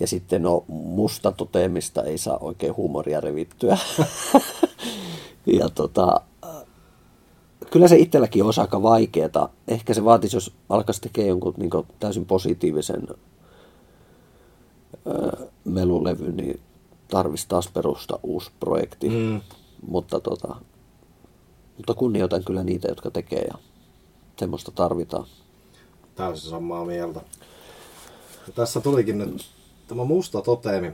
Ja 0.00 0.06
sitten 0.06 0.42
no 0.42 0.64
musta 0.68 1.32
toteamista 1.32 2.02
ei 2.02 2.18
saa 2.18 2.38
oikein 2.38 2.76
huumoria 2.76 3.20
revittyä. 3.20 3.78
ja 5.58 5.68
tota, 5.68 6.20
kyllä 7.70 7.88
se 7.88 7.96
itselläkin 7.96 8.44
on 8.44 8.52
aika 8.60 8.82
vaikeeta. 8.82 9.48
Ehkä 9.68 9.94
se 9.94 10.04
vaatisi, 10.04 10.36
jos 10.36 10.52
alkaisi 10.68 11.00
tekemään 11.00 11.28
jonkun 11.28 11.54
niin 11.56 11.70
täysin 12.00 12.26
positiivisen 12.26 13.08
öö, 15.06 15.46
melulevy, 15.64 16.32
niin 16.32 16.60
tarvitsisi 17.08 17.48
taas 17.48 17.68
perustaa 17.68 18.18
uusi 18.22 18.50
projekti. 18.60 19.08
Mm. 19.08 19.40
Mutta, 19.88 20.20
tota, 20.20 20.56
mutta 21.76 21.94
kunnioitan 21.94 22.44
kyllä 22.44 22.64
niitä, 22.64 22.88
jotka 22.88 23.10
tekee 23.10 23.42
ja 23.42 23.58
semmoista 24.36 24.70
tarvitaan. 24.70 25.26
Täysin 26.14 26.50
samaa 26.50 26.84
mieltä. 26.84 27.20
Ja 28.46 28.52
tässä 28.52 28.80
tulikin 28.80 29.18
nyt 29.18 29.46
tämä 29.88 30.04
musta 30.04 30.42
toteemi 30.42 30.92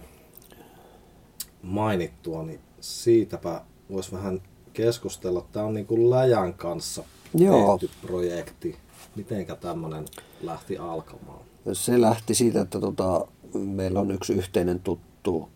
mainittua, 1.62 2.42
niin 2.42 2.60
siitäpä 2.80 3.62
voisi 3.90 4.12
vähän 4.12 4.42
keskustella. 4.72 5.46
Tämä 5.52 5.66
on 5.66 5.74
niin 5.74 5.86
kuin 5.86 6.10
Läjän 6.10 6.54
kanssa 6.54 7.04
Joo. 7.34 7.78
tehty 7.78 7.96
projekti. 8.06 8.76
Mitenkä 9.16 9.54
tämmöinen 9.54 10.04
lähti 10.42 10.78
alkamaan? 10.78 11.40
Se 11.72 12.00
lähti 12.00 12.34
siitä, 12.34 12.60
että 12.60 12.80
tota, 12.80 13.26
meillä 13.54 14.00
on 14.00 14.10
yksi 14.10 14.32
yhteinen 14.32 14.80
tuttu 14.80 15.48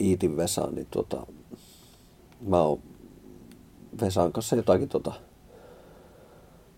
Iitin 0.00 0.36
Vesa, 0.36 0.68
niin 0.70 0.86
tota, 0.90 1.26
mä 2.40 2.60
oon 2.60 2.78
Vesan 4.00 4.32
kanssa 4.32 4.56
jotakin 4.56 4.88
tota, 4.88 5.12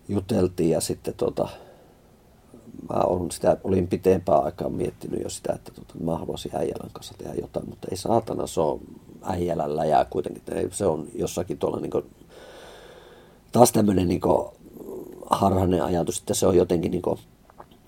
juteltiin 0.09 0.69
ja 0.69 0.81
sitten 0.81 1.13
tota, 1.13 1.49
mä 2.89 2.99
olin, 2.99 3.31
sitä, 3.31 3.57
olin 3.63 3.87
pitempään 3.87 4.43
aikaa 4.43 4.69
miettinyt 4.69 5.23
jo 5.23 5.29
sitä, 5.29 5.53
että 5.53 5.71
tota, 5.71 5.93
mä 6.03 6.17
haluaisin 6.17 6.55
äijälän 6.55 6.89
kanssa 6.93 7.13
tehdä 7.17 7.33
jotain, 7.33 7.69
mutta 7.69 7.87
ei 7.91 7.97
saatana, 7.97 8.47
se 8.47 8.61
on 8.61 8.81
äijälällä 9.23 9.85
jää 9.85 10.05
kuitenkin, 10.05 10.43
se 10.71 10.85
on 10.85 11.07
jossakin 11.15 11.57
tuolla 11.57 11.79
niin 11.79 11.91
kuin, 11.91 12.05
taas 13.51 13.71
tämmöinen 13.71 14.07
niin 14.07 14.21
harhainen 15.29 15.83
ajatus, 15.83 16.19
että 16.19 16.33
se 16.33 16.47
on 16.47 16.55
jotenkin 16.55 16.91
niin 16.91 17.01
kuin, 17.01 17.19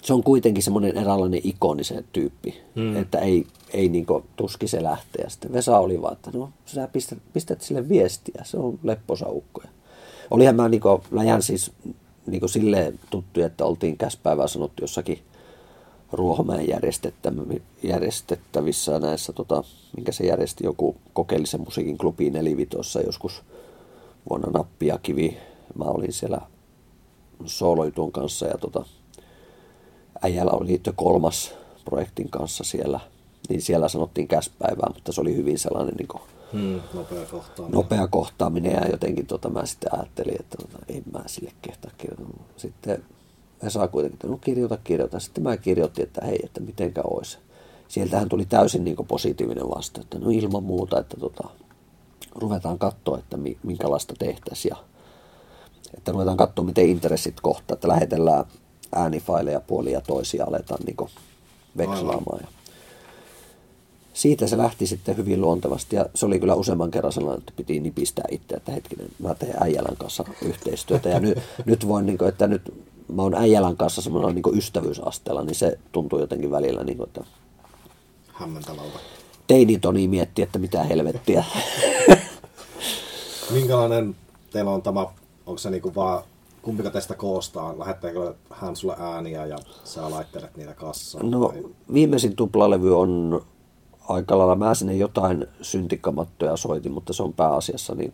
se 0.02 0.14
on 0.14 0.24
kuitenkin 0.24 0.64
semmoinen 0.64 0.98
eräänlainen 0.98 1.42
ikonisen 1.44 2.06
tyyppi, 2.14 2.62
hmm. 2.76 2.96
että 2.96 3.20
ei, 3.20 3.48
ei 3.74 3.90
niin 3.90 4.06
tuski 4.36 4.68
se 4.68 4.84
lähtee. 4.84 5.24
Ja 5.24 5.30
sitten 5.30 5.54
Vesa 5.54 5.80
oli 5.80 6.02
vaan, 6.02 6.14
että 6.14 6.32
no 6.34 6.50
sä 6.66 6.88
pistät, 6.88 7.20
pistät 7.34 7.62
sille 7.62 7.90
viestiä, 7.90 8.42
se 8.44 8.58
on 8.58 8.80
lepposa 8.84 9.26
ukkoja. 9.30 9.70
Olihan 10.32 10.56
mä 10.56 10.70
niin 10.70 10.82
läjän 11.12 11.42
siis 11.42 11.72
niin 12.26 12.50
silleen 12.50 13.00
tuttu, 13.10 13.42
että 13.42 13.66
oltiin 13.66 13.98
käspäivää 13.98 14.48
sanottu 14.48 14.84
jossakin 14.84 15.20
Ruohomäen 16.14 16.68
järjestettävissä 17.84 19.00
näissä, 19.00 19.34
tota, 19.34 19.64
minkä 19.96 20.12
se 20.12 20.26
järjesti 20.26 20.64
joku 20.66 20.96
kokeellisen 21.14 21.62
musiikin 21.62 21.98
klubi 21.98 22.30
Nelivitossa 22.30 23.02
joskus 23.02 23.44
vuonna 24.30 24.52
Nappia 24.52 25.00
Kivi. 25.04 25.38
Mä 25.76 25.86
olin 25.86 26.14
siellä 26.14 26.42
sooloituun 27.46 28.12
kanssa 28.12 28.46
ja 28.46 28.58
tota, 28.58 28.86
äijällä 30.22 30.52
oli 30.52 30.82
jo 30.88 30.94
kolmas 30.96 31.54
projektin 31.86 32.30
kanssa 32.30 32.64
siellä, 32.64 33.00
niin 33.50 33.62
siellä 33.62 33.88
sanottiin 33.88 34.28
käspäivää, 34.28 34.90
mutta 34.94 35.12
se 35.12 35.22
oli 35.22 35.36
hyvin 35.36 35.60
sellainen 35.60 35.96
niin 35.96 36.08
kuin, 36.08 36.22
hmm, 36.52 36.82
nopea 36.94 37.26
kohtaaminen. 37.26 37.78
Nopea 37.78 38.08
kohtaaminen 38.08 38.72
ja 38.72 38.88
jotenkin 38.88 39.28
tota, 39.28 39.50
mä 39.50 39.66
sitten 39.66 39.96
ajattelin, 39.96 40.36
että 40.40 40.58
tota, 40.58 40.86
ei 40.90 41.04
mä 41.12 41.24
sille 41.26 41.52
kehtaa 41.62 41.92
kirjoittaa. 41.98 42.46
Sitten 42.58 43.04
saa 43.72 43.88
kuitenkin, 43.88 44.16
että 44.16 44.28
no 44.28 44.38
kirjoita, 44.38 44.78
kirjoita. 44.84 45.20
Sitten 45.20 45.44
mä 45.44 45.58
kirjoitin, 45.58 46.04
että 46.04 46.26
hei, 46.26 46.40
että 46.44 46.62
mitenkä 46.62 47.02
olisi. 47.04 47.38
Sieltähän 47.88 48.30
tuli 48.30 48.46
täysin 48.46 48.84
niin 48.84 48.96
positiivinen 49.08 49.70
vasta, 49.70 50.02
että 50.02 50.20
no 50.20 50.30
ilman 50.30 50.64
muuta, 50.64 51.00
että 51.00 51.18
tota, 51.18 51.50
ruvetaan 52.36 52.80
katsoa, 52.80 53.18
että 53.18 53.38
minkälaista 53.64 54.14
tehtäisiin 54.20 54.70
ja 54.70 54.78
että 55.98 56.12
ruvetaan 56.12 56.38
katsoa, 56.38 56.66
miten 56.66 56.90
intressit 56.90 57.42
kohtaa, 57.42 57.74
että 57.74 57.88
lähetellään 57.88 58.46
äänifaileja 58.96 59.60
puolia 59.60 60.02
toisia, 60.02 60.46
aletaan 60.46 60.80
niin 60.86 61.10
vekslaamaan. 61.78 62.40
Ja 62.42 62.48
siitä 64.14 64.48
se 64.48 64.58
lähti 64.58 64.88
sitten 64.88 65.18
hyvin 65.18 65.42
luontevasti 65.42 65.96
ja 65.96 66.06
se 66.16 66.26
oli 66.26 66.40
kyllä 66.40 66.56
useamman 66.56 66.92
kerran 66.92 67.14
sellainen, 67.14 67.40
että 67.40 67.54
piti 67.56 67.80
nipistää 67.80 68.26
itse, 68.32 68.56
että 68.56 68.72
hetkinen, 68.72 69.10
mä 69.20 69.36
teen 69.36 69.64
Äijälän 69.64 69.98
kanssa 69.98 70.24
yhteistyötä 70.42 71.10
ja 71.10 71.20
nyt, 71.20 71.38
nyt 71.66 71.88
voin, 71.88 72.06
niin 72.06 72.18
kuin, 72.18 72.30
että 72.30 72.48
nyt 72.48 72.74
mä 73.08 73.22
oon 73.22 73.36
Äijälän 73.36 73.78
kanssa 73.78 74.02
semmoinen 74.02 74.36
niin 74.36 74.58
ystävyysasteella, 74.58 75.44
niin 75.44 75.56
se 75.56 75.80
tuntuu 75.92 76.20
jotenkin 76.20 76.52
välillä, 76.52 76.84
niin 76.84 76.98
kuin, 76.98 77.08
että 77.08 77.24
hämmentävältä. 78.28 79.00
Teinitoni 79.48 80.08
mietti, 80.08 80.42
että 80.42 80.60
mitä 80.60 80.84
helvettiä. 80.84 81.44
Minkälainen 83.54 84.16
teillä 84.52 84.72
on 84.72 84.82
tämä, 84.82 85.08
onko 85.46 85.58
se 85.58 85.70
niinku 85.70 85.96
vaan 85.96 86.24
kumpika 86.62 86.90
teistä 86.90 87.16
koostaa? 87.16 87.80
Lähettääkö 87.80 88.34
hän 88.50 88.76
sulle 88.76 88.96
ääniä 89.00 89.46
ja 89.46 89.58
sä 89.84 90.12
laittelet 90.12 90.58
niitä 90.58 90.74
kassaan? 90.74 91.32
No 91.32 91.40
vai? 91.40 91.64
viimeisin 91.94 92.36
tuplalevy 92.36 93.00
on 93.00 93.42
aika 94.10 94.38
lailla, 94.38 94.56
mä 94.56 94.74
sinne 94.74 94.96
jotain 94.96 95.48
syntikamattoja 95.62 96.58
soitin, 96.58 96.92
mutta 96.92 97.14
se 97.14 97.24
on 97.24 97.34
pääasiassa 97.34 97.96
niin 97.96 98.12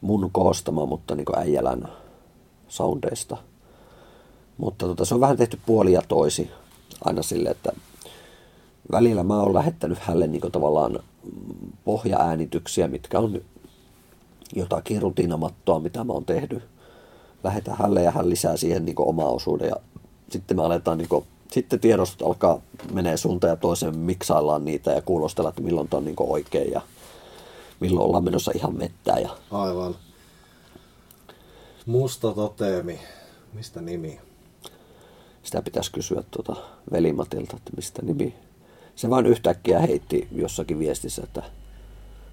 mun 0.00 0.30
koostama, 0.32 0.86
mutta 0.86 1.14
niin 1.14 1.26
äijälän 1.36 1.88
soundeista. 2.68 3.36
Mutta 4.58 4.86
tota, 4.86 5.04
se 5.04 5.14
on 5.14 5.20
vähän 5.20 5.36
tehty 5.36 5.58
puoli 5.66 5.92
ja 5.92 6.02
toisi 6.08 6.50
aina 7.04 7.22
sille, 7.22 7.50
että 7.50 7.72
välillä 8.92 9.22
mä 9.22 9.40
oon 9.40 9.54
lähettänyt 9.54 9.98
hänelle 9.98 10.26
niin 10.26 10.52
tavallaan 10.52 10.98
pohjaäänityksiä, 11.84 12.88
mitkä 12.88 13.18
on 13.18 13.40
jotakin 14.54 15.02
rutiinamattoa, 15.02 15.80
mitä 15.80 16.04
mä 16.04 16.12
oon 16.12 16.24
tehnyt. 16.24 16.62
Lähetän 17.44 17.76
hänelle 17.78 18.02
ja 18.02 18.10
hän 18.10 18.30
lisää 18.30 18.56
siihen 18.56 18.84
niin 18.84 18.94
omaa 18.98 19.28
osuuden 19.28 19.68
ja 19.68 19.76
sitten 20.30 20.56
me 20.56 20.64
aletaan 20.64 20.98
niin 20.98 21.08
kuin, 21.08 21.24
sitten 21.52 21.80
tiedostot 21.80 22.26
alkaa 22.26 22.60
menee 22.92 23.16
suuntaan 23.16 23.50
ja 23.50 23.56
toiseen, 23.56 23.98
miksaillaan 23.98 24.64
niitä 24.64 24.90
ja 24.90 25.02
kuulostella, 25.02 25.48
että 25.48 25.62
milloin 25.62 25.88
on 25.92 26.04
niin 26.04 26.16
oikein 26.18 26.72
ja 26.72 26.80
milloin 27.80 28.06
ollaan 28.06 28.24
menossa 28.24 28.52
ihan 28.54 28.76
mettää. 28.76 29.18
Ja... 29.18 29.30
Aivan. 29.50 29.96
Musta 31.86 32.32
toteemi. 32.32 33.00
Mistä 33.52 33.80
nimi? 33.80 34.20
Sitä 35.44 35.62
pitäisi 35.62 35.92
kysyä 35.92 36.24
tuota 36.30 36.56
velimatilta, 36.92 37.56
että 37.56 37.70
mistä 37.76 38.02
nimi. 38.02 38.34
Se 38.96 39.10
vain 39.10 39.26
yhtäkkiä 39.26 39.80
heitti 39.80 40.28
jossakin 40.32 40.78
viestissä, 40.78 41.22
että 41.22 41.42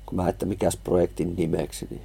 kun 0.05 0.15
mä 0.15 0.29
että 0.29 0.45
mikäs 0.45 0.77
projektin 0.77 1.35
nimeksi, 1.35 1.87
niin 1.89 2.01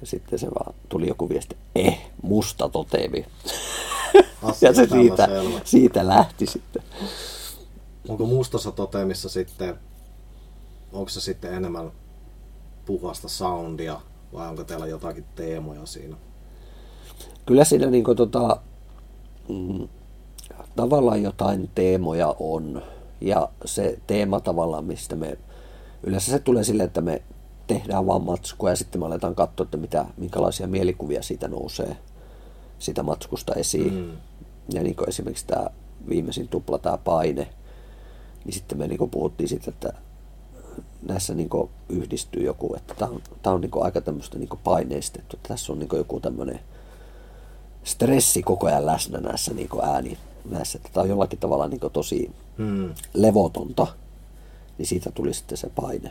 ja 0.00 0.06
sitten 0.06 0.38
se 0.38 0.46
vaan 0.46 0.74
tuli 0.88 1.08
joku 1.08 1.28
viesti, 1.28 1.56
eh, 1.74 2.10
musta 2.22 2.68
toteemi. 2.68 3.26
ja 4.60 4.74
se 4.74 4.86
siitä, 4.86 5.28
siitä 5.64 6.06
lähti 6.06 6.46
sitten. 6.46 6.82
Onko 8.08 8.26
mustassa 8.26 8.72
toteemissa 8.72 9.28
sitten, 9.28 9.78
onko 10.92 11.08
se 11.08 11.20
sitten 11.20 11.54
enemmän 11.54 11.92
puhasta 12.86 13.28
soundia 13.28 14.00
vai 14.32 14.48
onko 14.48 14.64
teillä 14.64 14.86
jotakin 14.86 15.24
teemoja 15.34 15.86
siinä? 15.86 16.16
Kyllä 17.46 17.64
siinä 17.64 17.86
niin 17.86 18.04
kuin, 18.04 18.16
tota, 18.16 18.60
mm, 19.48 19.88
tavallaan 20.76 21.22
jotain 21.22 21.70
teemoja 21.74 22.34
on. 22.38 22.82
Ja 23.20 23.48
se 23.64 23.98
teema 24.06 24.40
tavallaan, 24.40 24.84
mistä 24.84 25.16
me, 25.16 25.38
yleensä 26.02 26.30
se 26.30 26.38
tulee 26.38 26.64
sille, 26.64 26.82
että 26.82 27.00
me 27.00 27.22
tehdään 27.66 28.06
vaan 28.06 28.22
matskua 28.22 28.70
ja 28.70 28.76
sitten 28.76 29.00
me 29.00 29.06
aletaan 29.06 29.34
katsoa, 29.34 29.64
että 29.64 29.76
mitä, 29.76 30.04
minkälaisia 30.16 30.66
mielikuvia 30.66 31.22
siitä 31.22 31.48
nousee 31.48 31.96
sitä 32.78 33.02
matskusta 33.02 33.54
esiin. 33.54 33.94
Mm. 33.94 34.12
Ja 34.74 34.82
niin 34.82 34.96
kuin 34.96 35.08
esimerkiksi 35.08 35.46
tämä 35.46 35.66
viimeisin 36.08 36.48
tupla, 36.48 36.78
tämä 36.78 36.98
paine, 36.98 37.48
niin 38.44 38.54
sitten 38.54 38.78
me 38.78 38.88
niin 38.88 38.98
kuin 38.98 39.10
puhuttiin 39.10 39.48
siitä, 39.48 39.70
että 39.70 39.92
näissä 41.08 41.34
niin 41.34 41.48
kuin 41.48 41.70
yhdistyy 41.88 42.42
joku, 42.42 42.74
että 42.76 42.94
tämä 42.94 43.10
on, 43.10 43.22
tämä 43.42 43.54
on 43.54 43.60
niin 43.60 43.70
kuin 43.70 43.84
aika 43.84 44.00
tämmöistä 44.00 44.38
niin 44.38 44.48
kuin 44.48 44.60
paineistettu. 44.64 45.38
Tässä 45.48 45.72
on 45.72 45.78
niin 45.78 45.88
kuin 45.88 45.98
joku 45.98 46.20
tämmöinen 46.20 46.60
stressi 47.88 48.42
koko 48.42 48.66
ajan 48.66 48.86
läsnä 48.86 49.18
näissä 49.18 49.54
niin 49.54 49.68
kuin 49.68 49.84
ääni, 49.84 50.18
näissä, 50.50 50.78
että 50.78 50.90
tämä 50.92 51.02
on 51.02 51.08
jollakin 51.08 51.38
tavalla 51.38 51.68
niin 51.68 51.80
kuin 51.80 51.92
tosi 51.92 52.30
hmm. 52.58 52.94
levotonta, 53.14 53.86
niin 54.78 54.86
siitä 54.86 55.10
tuli 55.10 55.34
sitten 55.34 55.58
se 55.58 55.70
paine. 55.74 56.10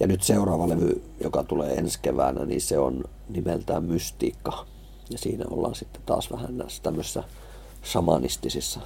Ja 0.00 0.06
nyt 0.06 0.22
seuraava 0.22 0.68
levy, 0.68 1.02
joka 1.20 1.44
tulee 1.44 1.74
ensi 1.74 1.98
keväänä, 2.02 2.44
niin 2.44 2.60
se 2.60 2.78
on 2.78 3.04
nimeltään 3.28 3.84
Mystiikka. 3.84 4.66
Ja 5.10 5.18
siinä 5.18 5.44
ollaan 5.50 5.74
sitten 5.74 6.02
taas 6.06 6.32
vähän 6.32 6.58
näissä 6.58 6.82
tämmöisissä 6.82 7.24
shamanistisissa 7.84 8.80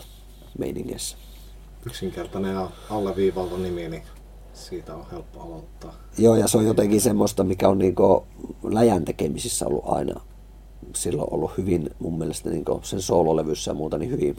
meiningeissä. 0.59 1.17
Yksinkertainen 1.87 2.55
ja 2.55 2.71
alleviivalta 2.91 3.59
nimi, 3.59 3.89
niin 3.89 4.03
siitä 4.53 4.95
on 4.95 5.07
helppo 5.13 5.41
aloittaa. 5.41 5.95
Joo, 6.19 6.37
ja 6.37 6.49
se 6.49 6.59
on 6.59 6.67
jotenkin 6.67 7.01
semmoista, 7.01 7.45
mikä 7.45 7.69
on 7.69 7.79
niinku 7.79 8.27
läjän 8.63 9.05
tekemisissä 9.05 9.67
ollut 9.67 9.85
aina 9.87 10.21
silloin 10.95 11.35
ollut 11.35 11.59
hyvin, 11.59 11.91
mun 11.99 12.19
mielestä 12.19 12.51
niinku 12.51 12.81
sen 12.83 13.03
soololevyssä 13.03 13.71
ja 13.71 13.75
muuta, 13.75 13.99
niin 13.99 14.11
hyvin 14.11 14.37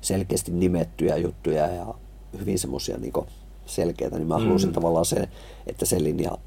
selkeästi 0.00 0.52
nimettyjä 0.52 1.16
juttuja 1.16 1.66
ja 1.66 1.94
hyvin 2.38 2.58
semmoisia 2.58 2.98
niinku 2.98 3.26
selkeitä, 3.66 4.18
niin 4.18 4.28
mä 4.28 4.38
mm. 4.38 4.44
halusin 4.44 4.72
tavallaan 4.72 5.06
se, 5.06 5.28
että 5.66 5.86
se 5.86 6.02
linja 6.02 6.38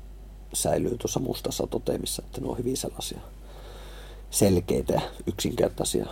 säilyy 0.54 0.98
tuossa 0.98 1.20
mustassa 1.20 1.68
toteemissa, 1.68 2.24
että 2.26 2.42
ne 2.42 2.48
on 2.48 2.58
hyvin 2.58 2.78
sellaisia 2.78 3.22
selkeitä 4.30 4.94
ja 4.94 5.02
yksinkertaisia. 5.28 6.06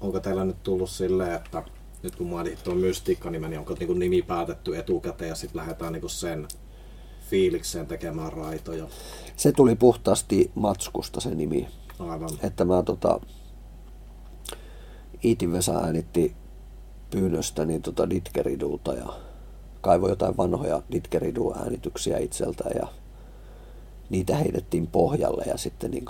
Onko 0.00 0.20
teillä 0.20 0.44
nyt 0.44 0.62
tullut 0.62 0.90
silleen, 0.90 1.34
että 1.34 1.62
nyt 2.02 2.16
kun 2.16 2.26
mainitsit 2.26 2.64
tuon 2.64 2.76
mystiikka-nimen, 2.76 3.50
niin 3.50 3.58
onko 3.58 3.74
niin 3.78 3.98
nimi 3.98 4.22
päätetty 4.22 4.78
etukäteen 4.78 5.28
ja 5.28 5.34
sitten 5.34 5.60
lähdetään 5.60 5.92
niin 5.92 6.10
sen 6.10 6.48
fiilikseen 7.30 7.86
tekemään 7.86 8.32
raitoja? 8.32 8.86
Se 9.36 9.52
tuli 9.52 9.74
puhtaasti 9.74 10.50
matskusta 10.54 11.20
se 11.20 11.34
nimi. 11.34 11.68
Aivan. 11.98 12.30
Että 12.42 12.64
mä 12.64 12.82
tota, 12.82 13.20
Iitin 15.24 15.52
Vesa 15.52 15.78
äänitti 15.78 16.36
pyynnöstä 17.10 17.64
niin 17.64 17.82
tota 17.82 18.10
Ditkeriduuta 18.10 18.94
ja 18.94 19.06
kaivoi 19.80 20.10
jotain 20.10 20.36
vanhoja 20.36 20.82
Ditkeridu-äänityksiä 20.92 22.18
itseltä 22.18 22.64
ja 22.74 22.86
niitä 24.10 24.36
heitettiin 24.36 24.86
pohjalle 24.86 25.44
ja 25.46 25.56
sitten 25.56 25.90
niin 25.90 26.04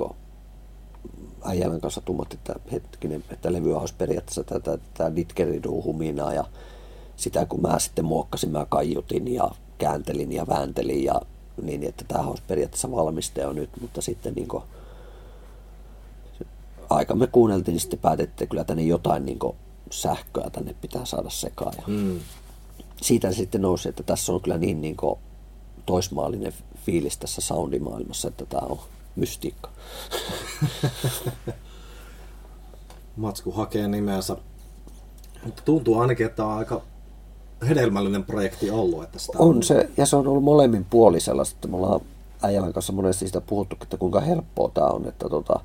äijälän 1.44 1.80
kanssa 1.80 2.00
tummat, 2.00 2.32
että 2.32 2.54
hetkinen, 2.72 3.24
että 3.30 3.52
levyä 3.52 3.78
olisi 3.78 3.94
periaatteessa 3.98 4.44
tätä, 4.44 4.78
tätä 4.94 5.16
Ditkeridu-huminaa 5.16 6.34
ja 6.34 6.44
sitä 7.16 7.46
kun 7.46 7.62
mä 7.62 7.78
sitten 7.78 8.04
muokkasin, 8.04 8.50
mä 8.50 8.66
kaiutin 8.68 9.34
ja 9.34 9.50
kääntelin 9.78 10.32
ja 10.32 10.46
vääntelin 10.46 11.04
ja 11.04 11.20
niin, 11.62 11.82
että 11.82 12.04
tämä 12.08 12.28
olisi 12.28 12.42
periaatteessa 12.48 12.90
valmiste 12.90 13.40
jo 13.40 13.52
nyt, 13.52 13.70
mutta 13.80 14.02
sitten 14.02 14.34
niin 14.34 14.48
kuin, 14.48 14.62
aika 16.94 17.14
me 17.14 17.26
kuunneltiin, 17.26 17.72
niin 17.72 17.80
sitten 17.80 17.98
päätettiin, 17.98 18.32
että 18.32 18.50
kyllä 18.50 18.64
tänne 18.64 18.82
jotain 18.82 19.26
niin 19.26 19.38
kuin, 19.38 19.56
sähköä 19.90 20.50
tänne 20.50 20.74
pitää 20.80 21.04
saada 21.04 21.30
sekaan. 21.30 21.72
Ja 21.76 21.82
mm. 21.86 22.20
Siitä 23.02 23.30
se 23.32 23.36
sitten 23.36 23.62
nousi, 23.62 23.88
että 23.88 24.02
tässä 24.02 24.32
on 24.32 24.40
kyllä 24.40 24.58
niin, 24.58 24.80
niin 24.80 24.96
kuin, 24.96 25.18
toismaallinen 25.86 26.52
fiilis 26.76 27.18
tässä 27.18 27.40
soundimaailmassa, 27.40 28.28
että 28.28 28.46
tämä 28.46 28.66
on 28.66 28.78
mystiikka. 29.16 29.70
Matsku 33.16 33.52
hakee 33.52 33.88
nimensä. 33.88 34.36
Mutta 35.44 35.62
tuntuu 35.64 35.98
ainakin, 35.98 36.26
että 36.26 36.44
on 36.46 36.58
aika 36.58 36.82
hedelmällinen 37.68 38.24
projekti 38.24 38.70
ollut. 38.70 39.02
Että 39.02 39.18
sitä 39.18 39.38
on, 39.38 39.56
on 39.56 39.62
se, 39.62 39.90
ja 39.96 40.06
se 40.06 40.16
on 40.16 40.26
ollut 40.26 40.44
molemmin 40.44 40.84
puoli 40.84 41.20
sellaista, 41.20 41.56
että 41.56 41.68
me 41.68 41.76
ollaan 41.76 42.00
äijälän 42.42 42.72
kanssa 42.72 42.92
monesti 42.92 43.26
sitä 43.26 43.40
puhuttu, 43.40 43.76
että 43.82 43.96
kuinka 43.96 44.20
helppoa 44.20 44.70
tämä 44.74 44.86
on, 44.86 45.08
että 45.08 45.28
tota, 45.28 45.60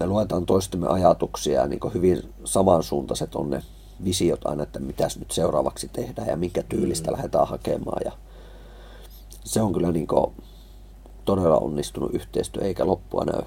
me 0.00 0.06
luetaan 0.06 0.46
toistemme 0.46 0.86
ajatuksia 0.88 1.60
ja 1.60 1.66
niin 1.66 1.80
hyvin 1.94 2.34
samansuuntaiset 2.44 3.34
on 3.34 3.50
ne 3.50 3.62
visiot 4.04 4.46
aina, 4.46 4.62
että 4.62 4.80
mitäs 4.80 5.18
nyt 5.18 5.30
seuraavaksi 5.30 5.88
tehdään 5.88 6.28
ja 6.28 6.36
minkä 6.36 6.62
tyylistä 6.62 7.10
mm. 7.10 7.16
lähdetään 7.16 7.48
hakemaan. 7.48 8.02
Ja 8.04 8.12
se 9.44 9.62
on 9.62 9.72
kyllä 9.72 9.92
niin 9.92 10.06
kuin 10.06 10.32
todella 11.24 11.56
onnistunut 11.56 12.14
yhteistyö, 12.14 12.62
eikä 12.62 12.86
loppua 12.86 13.24
näy. 13.24 13.42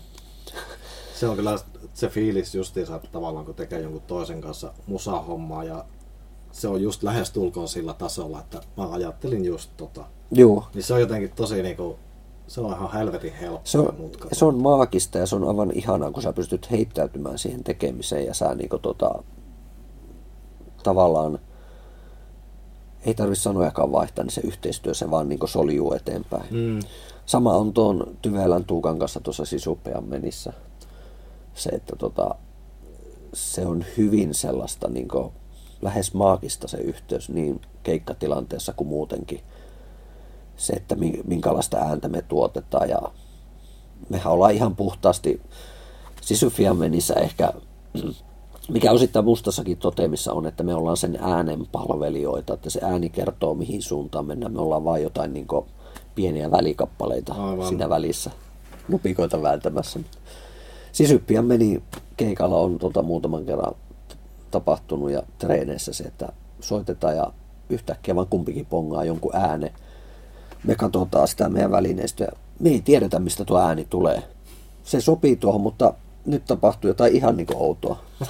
Se 1.20 1.28
on 1.28 1.36
kyllä 1.36 1.60
se 1.94 2.10
fiilis 2.10 2.56
justiinsa, 2.56 2.96
että 2.96 3.08
tavallaan 3.12 3.46
kun 3.46 3.56
tekee 3.56 3.82
jonkun 3.82 4.02
toisen 4.02 4.42
kanssa 4.42 4.74
musahommaa 4.88 5.64
ja 5.64 5.86
se 6.52 6.68
on 6.68 6.82
just 6.82 7.04
lähestulkoon 7.04 7.68
sillä 7.68 7.94
tasolla, 7.94 8.40
että 8.40 8.62
mä 8.78 8.92
ajattelin 8.92 9.46
just 9.46 9.72
tota. 9.78 10.06
Joo. 10.32 10.68
Niin 10.74 10.84
se 10.84 10.94
on 10.94 11.00
jotenkin 11.00 11.32
tosi 11.32 11.64
niinku, 11.64 12.00
se 12.52 12.62
on 12.62 12.74
ihan 12.74 12.94
helvetin 12.94 13.34
helppoa. 13.34 13.62
Se 13.64 13.80
on, 13.80 14.12
se 14.32 14.46
on 14.46 14.62
maagista 14.62 15.18
ja 15.18 15.26
se 15.26 15.36
on 15.36 15.48
aivan 15.48 15.72
ihanaa, 15.72 16.12
kun 16.12 16.24
sä 16.24 16.34
pystyt 16.34 16.72
heittäytymään 16.72 17.38
siihen 17.38 17.64
tekemiseen 17.64 18.26
ja 18.26 18.34
sä 18.34 18.56
niinku 18.56 18.80
tota, 18.80 19.24
tavallaan 20.84 21.40
ei 23.06 23.14
tarvitse 23.14 23.42
sanojakaan 23.42 23.92
vaihtaa, 23.92 24.24
niin 24.24 24.32
se 24.32 24.42
yhteistyö 24.42 24.94
se 24.94 25.12
vaan 25.12 25.30
niin 25.30 25.40
soljuu 25.46 25.94
eteenpäin. 25.94 26.48
Mm. 26.52 26.80
Sama 27.26 27.54
on 27.54 27.74
tuon 27.74 28.18
Tyvelän 28.22 28.66
Tuukan 28.66 29.00
kanssa 29.00 29.20
tuossa 29.20 29.46
Sisupean 29.46 30.04
menissä. 30.04 30.54
Se, 31.54 31.70
että 31.70 31.96
tota, 31.96 32.36
se 33.34 33.66
on 33.66 33.86
hyvin 33.98 34.34
sellaista 34.34 34.90
niin 34.90 35.08
kuin, 35.08 35.32
lähes 35.82 36.14
maagista 36.14 36.68
se 36.68 36.78
yhteys 36.78 37.30
niin 37.30 37.62
keikkatilanteessa 37.84 38.74
kuin 38.74 38.88
muutenkin. 38.88 39.40
Se, 40.58 40.74
että 40.74 40.96
minkälaista 41.28 41.78
ääntä 41.78 42.08
me 42.08 42.22
tuotetaan 42.22 42.90
ja 42.90 43.02
mehän 44.10 44.34
ollaan 44.34 44.54
ihan 44.54 44.76
puhtaasti 44.76 45.42
Sisufian 46.22 46.78
menissä 46.78 47.14
ehkä 47.14 47.54
mikä 48.70 48.92
osittain 48.92 49.26
mustassakin 49.26 49.78
toteemissa 49.78 50.34
on, 50.34 50.46
että 50.46 50.64
me 50.64 50.76
ollaan 50.76 50.98
sen 50.98 51.18
äänen 51.22 51.68
palvelijoita, 51.72 52.54
että 52.54 52.70
se 52.70 52.80
ääni 52.84 53.10
kertoo 53.10 53.54
mihin 53.54 53.82
suuntaan 53.82 54.26
mennään. 54.26 54.54
Me 54.54 54.62
ollaan 54.62 54.84
vain 54.84 55.04
jotain 55.04 55.34
niin 55.34 55.48
pieniä 56.16 56.52
välikappaleita 56.52 57.34
Aivan. 57.34 57.68
siinä 57.68 57.90
välissä, 57.90 58.32
nupikoita 58.88 59.42
vääntämässä. 59.42 60.00
Sisyppiä 60.92 61.42
meni 61.42 61.84
keikalla 62.18 62.58
on 62.58 62.80
tota 62.80 63.02
muutaman 63.02 63.46
kerran 63.46 63.76
tapahtunut 64.52 65.12
ja 65.12 65.24
treeneissä 65.38 65.94
se, 65.94 66.04
että 66.04 66.30
soitetaan 66.60 67.16
ja 67.16 67.34
yhtäkkiä 67.70 68.16
vaan 68.16 68.28
kumpikin 68.28 68.66
pongaa 68.66 69.06
jonkun 69.06 69.36
ääne. 69.36 69.74
Me 70.64 70.76
katsotaan 70.76 71.28
sitä 71.28 71.50
meidän 71.50 71.72
välineistöä. 71.72 72.32
Me 72.60 72.70
ei 72.70 72.82
tiedetä, 72.82 73.20
mistä 73.20 73.46
tuo 73.46 73.60
ääni 73.60 73.88
tulee. 73.90 74.24
Se 74.84 75.02
sopii 75.02 75.36
tuohon, 75.36 75.62
mutta 75.62 75.94
nyt 76.26 76.46
tapahtuu 76.46 76.88
jotain 76.88 77.16
ihan 77.16 77.38
niin 77.38 77.48
outoa. 77.56 78.04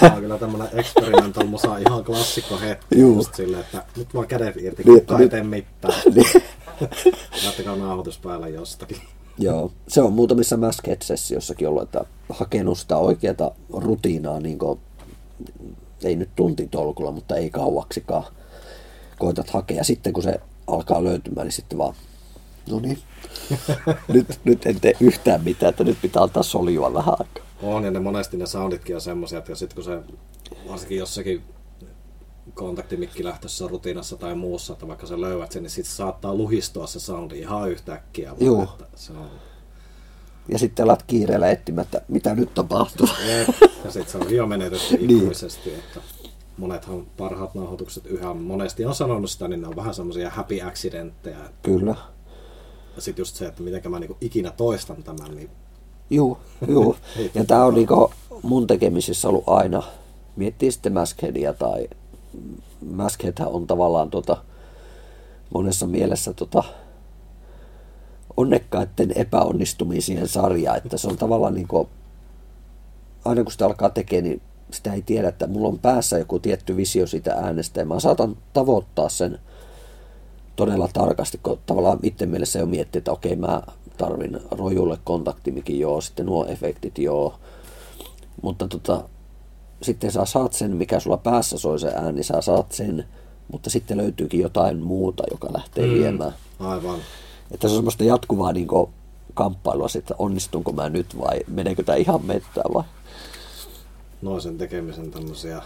Tämä 0.00 0.14
on 0.14 0.20
kyllä 0.20 0.38
tämmöinen 0.38 0.68
experimental 0.72 1.46
musa, 1.46 1.78
ihan 1.78 2.04
klassikko 2.04 2.58
hetki. 2.58 2.98
Juu. 2.98 3.16
Just 3.16 3.34
silleen, 3.34 3.60
että 3.60 3.84
nyt 3.96 4.14
vaan 4.14 4.26
kädet 4.26 4.56
irti, 4.56 4.82
niin, 4.82 5.06
kun 5.06 5.20
ei 5.20 5.28
tee 5.28 5.42
mitään. 5.42 5.94
niin. 6.14 6.42
Laittakaa 7.44 7.76
nauhoitus 7.76 8.18
päällä 8.18 8.48
jostakin. 8.48 8.96
Joo, 9.38 9.72
se 9.88 10.02
on 10.02 10.12
muutamissa 10.12 10.56
Maskhead-sessiossakin 10.56 11.68
ollut, 11.68 11.82
että 11.82 12.04
hakenut 12.28 12.78
sitä 12.78 12.96
oikeata 12.96 13.52
rutiinaa, 13.72 14.40
niin 14.40 14.58
kuin, 14.58 14.80
ei 16.04 16.16
nyt 16.16 16.30
tuntitolkulla, 16.36 17.12
mutta 17.12 17.36
ei 17.36 17.50
kauaksikaan. 17.50 18.24
Koetat 19.18 19.50
hakea 19.50 19.84
sitten 19.84 20.12
kun 20.12 20.22
se 20.22 20.40
alkaa 20.70 21.04
löytymään, 21.04 21.46
niin 21.46 21.52
sitten 21.52 21.78
vaan 21.78 21.94
no 22.70 22.80
niin, 22.80 22.98
nyt, 24.08 24.26
nyt 24.44 24.66
en 24.66 24.80
tee 24.80 24.94
yhtään 25.00 25.44
mitään, 25.44 25.70
että 25.70 25.84
nyt 25.84 25.98
pitää 26.02 26.22
antaa 26.22 26.42
soljua 26.42 26.94
vähän 26.94 27.14
aikaa. 27.18 27.44
On, 27.62 27.84
ja 27.84 27.90
ne 27.90 28.00
monesti 28.00 28.36
ne 28.36 28.46
sounditkin 28.46 28.94
on 28.94 29.00
semmoisia, 29.00 29.38
että 29.38 29.54
sitten 29.54 29.74
kun 29.74 29.84
se, 29.84 30.00
varsinkin 30.68 30.98
jossakin 30.98 31.42
kontaktimikkilähtöisessä 32.54 33.68
rutiinassa 33.68 34.16
tai 34.16 34.34
muussa, 34.34 34.72
että 34.72 34.88
vaikka 34.88 35.06
sä 35.06 35.20
löydät 35.20 35.52
sen, 35.52 35.62
niin 35.62 35.70
sitten 35.70 35.94
saattaa 35.94 36.34
luhistua 36.34 36.86
se 36.86 37.00
soundi 37.00 37.38
ihan 37.38 37.70
yhtäkkiä. 37.70 38.34
Joo. 38.40 38.62
Että 38.62 38.84
se 38.94 39.12
on... 39.12 39.30
Ja 40.48 40.58
sitten 40.58 40.84
alat 40.84 41.02
kiireellä 41.02 41.50
etsimättä, 41.50 42.00
mitä 42.08 42.34
nyt 42.34 42.54
tapahtuu. 42.54 43.08
ja 43.84 43.90
sitten 43.90 44.12
se 44.12 44.18
on 44.18 44.34
jo 44.34 44.46
menetetty 44.46 44.96
niin. 45.06 45.22
ikuisesti, 45.22 45.70
niin. 45.70 45.78
että 45.78 46.00
monethan 46.60 47.06
parhaat 47.16 47.54
nauhoitukset 47.54 48.06
yhä 48.06 48.34
monesti 48.34 48.84
on 48.84 48.94
sanonut 48.94 49.30
sitä, 49.30 49.48
niin 49.48 49.60
ne 49.60 49.68
on 49.68 49.76
vähän 49.76 49.94
semmoisia 49.94 50.30
happy 50.30 50.60
accidentteja. 50.60 51.38
Kyllä. 51.62 51.94
Ja 52.96 53.02
sitten 53.02 53.20
just 53.20 53.36
se, 53.36 53.46
että 53.46 53.62
miten 53.62 53.90
mä 53.90 54.00
niinku 54.00 54.16
ikinä 54.20 54.50
toistan 54.50 55.02
tämän, 55.02 55.34
niin... 55.34 55.50
Juu, 56.10 56.38
juu. 56.68 56.96
ja 57.34 57.44
tämä 57.44 57.64
on 57.64 57.74
niinku 57.74 58.12
mun 58.42 58.66
tekemisissä 58.66 59.28
ollut 59.28 59.44
aina, 59.46 59.82
miettii 60.36 60.72
sitten 60.72 60.92
Maskheadia 60.92 61.52
tai 61.52 61.88
Maskheadhän 62.90 63.48
on 63.48 63.66
tavallaan 63.66 64.10
tota, 64.10 64.36
monessa 65.54 65.86
mielessä 65.86 66.32
tota, 66.32 66.64
onnekkaiden 68.36 69.12
epäonnistumisien 69.14 70.28
sarja, 70.28 70.76
että 70.76 70.96
se 70.96 71.08
on 71.08 71.16
tavallaan 71.16 71.54
niin 71.54 71.68
kuin, 71.68 71.88
aina 73.24 73.42
kun 73.42 73.52
sitä 73.52 73.66
alkaa 73.66 73.90
tekemään, 73.90 74.24
niin 74.24 74.42
sitä 74.72 74.92
ei 74.92 75.02
tiedä, 75.02 75.28
että 75.28 75.46
mulla 75.46 75.68
on 75.68 75.78
päässä 75.78 76.18
joku 76.18 76.38
tietty 76.38 76.76
visio 76.76 77.06
sitä 77.06 77.32
äänestä 77.32 77.80
ja 77.80 77.86
mä 77.86 78.00
saatan 78.00 78.36
tavoittaa 78.52 79.08
sen 79.08 79.38
todella 80.56 80.88
tarkasti, 80.92 81.40
kun 81.42 81.58
tavallaan 81.66 81.98
itse 82.02 82.26
mielessä 82.26 82.58
jo 82.58 82.66
miettii, 82.66 82.98
että 82.98 83.12
okei 83.12 83.36
mä 83.36 83.62
tarvin 83.98 84.40
rojulle 84.50 84.98
kontaktimikin 85.04 85.80
joo, 85.80 86.00
sitten 86.00 86.26
nuo 86.26 86.46
efektit 86.46 86.98
joo, 86.98 87.34
mutta 88.42 88.68
tota, 88.68 89.04
sitten 89.82 90.12
sä 90.12 90.24
saat 90.24 90.52
sen, 90.52 90.76
mikä 90.76 91.00
sulla 91.00 91.16
päässä 91.16 91.58
soi 91.58 91.78
se 91.78 91.92
ääni, 91.94 92.22
sä 92.22 92.40
saat 92.40 92.72
sen, 92.72 93.04
mutta 93.52 93.70
sitten 93.70 93.96
löytyykin 93.96 94.40
jotain 94.40 94.82
muuta, 94.82 95.22
joka 95.30 95.48
lähtee 95.52 95.86
mm, 95.86 95.92
viemään. 95.92 96.32
Aivan. 96.60 96.98
Että 97.50 97.68
se 97.68 97.72
on 97.72 97.78
semmoista 97.78 98.04
jatkuvaa 98.04 98.52
niin 98.52 98.66
kuin, 98.66 98.90
kamppailua 99.34 99.86
että 99.98 100.14
onnistunko 100.18 100.72
mä 100.72 100.88
nyt 100.88 101.18
vai 101.20 101.40
meneekö 101.48 101.82
tämä 101.82 101.96
ihan 101.96 102.26
mettään 102.26 102.74
vai? 102.74 102.84
Noisen 104.22 104.58
tekemisen 104.58 105.10
tämmöisiä, 105.10 105.62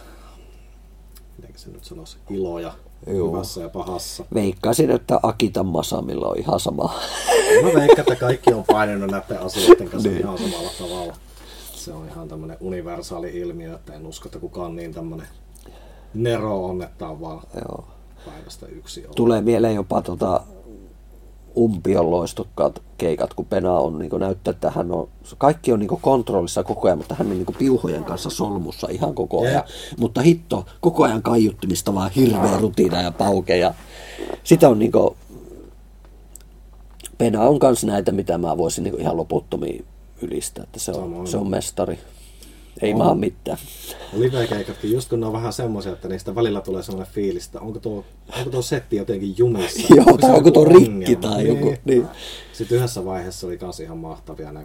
miten 1.36 1.58
se 1.58 1.70
nyt 1.70 1.84
sanoisi, 1.84 2.16
iloja, 2.30 2.72
Joo. 3.06 3.32
hyvässä 3.32 3.60
ja 3.60 3.68
pahassa. 3.68 4.24
Veikkaisin, 4.34 4.90
että 4.90 5.20
Akitan 5.22 5.66
Masamilla 5.66 6.28
on 6.28 6.38
ihan 6.38 6.60
sama. 6.60 6.94
Mä 7.62 7.80
veikkaan, 7.80 8.00
että 8.00 8.16
kaikki 8.16 8.52
on 8.52 8.64
painanut 8.64 9.10
näiden 9.10 9.40
asioiden 9.40 9.88
kanssa 9.88 10.08
niin. 10.08 10.20
ihan 10.20 10.38
samalla 10.38 10.70
tavalla. 10.78 11.16
Se 11.74 11.92
on 11.92 12.08
ihan 12.08 12.28
tämmöinen 12.28 12.56
universaali 12.60 13.38
ilmiö, 13.38 13.74
että 13.74 13.94
en 13.94 14.06
usko, 14.06 14.28
että 14.28 14.38
kukaan 14.38 14.76
niin 14.76 14.94
tämmöinen 14.94 15.26
nero 16.14 16.64
on, 16.64 16.82
että 16.82 17.08
on 17.08 17.20
vaan 17.20 17.42
Joo. 17.54 17.84
päivästä 18.26 18.66
yksi 18.66 19.00
ollut. 19.00 19.16
Tulee 19.16 19.40
mieleen 19.40 19.74
jopa 19.74 20.02
tota 20.02 20.40
umpion 21.56 22.10
loistukkaat 22.10 22.82
keikat, 22.98 23.34
kun 23.34 23.46
Pena 23.46 23.72
on 23.72 23.98
niin 23.98 24.10
näyttää, 24.18 24.50
että 24.50 24.70
hän 24.70 24.92
on, 24.92 25.08
kaikki 25.38 25.72
on 25.72 25.78
niin 25.78 25.88
kontrollissa 26.00 26.64
koko 26.64 26.88
ajan, 26.88 26.98
mutta 26.98 27.14
hän 27.14 27.26
on 27.26 27.32
niin 27.32 27.46
piuhojen 27.58 28.04
kanssa 28.04 28.30
solmussa 28.30 28.88
ihan 28.90 29.14
koko 29.14 29.40
ajan. 29.40 29.54
Jep. 29.54 29.66
Mutta 29.98 30.20
hitto, 30.20 30.66
koko 30.80 31.04
ajan 31.04 31.22
kaiuttimista 31.22 31.94
vaan 31.94 32.10
hirveä 32.10 32.58
rutina 32.60 33.02
ja 33.02 33.10
pauke. 33.10 33.56
Ja 33.56 33.74
sitä 34.44 34.68
on 34.68 34.78
niin 34.78 34.92
kuin, 34.92 35.16
Pena 37.18 37.42
on 37.42 37.58
kans 37.58 37.84
näitä, 37.84 38.12
mitä 38.12 38.38
mä 38.38 38.58
voisin 38.58 38.84
niin 38.84 39.00
ihan 39.00 39.16
loputtomiin 39.16 39.84
ylistää, 40.22 40.64
että 40.64 40.78
se 40.78 40.90
on, 40.90 40.96
Samoin. 40.96 41.26
se 41.26 41.36
on 41.36 41.50
mestari. 41.50 41.98
Ei 42.82 42.92
On. 42.92 42.98
maa 42.98 43.14
mitään. 43.14 43.58
Live-keikatkin, 44.12 44.92
just 44.92 45.08
kun 45.08 45.20
ne 45.20 45.26
on 45.26 45.32
vähän 45.32 45.52
semmoisia, 45.52 45.92
että 45.92 46.08
niistä 46.08 46.34
välillä 46.34 46.60
tulee 46.60 46.82
semmoinen 46.82 47.14
fiilis, 47.14 47.46
että 47.46 47.60
onko 47.60 47.78
tuo, 47.78 48.04
onko 48.38 48.50
tuo 48.50 48.62
setti 48.62 48.96
jotenkin 48.96 49.34
jumissa. 49.38 49.94
Joo, 49.96 50.04
tai 50.04 50.30
se 50.30 50.36
onko 50.36 50.50
tuo 50.50 50.64
rikki 50.64 51.16
tai 51.16 51.48
joku, 51.48 51.74
niin. 51.84 52.06
Sitten 52.52 52.76
yhdessä 52.78 53.04
vaiheessa 53.04 53.46
oli 53.46 53.58
kans 53.58 53.80
ihan 53.80 53.98
mahtavia 53.98 54.52
ne 54.52 54.64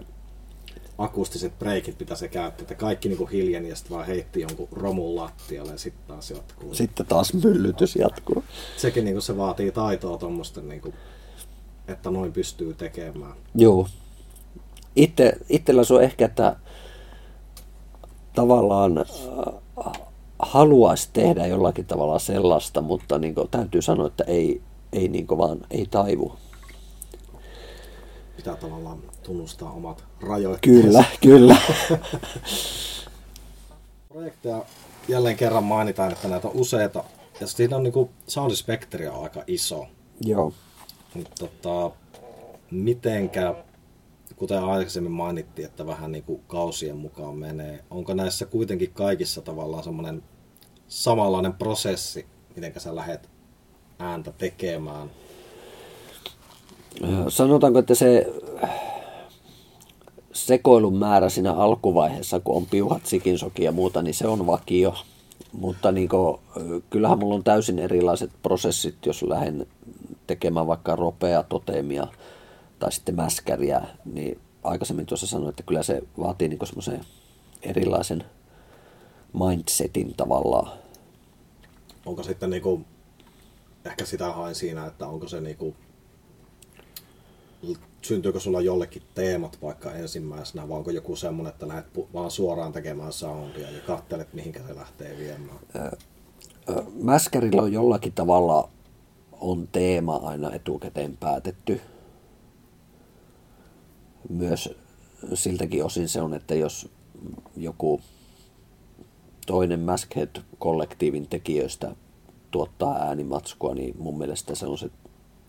akustiset 0.99 1.59
breikit, 1.59 1.99
mitä 1.99 2.15
se 2.15 2.27
käytti, 2.27 2.63
että 2.63 2.75
kaikki 2.75 3.09
niinku 3.09 3.25
hiljeni 3.25 3.69
ja 3.69 3.75
sitten 3.75 3.95
vaan 3.97 4.07
heitti 4.07 4.41
jonkun 4.41 4.67
romun 4.71 5.15
lattialle 5.15 5.71
ja 5.71 5.77
sitten 5.77 6.03
taas 6.07 6.31
jatkuu. 6.31 6.73
Sitten 6.73 7.05
taas 7.05 7.33
myllytys 7.33 7.95
jatkuu. 7.95 8.43
Sekin 8.77 9.05
niinku 9.05 9.21
se 9.21 9.37
vaatii 9.37 9.71
taitoa 9.71 10.17
tuommoisten, 10.17 10.69
niinku, 10.69 10.93
että 11.87 12.11
noin 12.11 12.33
pystyy 12.33 12.73
tekemään. 12.73 13.33
Joo. 13.55 13.87
Itse, 14.95 15.37
itsellä 15.49 15.83
se 15.83 15.93
on 15.93 16.03
ehkä, 16.03 16.25
että 16.25 16.55
tavallaan 18.33 18.97
äh, 18.97 19.05
haluaisi 20.39 21.09
tehdä 21.13 21.47
jollakin 21.47 21.85
tavalla 21.85 22.19
sellaista, 22.19 22.81
mutta 22.81 23.19
niin 23.19 23.35
kuin, 23.35 23.49
täytyy 23.49 23.81
sanoa, 23.81 24.07
että 24.07 24.23
ei, 24.23 24.61
ei 24.93 25.07
niin 25.07 25.27
kuin 25.27 25.37
vaan 25.37 25.57
ei 25.71 25.85
taivu. 25.91 26.35
Pitää 28.35 28.55
tavallaan 28.55 28.99
tunnustaa 29.23 29.71
omat 29.71 30.03
rajoitteet. 30.21 30.81
Kyllä, 30.81 31.03
kyllä. 31.21 31.57
Projekteja 34.09 34.65
jälleen 35.07 35.37
kerran 35.37 35.63
mainitaan, 35.63 36.11
että 36.11 36.27
näitä 36.27 36.47
on 36.47 36.55
useita. 36.55 37.03
Ja 37.39 37.47
siinä 37.47 37.75
on 37.75 37.83
niinku, 37.83 38.09
soundispektri 38.27 39.07
on 39.07 39.23
aika 39.23 39.43
iso. 39.47 39.87
Joo. 40.21 40.53
Mutta 41.13 41.47
tota, 41.47 41.91
mitenkä, 42.71 43.55
kuten 44.39 44.63
aikaisemmin 44.63 45.11
mainittiin, 45.11 45.65
että 45.65 45.87
vähän 45.87 46.11
niinku 46.11 46.41
kausien 46.47 46.97
mukaan 46.97 47.35
menee. 47.35 47.83
Onko 47.89 48.13
näissä 48.13 48.45
kuitenkin 48.45 48.91
kaikissa 48.93 49.41
tavallaan 49.41 49.83
semmoinen 49.83 50.23
samanlainen 50.87 51.53
prosessi, 51.53 52.25
miten 52.55 52.73
sä 52.77 52.95
lähdet 52.95 53.29
ääntä 53.99 54.31
tekemään? 54.31 55.11
Sanotaanko, 57.27 57.79
että 57.79 57.95
se 57.95 58.33
sekoilun 60.33 60.97
määrä 60.97 61.29
siinä 61.29 61.53
alkuvaiheessa, 61.53 62.39
kun 62.39 62.55
on 62.55 62.65
piuhat, 62.65 63.05
sikinsoki 63.05 63.63
ja 63.63 63.71
muuta, 63.71 64.01
niin 64.01 64.13
se 64.13 64.27
on 64.27 64.47
vakio. 64.47 64.95
Mutta 65.51 65.91
niin 65.91 66.09
kuin, 66.09 66.39
kyllähän 66.89 67.19
mulla 67.19 67.35
on 67.35 67.43
täysin 67.43 67.79
erilaiset 67.79 68.31
prosessit, 68.43 69.05
jos 69.05 69.23
lähden 69.23 69.65
tekemään 70.27 70.67
vaikka 70.67 70.95
ropea 70.95 71.43
totemia 71.43 72.07
tai 72.79 72.91
sitten 72.91 73.15
mäskäriä, 73.15 73.81
niin 74.05 74.39
aikaisemmin 74.63 75.05
tuossa 75.05 75.27
sanoin, 75.27 75.49
että 75.49 75.63
kyllä 75.63 75.83
se 75.83 76.01
vaatii 76.19 76.47
niin 76.47 76.67
semmoisen 76.67 77.01
erilaisen 77.61 78.23
mindsetin 79.33 80.13
tavallaan. 80.17 80.79
Onko 82.05 82.23
sitten 82.23 82.49
niinku, 82.49 82.81
ehkä 83.85 84.05
sitä 84.05 84.31
hain 84.31 84.55
siinä, 84.55 84.85
että 84.85 85.07
onko 85.07 85.27
se 85.27 85.41
niinku, 85.41 85.75
syntyykö 88.01 88.39
sulla 88.39 88.61
jollekin 88.61 89.01
teemat 89.15 89.57
vaikka 89.61 89.91
ensimmäisenä, 89.91 90.69
vai 90.69 90.77
onko 90.77 90.91
joku 90.91 91.15
semmoinen, 91.15 91.53
että 91.53 91.67
lähdet 91.67 91.85
pu- 91.97 92.07
vaan 92.13 92.31
suoraan 92.31 92.71
tekemään 92.73 93.13
soundia 93.13 93.71
ja 93.71 93.81
kattelet, 93.87 94.33
mihinkä 94.33 94.59
se 94.67 94.75
lähtee 94.75 95.17
viemään? 95.17 95.59
Ö, 95.75 95.97
Mäskärillä 97.01 97.61
on 97.61 97.73
jollakin 97.73 98.13
tavalla 98.13 98.69
on 99.39 99.67
teema 99.71 100.15
aina 100.15 100.51
etukäteen 100.53 101.17
päätetty. 101.17 101.81
Myös 104.29 104.69
siltäkin 105.33 105.85
osin 105.85 106.09
se 106.09 106.21
on, 106.21 106.33
että 106.33 106.55
jos 106.55 106.89
joku 107.57 108.01
toinen 109.47 109.79
Maskhead-kollektiivin 109.79 111.27
tekijöistä 111.27 111.95
tuottaa 112.51 112.95
äänimatskua, 112.95 113.73
niin 113.73 113.95
mun 113.99 114.17
mielestä 114.17 114.55
se 114.55 114.65
on 114.65 114.77
se 114.77 114.89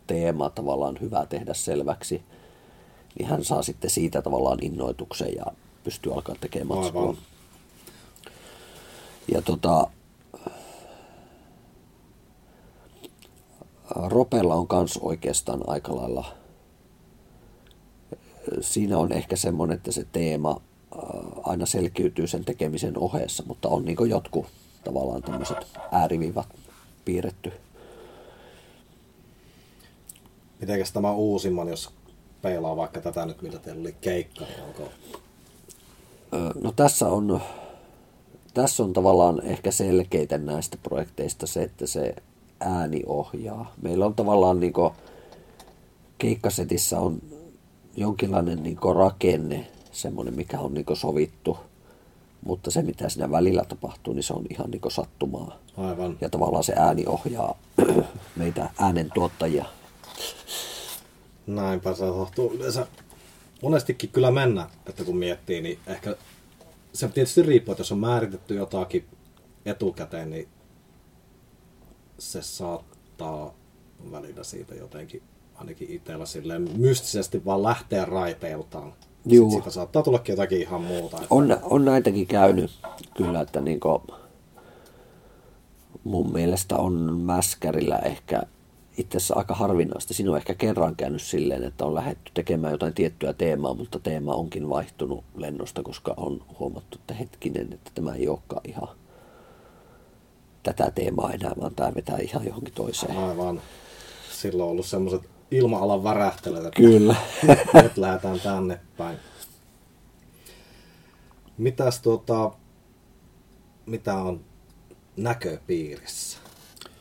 teema 0.06 0.50
tavallaan 0.50 0.98
hyvä 1.00 1.26
tehdä 1.26 1.54
selväksi. 1.54 2.22
Niin 3.18 3.28
hän 3.28 3.44
saa 3.44 3.62
sitten 3.62 3.90
siitä 3.90 4.22
tavallaan 4.22 4.58
innoituksen 4.62 5.34
ja 5.36 5.44
pystyy 5.84 6.12
alkaa 6.12 6.36
tekemään 6.40 6.78
matskua. 6.78 7.00
Aivan. 7.00 7.16
Ja 9.34 9.42
tota, 9.42 9.86
Ropella 13.94 14.54
on 14.54 14.68
kans 14.68 14.96
oikeastaan 15.02 15.60
aika 15.66 15.96
lailla, 15.96 16.34
siinä 18.60 18.98
on 18.98 19.12
ehkä 19.12 19.36
semmoinen, 19.36 19.76
että 19.76 19.92
se 19.92 20.06
teema 20.12 20.60
ää, 20.94 21.00
aina 21.44 21.66
selkiytyy 21.66 22.26
sen 22.26 22.44
tekemisen 22.44 22.98
ohessa, 22.98 23.42
mutta 23.46 23.68
on 23.68 23.84
niin 23.84 24.08
jotkut 24.08 24.46
tavallaan 24.84 25.22
tämmöiset 25.22 25.58
ääriviivat 25.92 26.48
piirretty. 27.04 27.52
Mitenkäs 30.60 30.92
tämä 30.92 31.12
uusimman, 31.12 31.68
jos 31.68 31.90
peilaa 32.42 32.76
vaikka 32.76 33.00
tätä 33.00 33.26
nyt, 33.26 33.42
mitä 33.42 33.58
teillä 33.58 33.80
oli 33.80 33.96
keikka, 34.00 34.44
niin 34.44 34.62
onko 34.62 34.82
No 36.62 36.72
tässä 36.72 37.08
on, 37.08 37.40
tässä 38.54 38.82
on 38.82 38.92
tavallaan 38.92 39.40
ehkä 39.44 39.70
selkeitä 39.70 40.38
näistä 40.38 40.76
projekteista 40.82 41.46
se, 41.46 41.62
että 41.62 41.86
se 41.86 42.14
ääni 42.60 43.02
ohjaa. 43.06 43.72
Meillä 43.82 44.06
on 44.06 44.14
tavallaan 44.14 44.60
niin 44.60 44.72
keikkasetissä 46.18 47.00
on 47.00 47.22
jonkinlainen 47.96 48.62
niin 48.62 48.78
rakenne, 48.96 49.66
semmoinen 49.92 50.34
mikä 50.34 50.60
on 50.60 50.74
niin 50.74 50.86
sovittu, 50.94 51.58
mutta 52.44 52.70
se 52.70 52.82
mitä 52.82 53.08
siinä 53.08 53.30
välillä 53.30 53.64
tapahtuu, 53.64 54.14
niin 54.14 54.22
se 54.22 54.32
on 54.32 54.44
ihan 54.50 54.70
niin 54.70 54.80
sattumaa. 54.88 55.58
aivan? 55.76 56.18
Ja 56.20 56.30
tavallaan 56.30 56.64
se 56.64 56.72
ääni 56.76 57.06
ohjaa 57.06 57.58
meitä 58.36 58.70
äänen 58.78 59.10
tuottajia. 59.14 59.64
Näinpä 61.46 61.94
se 61.94 62.04
tahtuu 62.04 62.52
yleensä 62.52 62.86
monestikin 63.62 64.10
kyllä 64.10 64.30
mennä, 64.30 64.70
että 64.86 65.04
kun 65.04 65.16
miettii, 65.16 65.60
niin 65.60 65.78
ehkä 65.86 66.16
se 66.92 67.08
tietysti 67.08 67.42
riippuu, 67.42 67.72
että 67.72 67.80
jos 67.80 67.92
on 67.92 67.98
määritetty 67.98 68.54
jotakin 68.54 69.08
etukäteen, 69.66 70.30
niin 70.30 70.48
se 72.18 72.42
saattaa 72.42 73.54
välillä 74.10 74.44
siitä 74.44 74.74
jotenkin 74.74 75.22
ainakin 75.60 75.90
itsellä 75.90 76.26
silleen 76.26 76.68
mystisesti 76.76 77.44
vaan 77.44 77.62
lähteä 77.62 78.04
raiteiltaan. 78.04 78.92
Juu. 79.26 79.50
Sitten 79.50 79.62
siitä 79.62 79.74
saattaa 79.74 80.02
tullakin 80.02 80.32
jotakin 80.32 80.60
ihan 80.60 80.82
muuta. 80.82 81.16
Että 81.16 81.26
On, 81.30 81.58
on 81.62 81.84
näitäkin 81.84 82.26
käynyt 82.26 82.70
kyllä, 83.16 83.40
että 83.40 83.60
niinku, 83.60 84.02
mun 86.04 86.32
mielestä 86.32 86.76
on 86.76 86.92
mäskärillä 87.16 87.98
ehkä 87.98 88.42
itse 88.98 89.16
asiassa 89.16 89.34
aika 89.36 89.54
harvinaista. 89.54 90.14
Siinä 90.14 90.30
on 90.30 90.36
ehkä 90.36 90.54
kerran 90.54 90.96
käynyt 90.96 91.22
silleen, 91.22 91.64
että 91.64 91.84
on 91.84 91.94
lähdetty 91.94 92.30
tekemään 92.34 92.72
jotain 92.72 92.94
tiettyä 92.94 93.32
teemaa, 93.32 93.74
mutta 93.74 93.98
teema 93.98 94.34
onkin 94.34 94.68
vaihtunut 94.68 95.24
lennosta, 95.36 95.82
koska 95.82 96.14
on 96.16 96.42
huomattu, 96.58 96.98
että 97.00 97.14
hetkinen, 97.14 97.72
että 97.72 97.90
tämä 97.94 98.14
ei 98.14 98.28
olekaan 98.28 98.62
ihan 98.64 98.88
tätä 100.62 100.90
teemaa 100.90 101.32
enää, 101.32 101.52
vaan 101.60 101.74
tämä 101.74 101.94
vetää 101.94 102.18
ihan 102.18 102.46
johonkin 102.46 102.74
toiseen. 102.74 103.16
Aivan. 103.16 103.60
Silloin 104.32 104.64
on 104.64 104.70
ollut 104.70 104.86
semmoiset 104.86 105.22
ilma-alan 105.50 106.04
värähtelyt, 106.04 106.58
että 106.64 106.70
Kyllä. 106.76 107.16
nyt 107.82 107.96
lähdetään 107.96 108.40
tänne 108.40 108.80
päin. 108.96 109.18
Mitäs 111.58 112.00
tuota, 112.00 112.52
mitä 113.86 114.14
on 114.14 114.40
näköpiirissä 115.16 116.38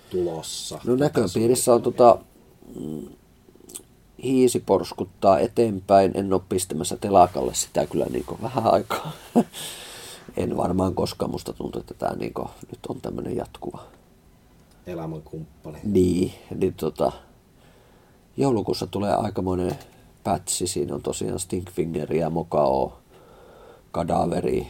tulossa? 0.09 0.79
No 0.83 0.95
näköpiirissä 0.95 1.73
on 1.73 1.81
tota, 1.81 2.17
mm, 2.79 3.07
hiisi 4.23 4.59
porskuttaa 4.59 5.39
eteenpäin. 5.39 6.11
En 6.15 6.33
ole 6.33 6.41
pistämässä 6.49 6.97
telakalle 6.97 7.53
sitä 7.53 7.85
kyllä 7.85 8.05
niin 8.05 8.25
vähän 8.41 8.73
aikaa. 8.73 9.11
en 10.37 10.57
varmaan 10.57 10.95
koskaan 10.95 11.31
musta 11.31 11.53
tuntuu, 11.53 11.81
että 11.81 11.93
tämä 11.93 12.15
niin 12.15 12.33
nyt 12.71 12.79
on 12.87 13.01
tämmöinen 13.01 13.35
jatkuva. 13.35 13.83
elämänkumppani. 14.87 15.79
Niin, 15.83 16.33
niin 16.59 16.73
tota, 16.73 17.11
joulukuussa 18.39 18.87
tulee 18.87 19.13
aikamoinen 19.13 19.75
pätsi. 20.23 20.67
Siinä 20.67 20.95
on 20.95 21.01
tosiaan 21.01 21.39
Stinkfingeria, 21.39 22.29
Mokao, 22.29 22.99
Kadaveri, 23.91 24.67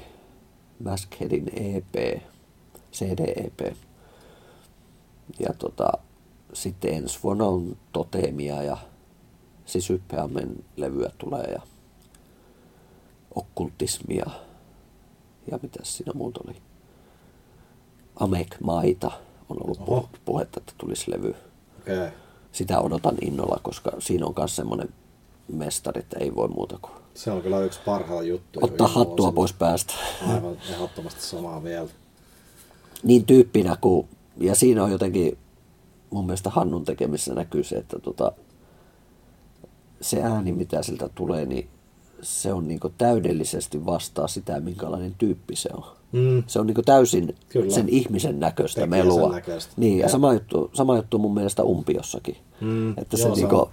Maskheadin 0.84 1.52
EP, 1.56 2.22
CD-EP. 2.94 3.76
Ja 5.40 5.54
tota, 5.54 5.92
sitten 6.54 6.94
ensi 6.94 7.20
vuonna 7.24 7.46
on 7.46 7.78
Totemia 7.94 8.64
ja 8.64 8.78
Hyppeamen 9.90 10.64
levyä 10.76 11.12
tulee 11.18 11.44
ja 11.44 11.62
okkultismia 13.36 14.26
ja 15.52 15.60
mitä 15.62 15.80
siinä 15.84 16.12
muuta 16.16 16.40
oli. 16.48 16.56
Amek 18.16 18.56
Maita 18.64 19.12
on 19.50 19.58
ollut 19.64 19.80
Oho. 19.88 20.10
puhetta, 20.26 20.60
että 20.60 20.74
tulisi 20.78 21.12
levy. 21.12 21.36
Okay. 21.82 22.10
Sitä 22.52 22.80
odotan 22.80 23.16
innolla, 23.22 23.60
koska 23.64 23.92
siinä 24.00 24.26
on 24.26 24.34
myös 24.38 24.56
semmoinen 24.56 24.90
mestari, 25.54 26.00
että 26.00 26.20
ei 26.20 26.36
voi 26.36 26.48
muuta 26.48 26.80
kuin 26.82 26.94
Se 27.14 27.32
on 27.32 27.42
kyllä 27.42 27.60
yksi 27.60 27.80
parhaita 27.86 28.24
juttuja. 28.24 28.66
ottaa 28.66 28.88
hattua 28.88 29.16
vuosina. 29.16 29.32
pois 29.32 29.54
päästä. 29.54 29.94
Aivan 30.28 30.58
ehdottomasti 30.70 31.22
samaa 31.22 31.60
mieltä. 31.60 31.94
Niin 33.04 33.26
tyyppinä 33.26 33.78
kuin, 33.82 34.08
ja 34.38 34.56
siinä 34.56 34.84
on 34.84 34.92
jotenkin 34.92 35.38
mun 36.10 36.26
mielestä 36.26 36.50
Hannun 36.50 36.86
tekemissä 36.86 37.34
näkyy 37.34 37.64
se, 37.64 37.76
että 37.76 38.00
tota, 38.00 38.32
se 40.02 40.22
ääni, 40.24 40.52
mitä 40.52 40.84
siltä 40.84 41.10
tulee, 41.16 41.46
niin 41.46 41.70
se 42.22 42.54
on 42.54 42.68
niinku 42.68 42.90
täydellisesti 42.98 43.86
vastaa 43.86 44.28
sitä, 44.28 44.60
minkälainen 44.60 45.16
tyyppi 45.18 45.56
se 45.56 45.70
on. 45.74 45.84
Mm. 46.12 46.44
Se 46.48 46.60
on 46.60 46.68
niinku 46.68 46.82
täysin 46.82 47.36
Kyllä. 47.50 47.74
sen 47.76 47.90
ihmisen 47.90 48.40
näköistä 48.40 48.82
Tekee 48.82 48.98
sen 49.00 49.08
melua. 49.08 49.32
näköistä. 49.32 49.74
Niin, 49.78 49.98
ja 49.98 50.04
Joo. 50.04 50.10
sama 50.10 50.34
juttu, 50.34 50.70
sama 50.74 50.96
juttu 50.96 51.18
mun 51.18 51.34
mielestä 51.34 51.64
umpiossakin. 51.64 52.38
Mm, 52.62 52.90
Että 52.92 53.18
joo, 53.18 53.30
se, 53.30 53.36
se 53.36 53.42
niinku, 53.42 53.56
on. 53.60 53.70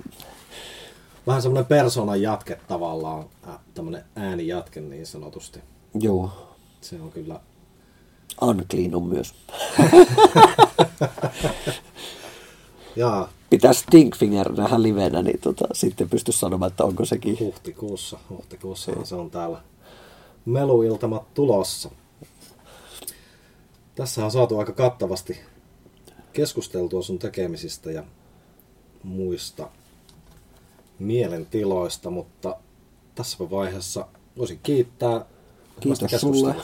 Vähän 1.27 1.43
semmoinen 1.43 1.67
persoonan 1.67 2.23
jatke 2.23 2.59
tavallaan, 2.69 3.25
äh, 3.49 3.59
tämmöinen 3.75 4.05
äänijatke 4.17 4.81
niin 4.81 5.07
sanotusti. 5.07 5.61
joo, 6.01 6.31
Se 6.81 7.01
on 7.01 7.13
kyllä, 7.13 7.41
unclean 8.43 8.95
on 8.95 9.03
myös. 9.03 9.35
jaa, 12.97 13.29
Pitää 13.51 13.73
Stinkfinger 13.73 14.53
nähdä 14.53 14.83
livenä, 14.83 15.23
niin 15.23 15.41
tota, 15.41 15.65
sitten 15.73 16.09
pysty 16.11 16.33
sanomaan, 16.33 16.71
että 16.71 16.85
onko 16.85 17.05
sekin. 17.05 17.39
huhtikuussa, 17.41 18.19
huhtikuussa 18.31 18.93
se 19.05 19.15
on 19.15 19.31
täällä 19.31 19.61
meluiltamat 20.45 21.35
tulossa. 21.35 21.91
Tässä 23.95 24.25
on 24.25 24.31
saatu 24.31 24.59
aika 24.59 24.73
kattavasti 24.73 25.41
keskusteltua 26.33 27.03
sun 27.03 27.19
tekemisistä 27.19 27.91
ja 27.91 28.05
muista 29.03 29.69
mielentiloista, 30.99 32.11
mutta 32.11 32.57
tässä 33.15 33.51
vaiheessa 33.51 34.07
voisin 34.39 34.61
kiittää 34.63 35.25
Kiitos 35.81 36.21
sulle. 36.21 36.55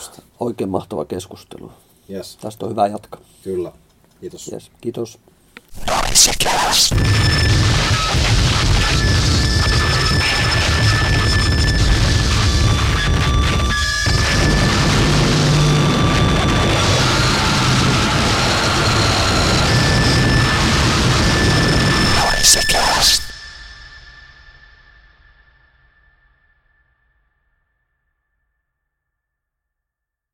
Oikein 0.41 0.70
mahtava 0.70 1.05
keskustelu. 1.05 1.72
Yes, 2.11 2.37
Tästä 2.37 2.66
on 2.66 2.70
hyvä 2.70 2.87
jatkaa. 2.87 3.20
kyllä. 3.45 3.72
Kiitos. 4.20 4.53
Yes, 4.53 4.70
kiitos. 4.80 5.18
no 5.87 6.01
reciclados. 6.03 6.93